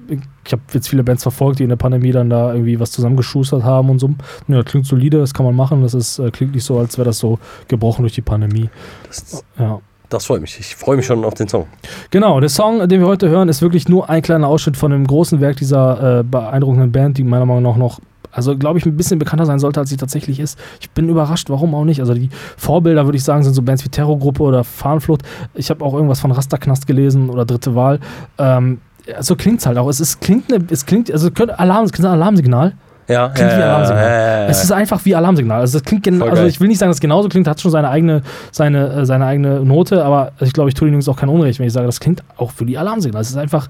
[0.45, 3.63] ich habe jetzt viele Bands verfolgt, die in der Pandemie dann da irgendwie was zusammengeschustert
[3.63, 4.09] haben und so.
[4.47, 5.81] Ja, das klingt solide, das kann man machen.
[5.81, 8.69] Das ist, äh, klingt nicht so, als wäre das so gebrochen durch die Pandemie.
[9.07, 9.79] Das, Ja.
[10.09, 10.59] das freut mich.
[10.59, 11.65] Ich freue mich schon auf den Song.
[12.11, 15.07] Genau, der Song, den wir heute hören, ist wirklich nur ein kleiner Ausschnitt von dem
[15.07, 17.99] großen Werk dieser äh, beeindruckenden Band, die meiner Meinung nach noch,
[18.35, 20.59] also glaube ich, ein bisschen bekannter sein sollte, als sie tatsächlich ist.
[20.81, 22.01] Ich bin überrascht, warum auch nicht.
[22.01, 25.23] Also die Vorbilder, würde ich sagen, sind so Bands wie Terrorgruppe oder Fahnenflucht.
[25.53, 27.99] Ich habe auch irgendwas von Rasterknast gelesen oder Dritte Wahl.
[28.37, 28.79] Ähm,
[29.19, 29.87] so klingt es halt auch.
[29.87, 32.73] Es, ist, klingt, ne, es klingt, also Alarm, es klingt ein Alarmsignal.
[33.07, 34.47] Ja, Klingt wie Alarmsignal.
[34.49, 35.61] Es ist einfach wie Alarmsignal.
[35.61, 36.47] Also das klingt Voll also geil.
[36.47, 39.25] ich will nicht sagen, dass es genauso klingt, hat schon seine eigene, seine, äh, seine
[39.25, 41.85] eigene Note, aber ich glaube, ich tue den Jungs auch kein Unrecht, wenn ich sage,
[41.85, 43.21] das klingt auch für die Alarmsignal.
[43.21, 43.67] Es ist einfach,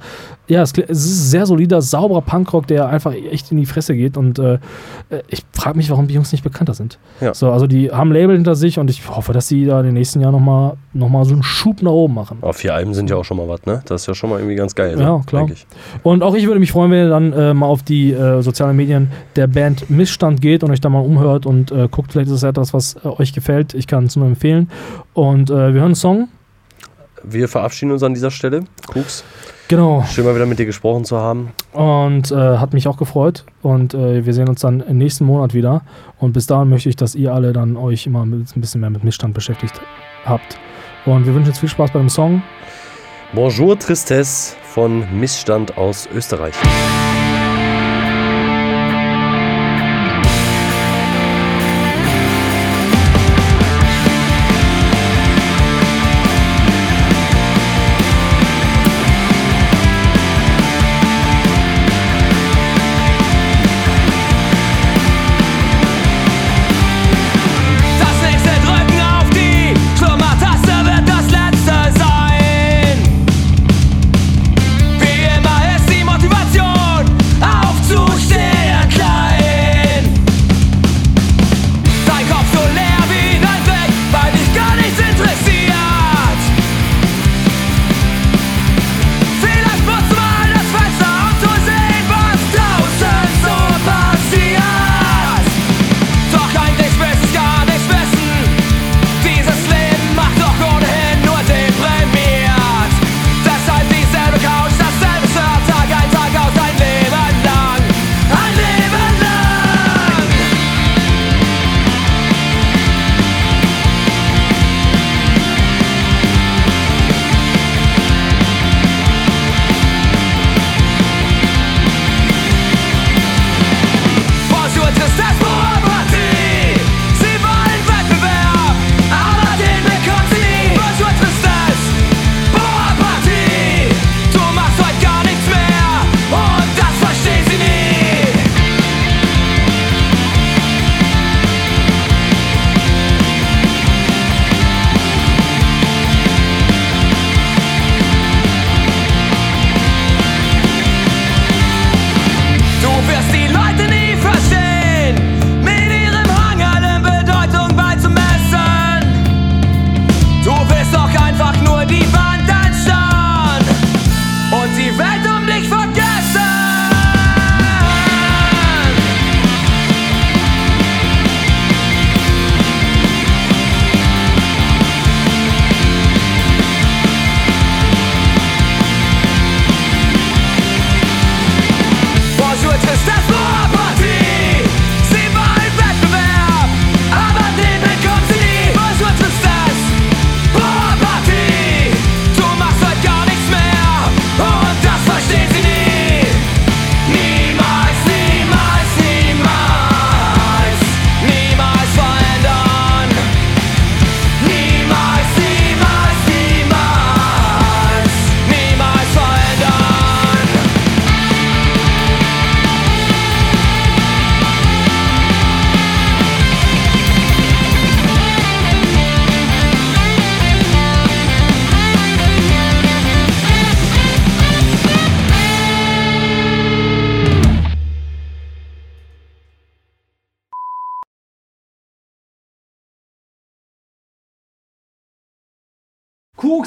[0.48, 3.96] ja, es, klingt, es ist sehr solider, sauberer Punkrock, der einfach echt in die Fresse
[3.96, 4.60] geht und äh,
[5.28, 6.98] ich frage mich, warum die Jungs nicht bekannter sind.
[7.20, 7.34] Ja.
[7.34, 9.86] So, also die haben ein Label hinter sich und ich hoffe, dass sie da in
[9.86, 12.38] den nächsten Jahren nochmal noch mal so einen Schub nach oben machen.
[12.42, 13.82] Aber vier Alben sind ja auch schon mal was, ne?
[13.86, 14.98] Das ist ja schon mal irgendwie ganz geil.
[14.98, 15.24] Ja, ne?
[15.26, 15.48] klar.
[16.04, 18.76] Und auch ich würde mich freuen, wenn ihr dann äh, mal auf die äh, sozialen
[18.78, 22.36] Medien der Band Missstand geht und euch da mal umhört und äh, guckt, vielleicht ist
[22.36, 23.74] es etwas, was äh, euch gefällt.
[23.74, 24.70] Ich kann es nur empfehlen.
[25.14, 26.30] Und äh, wir hören einen Song.
[27.24, 28.66] Wir verabschieden uns an dieser Stelle.
[28.88, 29.24] Kuks,
[29.68, 30.04] Genau.
[30.12, 31.52] schön mal wieder mit dir gesprochen zu haben.
[31.74, 33.46] Und äh, hat mich auch gefreut.
[33.64, 35.82] Und äh, wir sehen uns dann im nächsten Monat wieder.
[36.20, 38.92] Und bis dahin möchte ich, dass ihr alle dann euch immer mit, ein bisschen mehr
[38.92, 39.82] mit Missstand beschäftigt
[40.24, 40.58] habt.
[41.06, 42.44] Und wir wünschen jetzt viel Spaß bei dem Song.
[43.34, 46.54] Bonjour Tristesse von Missstand aus Österreich.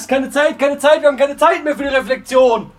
[0.09, 2.71] Keine Zeit, keine Zeit, wir haben keine Zeit mehr für die Reflexion.